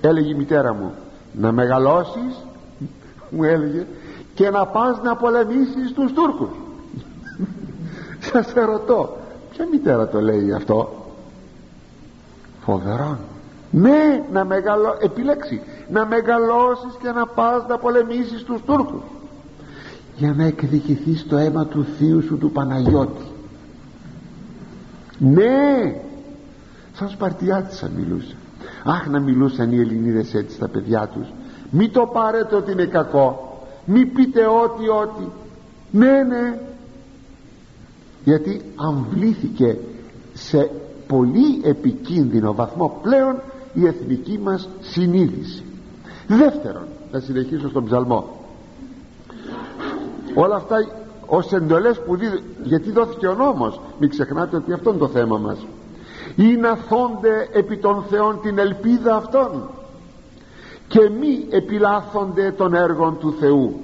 έλεγε 0.02 0.30
η 0.30 0.36
μητέρα 0.36 0.74
μου 0.74 0.94
να 1.34 1.52
μεγαλώσεις 1.52 2.46
μου 3.30 3.44
έλεγε 3.44 3.86
και 4.34 4.50
να 4.50 4.66
πας 4.66 5.02
να 5.02 5.16
πολεμήσεις 5.16 5.92
τους 5.94 6.14
Τούρκους 6.14 6.50
σας 8.20 8.54
ερωτώ 8.54 9.18
ποια 9.52 9.68
μητέρα 9.72 10.08
το 10.08 10.22
λέει 10.22 10.54
αυτό; 10.54 11.06
Φοβερό 12.62 13.18
ναι 13.72 14.24
να 14.32 14.46
μεγαλώ 14.46 14.98
επιλέξει 15.00 15.62
να 15.90 16.06
μεγαλώσεις 16.06 16.96
και 17.02 17.12
να 17.12 17.26
πας 17.26 17.68
να 17.68 17.78
πολεμήσεις 17.78 18.44
τους 18.44 18.62
Τούρκους. 18.62 19.02
Για 20.16 20.34
να 20.34 20.44
εκδικηθείς 20.44 21.28
το 21.28 21.38
αίμα 21.38 21.66
του 21.66 21.86
θείου 21.98 22.22
σου 22.22 22.38
του 22.38 22.52
Παναγιώτη. 22.52 23.26
Ναι 25.18 25.94
σαν 26.96 27.10
Σπαρτιάτησα 27.10 27.90
μιλούσα 27.96 28.36
αχ 28.86 29.08
να 29.08 29.20
μιλούσαν 29.20 29.72
οι 29.72 29.80
Ελληνίδες 29.80 30.34
έτσι 30.34 30.56
στα 30.56 30.68
παιδιά 30.68 31.10
τους. 31.14 31.28
Μη 31.70 31.90
το 31.90 32.10
πάρετε 32.14 32.56
ότι 32.56 32.72
είναι 32.72 32.86
κακό. 32.86 33.58
Μη 33.86 34.06
πείτε 34.06 34.46
ό,τι 34.46 34.88
ό,τι. 34.90 35.24
Ναι 35.92 36.24
ναι. 36.24 36.60
Γιατί 38.24 38.62
αμβλήθηκε 38.76 39.78
σε 40.34 40.70
πολύ 41.08 41.62
επικίνδυνο 41.64 42.54
βαθμό 42.54 43.00
πλέον 43.02 43.42
η 43.74 43.88
εθνική 43.88 44.40
μας 44.44 44.70
συνείδηση. 44.80 45.64
Δεύτερον 46.28 46.88
θα 47.12 47.20
συνεχίσω 47.20 47.70
στον 47.70 47.86
ψαλμό. 47.86 48.30
Όλα 50.36 50.56
αυτά 50.56 50.76
ως 51.26 51.52
εντολές 51.52 52.00
που 52.00 52.16
δίδει 52.16 52.44
γιατί 52.64 52.92
δόθηκε 52.92 53.28
ο 53.28 53.34
νόμος. 53.34 53.82
Μην 54.00 54.10
ξεχνάτε 54.10 54.56
ότι 54.56 54.74
αυτό 54.74 54.90
είναι 54.90 55.00
το 55.00 55.08
θέμα 55.08 55.38
μας 55.38 55.66
ή 56.36 56.56
να 56.56 56.76
θόνται 56.76 57.50
επί 57.52 57.78
των 57.78 58.04
Θεών 58.10 58.40
την 58.42 58.58
ελπίδα 58.58 59.16
αυτών 59.16 59.70
και 60.88 61.10
μη 61.20 61.46
επιλάθονται 61.50 62.52
των 62.52 62.74
έργων 62.74 63.18
του 63.20 63.36
Θεού 63.40 63.80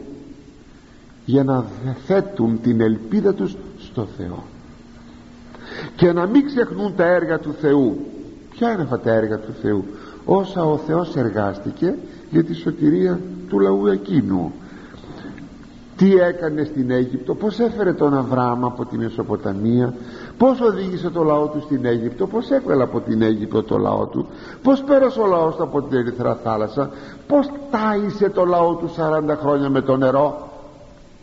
για 1.26 1.44
να 1.44 1.66
θέτουν 2.06 2.62
την 2.62 2.82
ελπίδα 2.82 3.34
τους 3.34 3.56
στο 3.80 4.08
Θεό. 4.18 4.44
Και 5.96 6.12
να 6.12 6.26
μην 6.26 6.46
ξεχνούν 6.46 6.96
τα 6.96 7.06
έργα 7.06 7.40
του 7.40 7.54
Θεού. 7.62 8.06
Ποια 8.50 8.72
είναι 8.72 8.82
αυτά 8.82 9.00
τα 9.00 9.12
έργα 9.12 9.38
του 9.38 9.54
Θεού; 9.62 9.86
Όσα 10.26 10.64
ο 10.66 10.78
Θεός 10.78 11.16
εργάστηκε 11.16 11.96
για 12.30 12.44
τη 12.44 12.54
σωτηρία 12.54 13.20
του 13.50 13.60
λαού 13.60 13.88
εκείνου. 13.88 14.54
Τι 15.98 16.14
έκανε 16.16 16.64
στην 16.64 16.92
Αίγυπτο; 16.92 17.36
Πως 17.36 17.60
έφερε 17.60 17.94
τον 17.94 18.18
Αβραάμ 18.18 18.66
από 18.66 18.86
τη 18.86 18.98
Μεσοποταμία; 18.98 19.94
Πως 20.42 20.60
οδήγησε 20.62 21.10
το 21.10 21.24
λαό 21.24 21.48
του 21.48 21.62
στην 21.62 21.86
Αίγυπτο 21.86 22.28
πως 22.28 22.50
έκβελε 22.50 22.84
από 22.84 23.00
την 23.00 23.22
Αίγυπτο 23.22 23.64
το 23.64 23.78
λαό 23.78 24.06
του 24.06 24.28
πως 24.62 24.84
πέρασε 24.84 25.20
ο 25.20 25.26
λαός 25.26 25.56
του 25.56 25.64
από 25.64 25.82
την 25.82 25.98
Ερυθρά 25.98 26.36
θάλασσα 26.44 26.90
πως 27.28 27.50
τάισε 27.72 28.30
το 28.30 28.46
λαό 28.46 28.74
του 28.74 28.90
40 28.98 29.38
χρόνια 29.42 29.70
με 29.70 29.82
το 29.82 29.98
νερό 29.98 30.50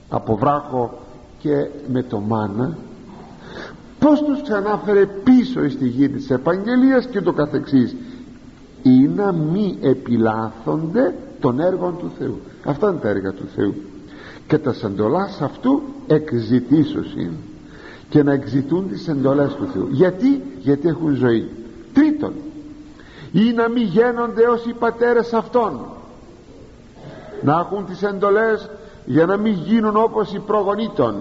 από 0.08 0.36
βράχο 0.36 0.98
και 1.38 1.66
με 1.92 2.02
το 2.02 2.18
μάνα 2.18 2.76
πως 3.98 4.22
τους 4.22 4.42
ξανάφερε 4.42 5.06
πίσω 5.06 5.68
στη 5.68 5.88
γη 5.88 6.08
της 6.08 6.30
επαγγελίας 6.30 7.06
και 7.06 7.20
το 7.20 7.32
καθεξής. 7.32 7.96
Ή 8.82 9.08
να 9.16 9.32
μη 9.32 9.78
επιλάθονται 9.80 11.14
των 11.40 11.60
έργων 11.60 11.98
του 11.98 12.10
Θεού. 12.18 12.40
Αυτά 12.64 12.90
είναι 12.90 12.98
τα 12.98 13.08
έργα 13.08 13.32
του 13.32 13.48
Θεού. 13.56 13.74
Και 14.46 14.58
τα 14.58 14.72
σεντολάς 14.72 15.40
αυτού 15.42 15.82
εκζητήσωσιν 16.06 17.30
και 18.08 18.22
να 18.22 18.32
εξητούν 18.32 18.88
τις 18.88 19.08
εντολές 19.08 19.54
του 19.54 19.68
Θεού. 19.72 19.88
Γιατί, 19.90 20.42
γιατί 20.58 20.88
έχουν 20.88 21.14
ζωή. 21.14 21.48
Τρίτον 21.92 22.32
ή 23.32 23.52
να 23.52 23.68
μη 23.68 23.80
γένονται 23.80 24.46
ως 24.46 24.64
οι 24.66 24.72
πατέρες 24.72 25.32
αυτών. 25.32 25.80
Να 27.42 27.58
έχουν 27.58 27.86
τις 27.86 28.02
εντολές 28.02 28.70
για 29.04 29.26
να 29.26 29.36
μην 29.36 29.52
γίνουν 29.52 29.96
όπως 29.96 30.32
οι 30.32 30.38
προγονήτων. 30.38 31.14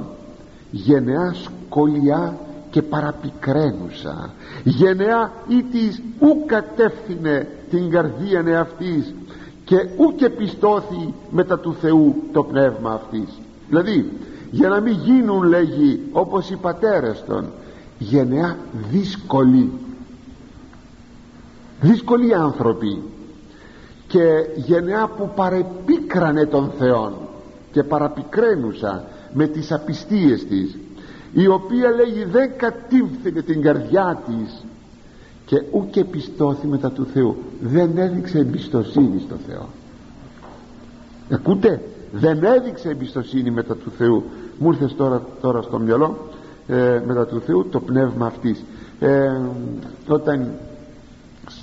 Γενεά 0.71 1.33
σκολιά 1.33 2.37
και 2.69 2.81
παραπικραίνουσα. 2.81 4.33
Γενεά 4.63 5.31
ή 5.47 5.63
της 5.63 6.01
ου 6.19 6.45
κατεύθυνε 6.45 7.47
την 7.69 7.89
καρδία 7.89 8.43
εαυτής 8.47 9.13
και 9.65 9.75
ου 9.75 10.15
και 10.15 10.29
πιστώθη 10.29 11.13
μετά 11.31 11.59
του 11.59 11.75
Θεού 11.81 12.15
το 12.33 12.43
πνεύμα 12.43 12.91
αυτής. 12.91 13.29
Δηλαδή 13.69 14.11
για 14.51 14.69
να 14.69 14.79
μην 14.79 14.93
γίνουν 14.93 15.43
λέγει 15.43 16.01
όπως 16.11 16.49
οι 16.49 16.55
πατέρες 16.55 17.23
των 17.27 17.45
γενεά 17.97 18.57
δύσκολοι 18.91 19.71
δύσκολοι 21.81 22.33
άνθρωποι. 22.33 23.01
Και 24.07 24.23
γενεά 24.55 25.07
που 25.07 25.31
παρεπίκρανε 25.35 26.45
τον 26.45 26.71
Θεόν 26.77 27.13
και 27.71 27.83
παραπικραίνουσα 27.83 29.03
με 29.33 29.47
τις 29.47 29.71
απιστίες 29.71 30.45
της 30.45 30.77
η 31.33 31.47
οποία 31.47 31.89
λέγει 31.89 32.23
δεν 32.23 32.51
κατήφθηνε 32.57 33.41
την 33.41 33.61
καρδιά 33.61 34.21
της 34.27 34.63
και 35.45 35.63
ούτε 35.71 36.03
πιστώθη 36.03 36.67
μετά 36.67 36.91
του 36.91 37.05
Θεού. 37.13 37.37
Δεν 37.61 37.97
έδειξε 37.97 38.39
εμπιστοσύνη 38.39 39.19
στο 39.25 39.35
Θεό. 39.47 39.67
Ακούτε; 41.31 41.81
Δεν 42.11 42.43
έδειξε 42.43 42.89
εμπιστοσύνη 42.89 43.51
μετά 43.51 43.75
του 43.75 43.91
Θεού. 43.97 44.23
Μου 44.57 44.71
ήρθες 44.71 44.95
τώρα, 44.95 45.21
τώρα 45.41 45.61
στο 45.61 45.79
μυαλό 45.79 46.17
ε, 46.67 47.01
μετά 47.05 47.25
του 47.25 47.41
Θεού 47.45 47.67
το 47.69 47.79
πνεύμα 47.79 48.25
αυτής. 48.25 48.63
Ε, 48.99 49.31
όταν 50.07 50.51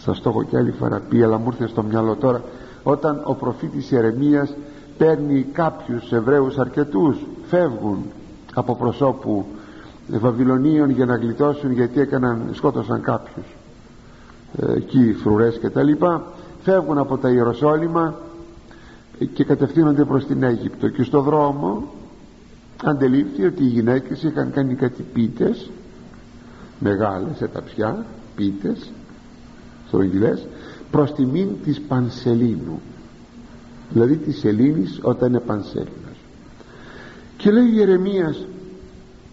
σας 0.03 0.21
το 0.21 0.29
έχω 0.29 0.43
και 0.43 0.57
άλλη 0.57 0.71
φορά 0.71 1.03
πει 1.09 1.23
αλλά 1.23 1.39
μου 1.39 1.47
ήρθε 1.47 1.67
στο 1.67 1.83
μυαλό 1.83 2.15
τώρα 2.15 2.43
όταν 2.83 3.21
ο 3.25 3.35
προφήτης 3.35 3.91
Ιερεμίας 3.91 4.55
παίρνει 4.99 5.47
κάποιους 5.53 6.13
Εβραίους 6.13 6.59
αρκετούς 6.59 7.17
φεύγουν 7.47 7.99
από 8.55 8.77
προσώπου 8.77 9.47
Βαβυλωνίων 10.09 10.91
για 10.91 11.05
να 11.05 11.17
γλιτώσουν 11.17 11.73
γιατί 11.73 12.01
έκαναν, 12.01 12.49
σκότωσαν 12.53 13.01
κάποιους. 13.01 13.47
Ε, 14.59 14.73
εκεί 14.73 15.13
φρουρές 15.23 15.59
και 15.59 15.71
τα 15.71 15.83
λοιπά 15.83 16.23
φεύγουν 16.63 16.99
από 16.99 17.19
τα 17.19 17.29
Ιεροσόλυμα 17.29 18.15
και 19.33 19.45
κατευθύνονται 19.45 20.05
προς 20.05 20.27
την 20.27 20.43
Αίγυπτο. 20.43 20.89
Και 20.89 21.03
στο 21.03 21.21
δρόμο 21.21 21.93
αντελήφθη 22.85 23.45
ότι 23.45 23.63
οι 23.63 23.67
γυναίκες 23.67 24.23
είχαν 24.23 24.51
κάνει 24.51 24.75
κάτι 24.75 25.03
πίτες 25.13 25.71
μεγάλες 26.79 27.41
εταψιά 27.41 28.05
πίτες 28.37 28.91
στρογγυλές 29.87 30.47
προς 30.91 31.13
τιμήν 31.13 31.49
της 31.65 31.81
Πανσελίνου. 31.81 32.81
Δηλαδή 33.91 34.17
της 34.17 34.39
Σελήνης 34.39 34.99
όταν 35.03 35.29
είναι 35.29 35.41
Πανσέλινος. 35.41 36.19
Και 37.37 37.51
λέει 37.51 37.71
Ιερεμίας 37.75 38.47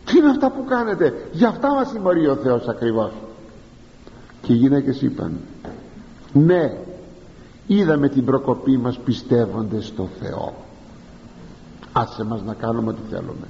τι 0.05 0.17
είναι 0.17 0.29
αυτά 0.29 0.51
που 0.51 0.65
κάνετε; 0.65 1.13
Για 1.31 1.47
αυτά 1.47 1.73
μας 1.73 1.89
συμμορεί 1.89 2.27
ο 2.27 2.35
Θεός 2.35 2.67
ακριβώς 2.67 3.11
και 4.41 4.53
οι 4.53 4.55
γυναίκες 4.55 5.01
είπαν 5.01 5.37
ναι 6.33 6.77
είδαμε 7.75 8.09
την 8.09 8.25
προκοπή 8.25 8.77
μας 8.77 8.97
πιστεύοντες 8.97 9.85
στο 9.85 10.07
Θεό. 10.19 10.53
Άσε 11.91 12.23
μας 12.23 12.41
να 12.43 12.53
κάνουμε 12.53 12.89
ό,τι 12.89 13.01
θέλουμε. 13.09 13.47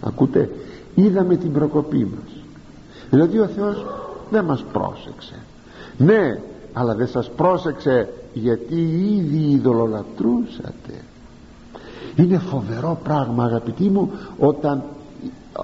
Ακούτε 0.00 0.50
είδαμε 0.94 1.36
την 1.36 1.52
προκοπή 1.52 2.04
μας. 2.04 2.32
Δηλαδή 3.10 3.38
ο 3.38 3.46
Θεός 3.46 3.86
δεν 4.30 4.44
μας 4.44 4.64
πρόσεξε. 4.72 5.34
Ναι 5.96 6.40
αλλά 6.72 6.94
δεν 6.94 7.08
σας 7.08 7.30
πρόσεξε 7.30 8.08
γιατί 8.32 8.74
ήδη 9.16 9.50
ειδωλολατρούσατε. 9.50 11.04
Είναι 12.16 12.38
φοβερό 12.38 13.00
πράγμα 13.04 13.44
αγαπητοί 13.44 13.88
μου 13.88 14.10
όταν 14.38 14.82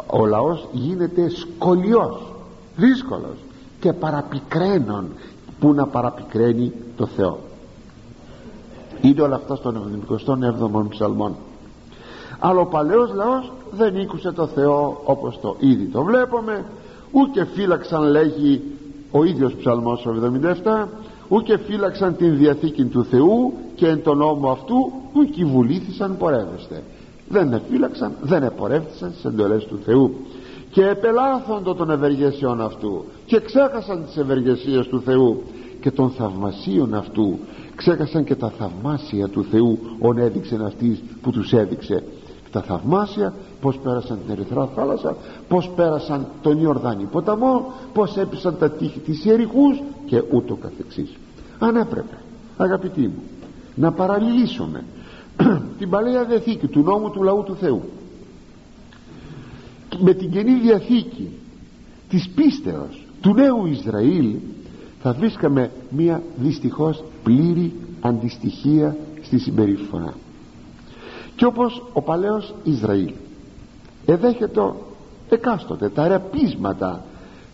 ο 0.07 0.27
λαός 0.27 0.69
γίνεται 0.73 1.29
σκολιός 1.29 2.33
δύσκολος 2.77 3.37
και 3.81 3.93
παραπικραίνων. 3.93 5.07
Που 5.61 5.73
να 5.73 5.87
παραπικραίνει; 5.87 6.73
Το 7.03 7.09
Θεό. 7.17 7.39
Είναι 9.01 9.23
όλα 9.23 9.35
αυτά 9.35 9.57
στον 9.57 10.05
77ο 10.11 10.89
ψαλμόν 10.89 11.35
αλλά 12.45 12.61
ο 12.61 12.67
παλαιός 12.67 13.11
λαός 13.15 13.53
δεν 13.71 13.97
ήκουσε 13.97 14.33
το 14.33 14.47
Θεό 14.47 15.01
όπως 15.05 15.39
το 15.41 15.57
ήδη 15.59 15.85
το 15.85 16.03
βλέπουμε. 16.03 16.65
Ούτε 17.11 17.45
φύλαξαν 17.55 18.03
λέγει 18.03 18.63
ο 19.11 19.25
ίδιος 19.25 19.55
ψαλμός 19.55 20.07
77 20.65 20.87
ούτε 21.29 21.59
φύλαξαν 21.59 22.17
την 22.17 22.37
Διαθήκη 22.37 22.85
του 22.85 23.05
Θεού 23.05 23.53
και 23.75 23.87
εν 23.87 24.03
τον 24.03 24.17
νόμο 24.17 24.51
αυτού 24.51 24.93
ούτε 25.13 25.45
βουλήθησαν 25.45 26.17
πορεύεστε. 26.17 26.83
Δεν 27.29 27.53
εφύλαξαν, 27.53 28.13
δεν 28.23 28.43
επορεύτησαν 28.43 29.11
στις 29.11 29.25
εντολές 29.25 29.65
του 29.65 29.79
Θεού. 29.85 30.15
Και 30.71 30.87
επελάθοντο 30.87 31.75
των 31.75 31.91
ευεργεσιών 31.91 32.61
αυτού 32.61 33.05
και 33.27 33.41
ξέχασαν 33.41 34.05
τις 34.05 34.17
ευεργεσίες 34.17 34.87
του 34.87 35.03
Θεού 35.05 35.43
και 35.83 35.91
των 35.91 36.11
θαυμασίων 36.11 36.95
αυτού. 36.95 37.39
Ξέχασαν 37.77 38.25
και 38.25 38.35
τα 38.35 38.53
θαυμάσια 38.59 39.29
του 39.29 39.45
Θεού 39.51 39.79
ον 39.99 40.19
έδειξε 40.19 40.59
αυτής 40.65 41.03
που 41.23 41.31
τους 41.31 41.53
έδειξε. 41.53 42.05
Τα 42.53 42.63
θαυμάσια 42.63 43.35
πως 43.61 43.79
πέρασαν 43.79 44.19
την 44.27 44.35
Ερυθρά 44.35 44.67
θάλασσα 44.75 45.17
πως 45.49 45.71
πέρασαν 45.77 46.27
τον 46.43 46.63
Ιορδάνη 46.63 47.05
ποταμό 47.05 47.73
πως 47.93 48.17
έπισαν 48.17 48.59
τα 48.59 48.71
τείχη 48.71 48.99
της 48.99 49.25
Ιεριχούς 49.25 49.83
και 50.07 50.23
ούτω 50.31 50.55
καθεξής. 50.55 51.17
Αν 51.59 51.77
έπρεπε 51.77 52.19
αγαπητοί 52.57 53.01
μου 53.01 53.23
να 53.75 53.93
παραλληλήσουμε 53.93 54.85
την 55.79 55.91
Παλαιά 55.91 56.25
Διαθήκη 56.25 56.67
του 56.67 56.83
νόμου 56.83 57.11
του 57.11 57.23
λαού 57.23 57.43
του 57.43 57.57
Θεού 57.57 57.83
με 59.99 60.15
την 60.15 60.31
Καινή 60.31 60.55
Διαθήκη 60.55 61.31
της 62.09 62.29
πίστεως 62.29 63.07
του 63.21 63.35
νέου 63.35 63.67
Ισραήλ 63.67 64.35
θα 65.03 65.13
βρίσκαμε 65.13 65.71
μια 65.91 66.23
δυστυχώς 66.37 67.05
πλήρη 67.23 67.73
αντιστοιχία 68.01 68.97
στη 69.23 69.39
συμπεριφορά. 69.39 70.15
Και 71.37 71.45
όπως 71.45 71.83
ο 71.93 72.03
παλαιός 72.03 72.55
Ισραήλ 72.65 73.13
εδέχεται 74.07 74.73
εκάστοτε 75.29 75.89
τα 75.89 76.09
ρεπίσματα 76.09 77.05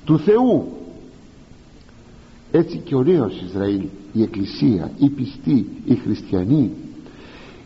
του 0.04 0.18
Θεού. 0.18 0.68
Έτσι 2.50 2.76
και 2.78 2.94
ο 2.94 3.02
νέος 3.02 3.42
Ισραήλ 3.48 3.84
η 4.12 4.22
Εκκλησία, 4.22 4.90
οι 4.98 5.08
πιστοί, 5.08 5.66
οι 5.84 5.94
χριστιανοί 5.94 6.70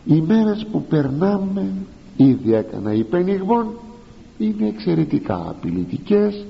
οι 0.05 0.21
μέρες 0.21 0.65
που 0.71 0.83
περνάμε 0.83 1.71
ήδη 2.17 2.53
έκανα 2.53 2.93
υπενιγμών 2.93 3.67
είναι 4.37 4.67
εξαιρετικά 4.67 5.45
απειλητικές 5.49 6.45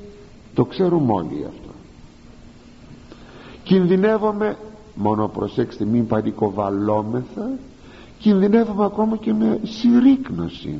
το 0.54 0.66
ξέρουμε 0.66 1.14
όλοι 1.14 1.46
αυτό 1.48 1.63
κινδυνεύουμε 3.64 4.58
μόνο 4.96 5.28
προσέξτε 5.28 5.86
μην 5.86 6.08
πανικοβαλόμεθα 6.08 7.50
κινδυνεύουμε 8.20 8.86
ακόμα 8.86 9.18
και 9.18 9.34
με 9.34 9.60
συρρήκνωση 9.64 10.80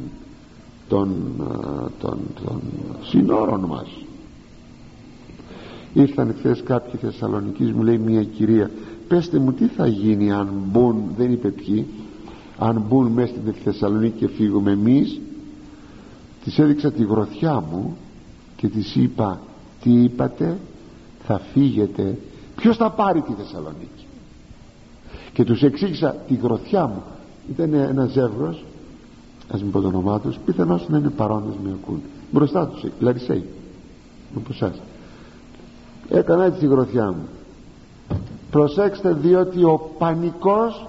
των, 0.88 1.16
των, 2.00 2.18
των 2.46 2.62
συνόρων 3.04 3.60
μας. 3.60 3.88
Ήρθαν 5.94 6.36
χθες 6.38 6.64
κάποιοι 6.64 7.00
Θεσσαλονικείς 7.00 7.72
μου 7.72 7.84
λέει 7.84 7.98
μια 7.98 8.24
κυρία 8.24 8.72
πέστε 9.08 9.40
μου 9.40 9.54
τι 9.54 9.66
θα 9.66 9.88
γίνει 9.88 10.32
αν 10.32 10.50
μπουν 10.72 11.04
δεν 11.18 11.32
είπε 11.32 11.50
ποιοι 11.50 11.86
αν 12.58 12.84
μπουν 12.88 13.08
μέσα 13.08 13.28
στην 13.28 13.54
Θεσσαλονίκη 13.64 14.18
και 14.18 14.28
φύγουμε 14.28 14.72
εμείς 14.72 15.20
της 16.44 16.60
έδειξα 16.60 16.92
τη 16.92 17.04
γροθιά 17.04 17.64
μου 17.72 17.98
και 18.56 18.68
της 18.68 18.96
είπα 18.96 19.40
τι 19.82 19.92
είπατε 20.04 20.58
θα 21.24 21.40
φύγετε 21.54 22.18
ποιος 22.64 22.78
θα 22.78 22.90
πάρει 22.90 23.22
τη 23.22 23.34
Θεσσαλονίκη; 23.34 24.06
Και 25.34 25.44
τους 25.44 25.64
εξήγησα 25.64 26.16
τη 26.28 26.34
γροθιά 26.36 26.88
μου. 26.88 27.04
Ήταν 27.50 27.74
ένας 27.74 28.12
ζεύγος 28.12 28.64
ας 29.52 29.62
μην 29.62 29.72
πω 29.72 29.82
το 29.82 29.88
όνομά 29.88 30.20
τους 30.20 30.38
πιθανώς 30.46 30.90
να 30.90 30.98
είναι 30.98 31.10
παρόντες 31.10 31.54
με 31.64 31.78
ακούν. 31.82 32.02
Μπροστά 32.32 32.68
τους 32.68 32.86
Λαρισαίοι 33.00 33.46
από 34.36 34.48
εσάς. 34.52 34.82
Έκανα 36.10 36.46
έτσι 36.46 36.60
τη 36.60 36.66
γροθιά 36.66 37.12
μου. 37.12 37.28
Προσέξτε 38.52 39.14
διότι 39.14 39.64
ο 39.64 39.92
πανικός 39.98 40.88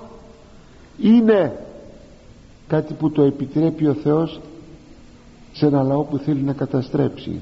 είναι 1.00 1.66
κάτι 2.66 2.94
που 2.94 3.10
το 3.10 3.22
επιτρέπει 3.22 3.86
ο 3.86 3.94
Θεός 3.94 4.40
σε 5.52 5.66
ένα 5.66 5.82
λαό 5.82 6.02
που 6.02 6.18
θέλει 6.18 6.42
να 6.42 6.52
καταστρέψει. 6.52 7.40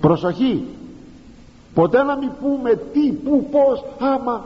Προσοχή 0.00 0.64
ποτέ 1.76 2.02
να 2.02 2.16
μην 2.16 2.30
πούμε 2.40 2.70
τι, 2.92 3.12
που, 3.12 3.48
πως, 3.50 3.84
άμα 3.98 4.44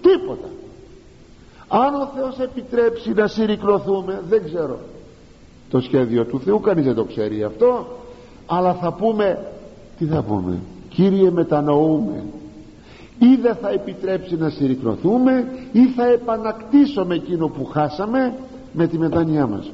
τίποτα. 0.00 0.48
Αν 1.68 1.94
ο 1.94 2.08
Θεός 2.16 2.38
επιτρέψει 2.38 3.12
να 3.12 3.26
συρρυκνωθούμε 3.26 4.22
δεν 4.28 4.44
ξέρω. 4.44 4.78
Το 5.70 5.80
σχέδιο 5.80 6.24
του 6.24 6.40
Θεού 6.40 6.60
κανείς 6.60 6.84
δεν 6.84 6.94
το 6.94 7.04
ξέρει 7.04 7.44
αυτό. 7.44 7.86
Αλλά 8.46 8.74
θα 8.74 8.92
πούμε 8.92 9.46
τι 9.98 10.04
θα 10.04 10.22
πούμε. 10.22 10.58
Κύριε 10.88 11.30
μετανοούμε. 11.30 12.24
Ή 13.18 13.38
δεν 13.42 13.54
θα 13.54 13.70
επιτρέψει 13.70 14.36
να 14.36 14.48
συρρυκνωθούμε 14.48 15.46
ή 15.72 15.86
θα 15.86 16.06
επανακτήσουμε 16.06 17.14
εκείνο 17.14 17.48
που 17.48 17.64
χάσαμε 17.64 18.34
με 18.72 18.86
τη 18.86 18.98
μετάνοιά 18.98 19.46
μας. 19.46 19.72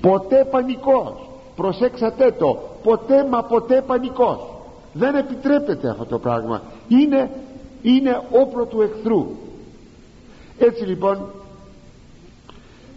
Ποτέ 0.00 0.48
πανικός. 0.50 1.30
Προσέξατε 1.56 2.34
το. 2.38 2.58
Ποτέ 2.82 3.26
μα 3.30 3.42
ποτέ 3.42 3.82
πανικός 3.86 4.57
δεν 4.98 5.14
επιτρέπεται 5.14 5.88
αυτό 5.88 6.04
το 6.04 6.18
πράγμα. 6.18 6.62
Είναι, 6.88 7.30
είναι 7.82 8.22
όπλο 8.30 8.64
του 8.64 8.80
εχθρού. 8.80 9.26
Έτσι 10.58 10.84
λοιπόν 10.84 11.18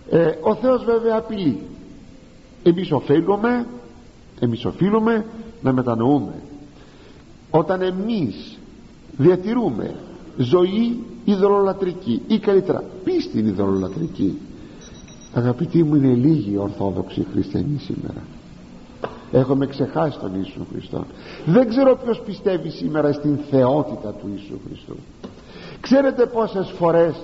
ε, 0.09 0.31
ο 0.41 0.55
Θεός 0.55 0.83
βέβαια 0.83 1.17
απειλεί. 1.17 1.59
Εμείς 2.63 2.91
οφείλουμε 2.91 3.65
εμείς 4.43 4.65
οφείλουμε 4.65 5.25
να 5.61 5.73
μετανοούμε. 5.73 6.33
Όταν 7.49 7.81
εμείς 7.81 8.57
διατηρούμε 9.17 9.95
ζωή 10.37 11.03
ειδωλολατρική 11.25 12.21
ή 12.27 12.39
καλύτερα 12.39 12.83
πίστη 13.03 13.39
ειδωλολατρική 13.39 14.37
αγαπητοί 15.33 15.83
μου 15.83 15.95
είναι 15.95 16.13
λίγοι 16.13 16.57
ορθόδοξοι 16.57 17.25
χριστιανοί 17.33 17.77
σήμερα 17.77 18.21
έχουμε 19.31 19.65
ξεχάσει 19.65 20.19
τον 20.19 20.31
Ιησού 20.35 20.65
Χριστό. 20.71 21.05
Δεν 21.45 21.69
ξέρω 21.69 21.95
ποιος 22.03 22.21
πιστεύει 22.25 22.69
σήμερα 22.69 23.13
στην 23.13 23.37
θεότητα 23.49 24.09
του 24.09 24.29
Ιησού 24.35 24.59
Χριστού. 24.67 24.95
Ξέρετε 25.81 26.25
πόσες 26.25 26.73
φορές 26.77 27.15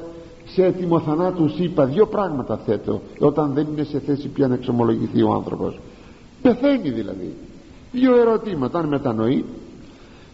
σε 0.45 0.65
έτοιμο 0.65 0.99
θανάτους 0.99 1.57
είπα 1.59 1.85
δύο 1.85 2.07
πράγματα 2.07 2.57
θέτω 2.57 3.01
όταν 3.19 3.53
δεν 3.53 3.67
είναι 3.71 3.83
σε 3.83 3.99
θέση 3.99 4.27
πια 4.27 4.47
να 4.47 4.53
εξομολογηθεί 4.53 5.21
ο 5.21 5.33
άνθρωπος. 5.33 5.79
Πεθαίνει 6.41 6.89
δηλαδή. 6.89 7.35
Δύο 7.91 8.19
ερωτήματα 8.19 8.79
αν 8.79 8.87
μετανοεί. 8.87 9.45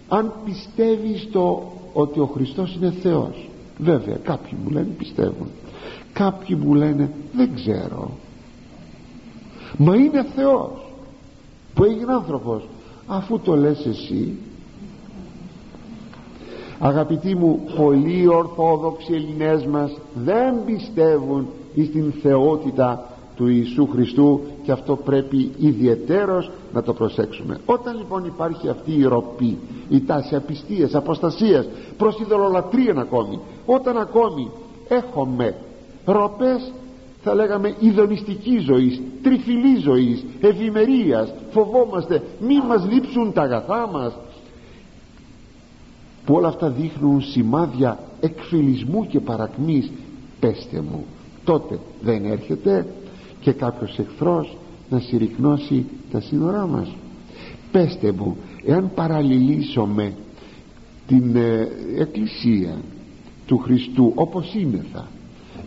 Αν 0.10 0.34
πιστεύεις 0.46 1.22
στο 1.22 1.72
ότι 1.94 2.20
ο 2.20 2.26
Χριστός 2.26 2.76
είναι 2.76 2.94
Θεός. 3.02 3.50
Βέβαια 3.78 4.16
κάποιοι 4.16 4.58
μου 4.64 4.70
λένε 4.70 4.88
πιστεύουν. 4.98 5.48
Κάποιοι 6.14 6.58
μου 6.64 6.74
λένε 6.74 7.14
δεν 7.34 7.56
ξέρω. 7.56 8.12
Μα 9.78 9.96
είναι 9.96 10.26
Θεός 10.36 10.83
που 11.74 11.84
έγινε 11.84 12.14
άνθρωπος. 12.14 12.68
Αφού 13.08 13.40
το 13.40 13.56
λες 13.56 13.86
εσύ. 13.86 14.38
Αγαπητοί 16.80 17.36
μου 17.36 17.60
πολλοί 17.76 18.28
ορθόδοξοι 18.28 19.14
Ελληνές 19.14 19.66
μας 19.66 19.98
δεν 20.14 20.66
πιστεύουν 20.66 21.48
στην 21.88 22.14
θεότητα 22.22 23.14
του 23.36 23.48
Ιησού 23.48 23.88
Χριστού 23.92 24.42
και 24.64 24.72
αυτό 24.72 24.96
πρέπει 24.96 25.52
ιδιαιτέρως 25.60 26.52
να 26.74 26.84
το 26.84 26.94
προσέξουμε. 26.94 27.60
Όταν 27.66 27.98
λοιπόν 27.98 28.26
υπάρχει 28.26 28.70
αυτή 28.70 28.92
η 28.98 29.04
ροπή 29.04 29.58
η 29.90 30.02
τάση 30.02 30.36
απιστίας, 30.36 30.96
αποστασίας 30.96 31.68
προς 31.98 32.20
ειδωλολατρία 32.20 32.94
ακόμη 32.98 33.40
όταν 33.66 33.98
ακόμη 33.98 34.52
έχουμε 34.88 35.56
ροπές 36.06 36.72
θα 37.24 37.34
λέγαμε 37.34 37.76
ειδονιστική 37.80 38.58
ζωής, 38.58 39.02
τριφυλή 39.24 39.78
ζωής, 39.80 40.26
ευημερία. 40.42 41.28
Φοβόμαστε, 41.52 42.24
μη 42.40 42.56
μας 42.68 42.88
λείψουν 42.92 43.34
τα 43.34 43.42
αγαθά 43.42 43.88
μας. 43.88 44.14
Που 46.26 46.34
όλα 46.34 46.48
αυτά 46.48 46.70
δείχνουν 46.70 47.22
σημάδια 47.22 48.00
εκφυλισμού 48.20 49.08
και 49.08 49.20
παρακμής. 49.20 49.92
Πέστε 50.40 50.82
μου, 50.82 51.06
τότε 51.44 51.80
δεν 52.02 52.26
έρχεται 52.26 52.86
και 53.40 53.52
κάποιος 53.52 54.00
εχθρός 54.00 54.58
να 54.90 55.00
συρρυκνώσει 55.00 55.86
τα 56.12 56.20
σύνορά 56.22 56.68
μας. 56.68 56.96
Πέστε 57.72 58.12
μου, 58.12 58.38
εάν 58.66 58.92
παραλληλήσουμε 58.96 60.14
την 61.08 61.36
ε, 61.36 61.68
Εκκλησία 61.98 62.82
του 63.46 63.58
Χριστού 63.58 64.12
όπως 64.16 64.56
θα 64.94 65.08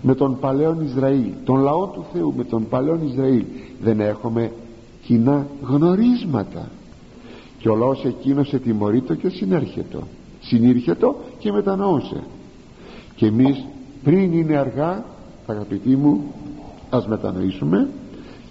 με 0.06 0.14
τον 0.14 0.38
παλαιόν 0.38 0.84
Ισραήλ 0.84 1.24
τον 1.44 1.60
λαό 1.60 1.86
του 1.86 2.04
Θεού 2.12 2.34
με 2.36 2.44
τον 2.44 2.68
παλαιόν 2.68 3.08
Ισραήλ. 3.08 3.44
Δεν 3.80 4.00
έχουμε 4.00 4.52
κοινά 5.02 5.46
γνωρίσματα. 5.62 6.68
Και 7.58 7.68
ο 7.68 7.76
λαός 7.76 8.04
εκείνος 8.04 8.52
ετιμωρείτο 8.52 9.14
και 9.14 9.28
συνέρχεται 9.28 9.98
συνήρχετο 10.40 11.16
και 11.38 11.52
μετανοούσε. 11.52 12.22
Και 13.14 13.26
εμείς 13.26 13.64
πριν 14.04 14.32
είναι 14.32 14.56
αργά 14.56 15.04
αγαπητοί 15.46 15.96
μου 15.96 16.34
ας 16.90 17.06
μετανοήσουμε 17.06 17.88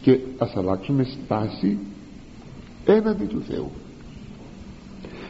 και 0.01 0.19
ας 0.37 0.55
αλλάξουμε 0.55 1.03
στάση 1.03 1.77
έναντι 2.85 3.25
του 3.25 3.43
Θεού. 3.47 3.71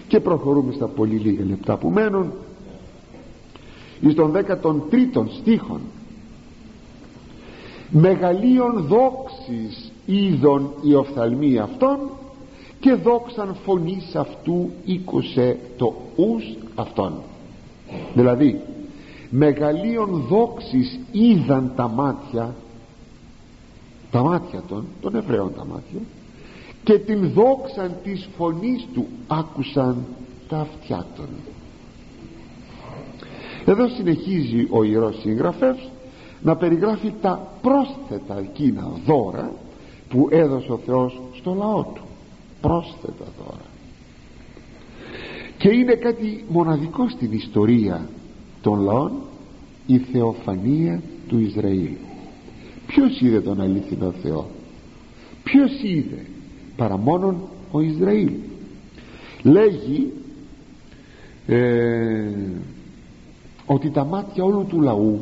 Και 0.07 0.19
προχωρούμε 0.19 0.71
στα 0.71 0.88
πολύ 0.88 1.15
λίγα 1.15 1.45
λεπτά 1.45 1.78
που 1.78 1.89
μένουν. 1.89 2.32
Εις 3.99 4.15
τον 4.15 4.32
13ο 4.32 5.26
στίχον 5.39 5.82
μεγαλείων 7.98 8.86
δόξης 8.88 9.91
είδων 10.06 10.74
η 10.82 10.93
οφθαλμή 10.93 11.58
αυτών 11.58 11.98
και 12.80 12.93
δόξαν 12.93 13.56
φωνής 13.66 14.16
αυτού 14.16 14.70
οίκουσε 14.86 15.58
το 15.78 15.93
ους 16.16 16.43
αυτών. 16.76 17.14
Δηλαδή 18.14 18.62
μεγαλείων 19.30 20.26
δόξης 20.30 21.00
είδαν 21.12 21.72
τα 21.76 21.88
μάτια 21.88 22.56
τα 24.12 24.22
μάτια 24.24 24.64
των 24.68 24.86
των 25.02 25.16
Εβραίων 25.16 25.54
τα 25.56 25.66
μάτια 25.66 26.00
και 26.84 27.00
την 27.00 27.30
δόξαν 27.30 27.91
της 28.04 28.30
φωνής 28.38 28.88
του 28.93 29.06
άκουσαν 29.28 30.06
τα 30.48 30.58
αυτιά 30.58 31.06
των. 31.16 31.28
Εδώ 33.66 33.88
συνεχίζει 33.88 34.68
ο 34.70 34.84
Ιερός 34.84 35.20
Συγγραφεύς 35.20 35.89
να 36.46 36.56
περιγράφει 36.56 37.14
τα 37.22 37.52
πρόσθετα 37.62 38.39
εκείνα 38.39 38.91
δώρα 39.06 39.52
που 40.10 40.28
έδωσε 40.32 40.72
ο 40.72 40.80
Θεός 40.86 41.22
στο 41.34 41.54
λαό 41.54 41.84
του. 41.84 42.02
Πρόσθετα 42.62 43.26
δώρα. 43.38 43.66
Και 45.58 45.70
είναι 45.70 45.93
κάτι 45.93 46.46
μοναδικό 46.48 47.10
στην 47.10 47.32
ιστορία 47.32 48.10
των 48.62 48.80
λαών 48.80 49.12
η 49.86 49.98
θεοφανία 49.98 51.02
του 51.28 51.39
Ισραήλ. 51.39 51.91
Ποιος 52.88 53.22
είδε 53.22 53.41
τον 53.41 53.62
αλήθινο 53.62 54.14
Θεό; 54.24 54.48
Ποιος 55.43 55.82
είδε 55.84 56.26
παρά 56.76 56.98
μόνον 56.98 57.41
ο 57.72 57.82
Ισραήλ; 57.82 58.32
Λέγει 59.41 60.12
ε, 61.48 62.30
ότι 63.66 63.89
τα 63.89 64.04
μάτια 64.04 64.43
όλου 64.43 64.66
του 64.70 64.82
λαού 64.82 65.22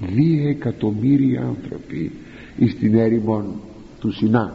δύο 0.00 0.48
εκατομμύρια 0.48 1.42
άνθρωποι 1.42 2.12
στην 2.68 2.94
έρημον 2.94 3.60
του 4.00 4.12
Σινά. 4.12 4.54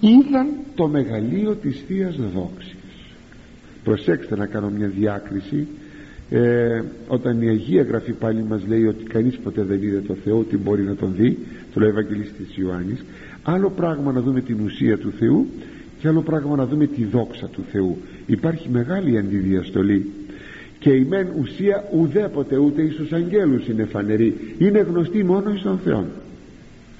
Είδαν 0.00 0.48
το 0.74 0.88
μεγαλείο 0.88 1.54
της 1.54 1.82
Θείας 1.86 2.16
Δόξης. 2.16 2.76
Προσέξτε 3.84 4.36
να 4.36 4.46
κάνω 4.46 4.70
μια 4.70 4.88
διάκριση. 4.88 5.66
Ε, 6.30 6.82
όταν 7.08 7.42
η 7.42 7.48
Αγία 7.48 7.82
Γραφή 7.82 8.12
πάλι 8.12 8.42
μας 8.42 8.62
λέει 8.66 8.86
ότι 8.86 9.04
κανείς 9.04 9.38
ποτέ 9.38 9.62
δεν 9.62 9.82
είδε 9.82 10.00
το 10.00 10.14
Θεό 10.14 10.38
ότι 10.38 10.56
μπορεί 10.56 10.82
να 10.82 10.94
τον 10.94 11.14
δει 11.16 11.38
το 11.74 11.80
λέει 11.80 11.88
ο 11.88 11.92
Ευαγγελιστής 11.92 12.56
Ιωάννης 12.56 13.04
άλλο 13.42 13.70
πράγμα 13.70 14.12
να 14.12 14.20
δούμε 14.20 14.40
την 14.40 14.60
ουσία 14.64 14.98
του 14.98 15.12
Θεού 15.18 15.46
και 15.98 16.08
άλλο 16.08 16.22
πράγμα 16.22 16.56
να 16.56 16.66
δούμε 16.66 16.86
τη 16.86 17.04
δόξα 17.04 17.46
του 17.46 17.64
Θεού. 17.70 17.96
Υπάρχει 18.26 18.68
μεγάλη 18.68 19.18
αντιδιαστολή 19.18 20.10
και 20.82 20.90
η 20.90 21.04
μεν 21.04 21.26
ουσία 21.38 21.88
ουδέποτε 21.92 22.56
ούτε 22.56 22.82
εις 22.82 22.94
τους 22.94 23.12
αγγέλους 23.12 23.68
είναι 23.68 23.84
φανερή. 23.84 24.54
Είναι 24.58 24.78
γνωστή 24.78 25.24
μόνο 25.24 25.50
εις 25.50 25.62
τον 25.62 25.78
Θεό 25.84 26.06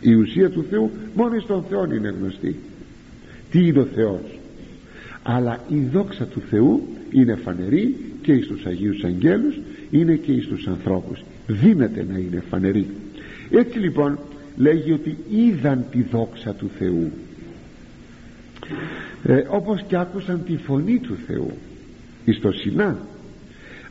η 0.03 0.15
ουσία 0.15 0.51
του 0.51 0.65
Θεού 0.71 0.91
μόνο 1.15 1.35
εις 1.35 1.47
τον 1.47 1.65
Θεό 1.69 1.85
είναι 1.85 2.15
γνωστή. 2.21 2.57
Τι 3.51 3.67
είναι 3.67 3.81
ο 3.81 3.85
Θεός; 3.85 4.39
Αλλά 5.23 5.65
η 5.69 5.79
δόξα 5.93 6.25
του 6.25 6.43
Θεού 6.51 6.89
είναι 7.11 7.35
φανερή 7.35 7.97
και 8.23 8.33
εις 8.33 8.47
τους 8.47 8.65
Αγίους 8.67 9.05
Αγγέλους 9.05 9.61
είναι 9.91 10.15
και 10.15 10.33
εις 10.33 10.47
τους 10.47 10.67
ανθρώπους. 10.67 11.25
Δύναται 11.47 12.07
να 12.11 12.19
είναι 12.19 12.43
φανερή. 12.51 12.87
Έτσι 13.51 13.79
λοιπόν 13.79 14.19
λέγει 14.57 14.93
ότι 14.93 15.17
είδαν 15.31 15.85
τη 15.91 16.03
δόξα 16.03 16.53
του 16.55 16.71
Θεού. 16.79 17.11
Ε, 19.23 19.45
όπως 19.49 19.85
και 19.89 19.97
άκουσαν 19.97 20.45
τη 20.45 20.57
φωνή 20.57 20.99
του 20.99 21.17
Θεού. 21.27 21.51
Εις 22.25 22.41
το 22.41 22.53
Σινά 22.53 22.99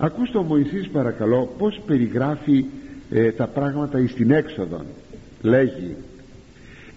ακούστε 0.04 0.38
ο 0.38 0.42
Μωυσής 0.44 0.90
παρακαλώ 0.90 1.54
πως 1.58 1.82
περιγράφει 1.86 2.66
ε, 3.12 3.32
τα 3.32 3.48
πράγματα 3.48 4.00
εις 4.00 4.14
την 4.14 4.32
έξοδο 4.32 4.82
λέγει 5.42 5.96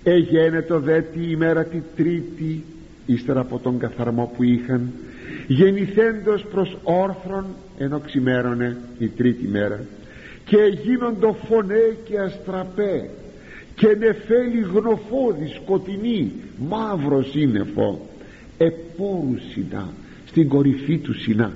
εγένετο 0.03 0.81
δε 0.81 1.01
τη 1.01 1.31
ημέρα 1.31 1.65
τη 1.65 1.83
τρίτη 1.97 2.65
ύστερα 3.07 3.41
από 3.41 3.59
τον 3.59 3.79
καθαρμό 3.79 4.33
που 4.37 4.43
είχαν 4.43 4.93
γεννηθέντος 5.47 6.45
προς 6.53 6.77
όρθρον 6.83 7.47
ενώ 7.79 7.99
ξημέρωνε 7.99 8.77
η 8.99 9.09
τρίτη 9.09 9.47
μέρα 9.47 9.81
και 10.45 10.79
γίνοντο 10.83 11.37
φωνέ 11.49 11.97
και 12.05 12.19
αστραπέ 12.19 13.11
και 13.75 13.97
νεφέλη 13.99 14.61
γνωφόδη 14.61 15.47
σκοτεινή 15.63 16.33
μαύρος 16.69 17.31
σύννεφο 17.31 18.07
επόρου 18.59 19.39
Σινά 19.53 19.89
στην 20.27 20.49
κορυφή 20.49 20.99
του 20.99 21.15
Σινά 21.15 21.53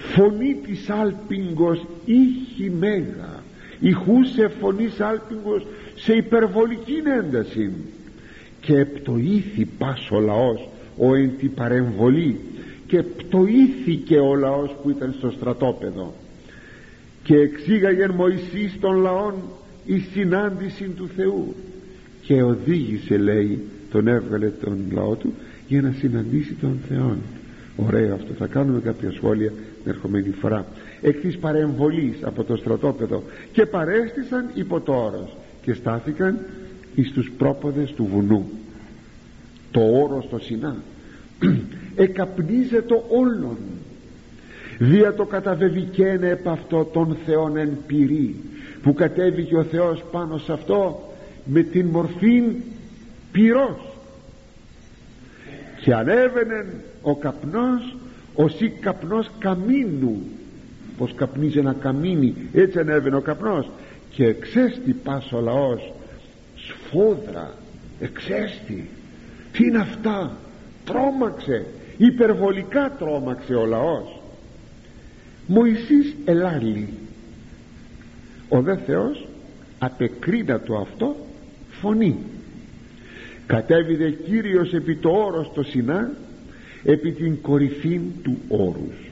φωνή 0.00 0.56
της 0.66 0.90
άλπιγκος 0.90 1.86
ήχη 2.04 2.70
μέγα 2.70 3.42
ηχούσε 3.80 4.48
φωνής 4.60 5.00
άλπιγκος 5.00 5.66
σε 5.94 6.12
υπερβολική 6.12 7.02
ένταση 7.18 7.72
και 8.60 8.84
πτωήθη 8.84 9.64
πας 9.78 10.10
ο 10.10 10.20
λαός 10.20 10.68
ο 10.96 11.14
εν 11.14 11.30
τη 11.38 11.48
παρεμβολή. 11.48 12.36
Και 12.86 13.02
πτωήθηκε 13.02 14.18
ο 14.18 14.34
λαός 14.34 14.76
που 14.82 14.90
ήταν 14.90 15.14
στο 15.18 15.30
στρατόπεδο. 15.30 16.14
Και 17.22 17.36
εξήγαγε 17.36 18.08
Μωυσής 18.08 18.78
των 18.80 18.96
λαών 18.96 19.34
η 19.86 19.98
συνάντηση 19.98 20.88
του 20.88 21.08
Θεού. 21.16 21.54
Και 22.22 22.42
οδήγησε 22.42 23.16
λέει 23.16 23.62
τον 23.90 24.08
έβγαλε 24.08 24.48
τον 24.48 24.78
λαό 24.92 25.14
του 25.14 25.34
για 25.68 25.82
να 25.82 25.94
συναντήσει 25.98 26.54
τον 26.60 26.78
Θεό 26.88 27.16
ωραίο 27.86 28.14
αυτό 28.14 28.32
θα 28.38 28.46
κάνουμε 28.46 28.80
κάποια 28.80 29.12
σχόλια 29.12 29.48
την 29.50 29.92
ερχομένη 29.92 30.30
φορά. 30.30 30.66
Εκ 31.00 31.20
της 31.20 31.38
παρεμβολής 31.38 32.16
από 32.22 32.44
το 32.44 32.56
στρατόπεδο 32.56 33.22
και 33.52 33.66
παρέστησαν 33.66 34.50
υπό 34.54 34.80
το 34.80 34.92
όρος 34.92 35.36
και 35.62 35.74
στάθηκαν 35.74 36.38
εις 36.94 37.12
τους 37.12 37.30
πρόποδες 37.38 37.92
του 37.92 38.08
βουνού. 38.12 38.50
Το 39.70 39.80
όρος 39.80 40.28
το 40.28 40.38
Σινά 40.38 40.76
εκαπνίζεται 41.96 43.02
όλων. 43.08 43.56
Δια 44.78 45.14
το 45.14 45.24
καταβεβηκένε 45.24 46.28
επ' 46.28 46.48
αυτό 46.48 46.84
τον 46.84 47.16
Θεόν 47.26 47.56
εν 47.56 47.76
πυρή 47.86 48.36
που 48.82 48.94
κατέβηκε 48.94 49.56
ο 49.56 49.64
Θεός 49.64 50.04
πάνω 50.10 50.38
σε 50.38 50.52
αυτό 50.52 51.12
με 51.44 51.62
την 51.62 51.86
μορφή 51.86 52.42
πυρός. 53.32 53.96
Και 55.80 55.94
ανέβαινε 55.94 56.66
ο 57.02 57.16
καπνός 57.16 57.96
ως 58.34 58.60
ή 58.60 58.68
καπνός 58.68 59.30
καμίνου. 59.38 60.22
Πως 60.98 61.14
καπνίζει 61.14 61.58
ένα 61.58 61.76
καμίνι 61.80 62.34
έτσι 62.52 62.78
ανέβαινε 62.78 63.16
ο 63.16 63.20
καπνός. 63.20 63.70
Και 64.10 64.26
εξέστη 64.26 64.92
πας 64.92 65.32
ο 65.32 65.40
λαός 65.40 65.92
σφόδρα 66.56 67.54
εξέστη. 68.00 68.88
Τι 69.52 69.64
είναι 69.64 69.78
αυτά; 69.78 70.36
Τρόμαξε 70.84 71.66
υπερβολικά 71.96 72.92
τρόμαξε 72.98 73.54
ο 73.54 73.66
λαός. 73.66 74.20
Μωυσής 75.46 76.16
ελάλη. 76.24 76.88
Ο 78.48 78.60
δε 78.62 78.76
Θεός 78.76 79.28
απεκρίνα 79.78 80.60
το 80.60 80.76
αυτό 80.76 81.16
φωνή. 81.70 82.18
Κατέβηδε 83.46 84.10
Κύριος 84.10 84.72
επί 84.72 84.96
το 84.96 85.10
όρος 85.10 85.50
το 85.54 85.62
Σινά 85.62 86.10
επί 86.84 87.12
την 87.12 87.40
κορυφή 87.40 88.00
του 88.22 88.36
όρους. 88.48 89.10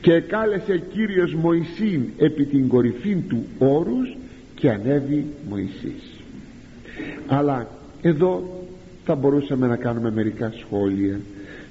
Και 0.00 0.20
κάλεσε 0.20 0.82
Κύριος 0.92 1.34
Μωυσήν 1.34 2.02
επί 2.18 2.44
την 2.44 2.68
κορυφή 2.68 3.16
του 3.28 3.44
όρους 3.58 4.16
και 4.54 4.70
ανέβη 4.70 5.26
Μωυσής. 5.48 6.10
Αλλά 7.26 7.68
εδώ 8.02 8.62
θα 9.04 9.14
μπορούσαμε 9.14 9.66
να 9.66 9.76
κάνουμε 9.76 10.10
μερικά 10.10 10.52
σχόλια 10.58 11.20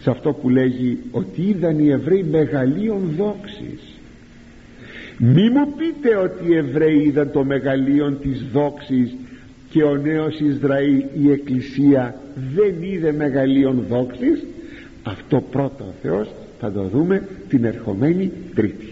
σε 0.02 0.10
αυτό 0.10 0.34
που 0.34 0.50
λέγει 0.50 1.00
ότι 1.12 1.42
είδαν 1.42 1.80
οι 1.80 1.90
Εβραίοι 1.90 2.24
μεγαλείων 2.24 3.14
δόξης. 3.18 4.00
Μη 5.18 5.50
μου 5.50 5.74
πείτε 5.78 6.16
ότι 6.16 6.52
οι 6.52 6.56
Εβραίοι 6.56 6.98
είδαν 6.98 7.32
το 7.32 7.44
μεγαλείον 7.44 8.18
της 8.22 8.44
δόξης 8.54 9.16
και 9.70 9.84
ο 9.84 9.96
νέος 9.96 10.40
Ισραήλ 10.40 11.04
η 11.24 11.32
Εκκλησία 11.32 12.16
δεν 12.56 12.76
είδε 12.80 13.12
μεγαλείων 13.12 13.86
δόξης 13.90 14.44
αυτό 15.04 15.42
πρώτο 15.42 15.84
ο 15.84 15.94
Θεός 16.02 16.30
θα 16.60 16.72
το 16.72 16.84
δούμε 16.84 17.28
την 17.50 17.66
ερχομένη 17.66 18.32
Τρίτη 18.56 18.91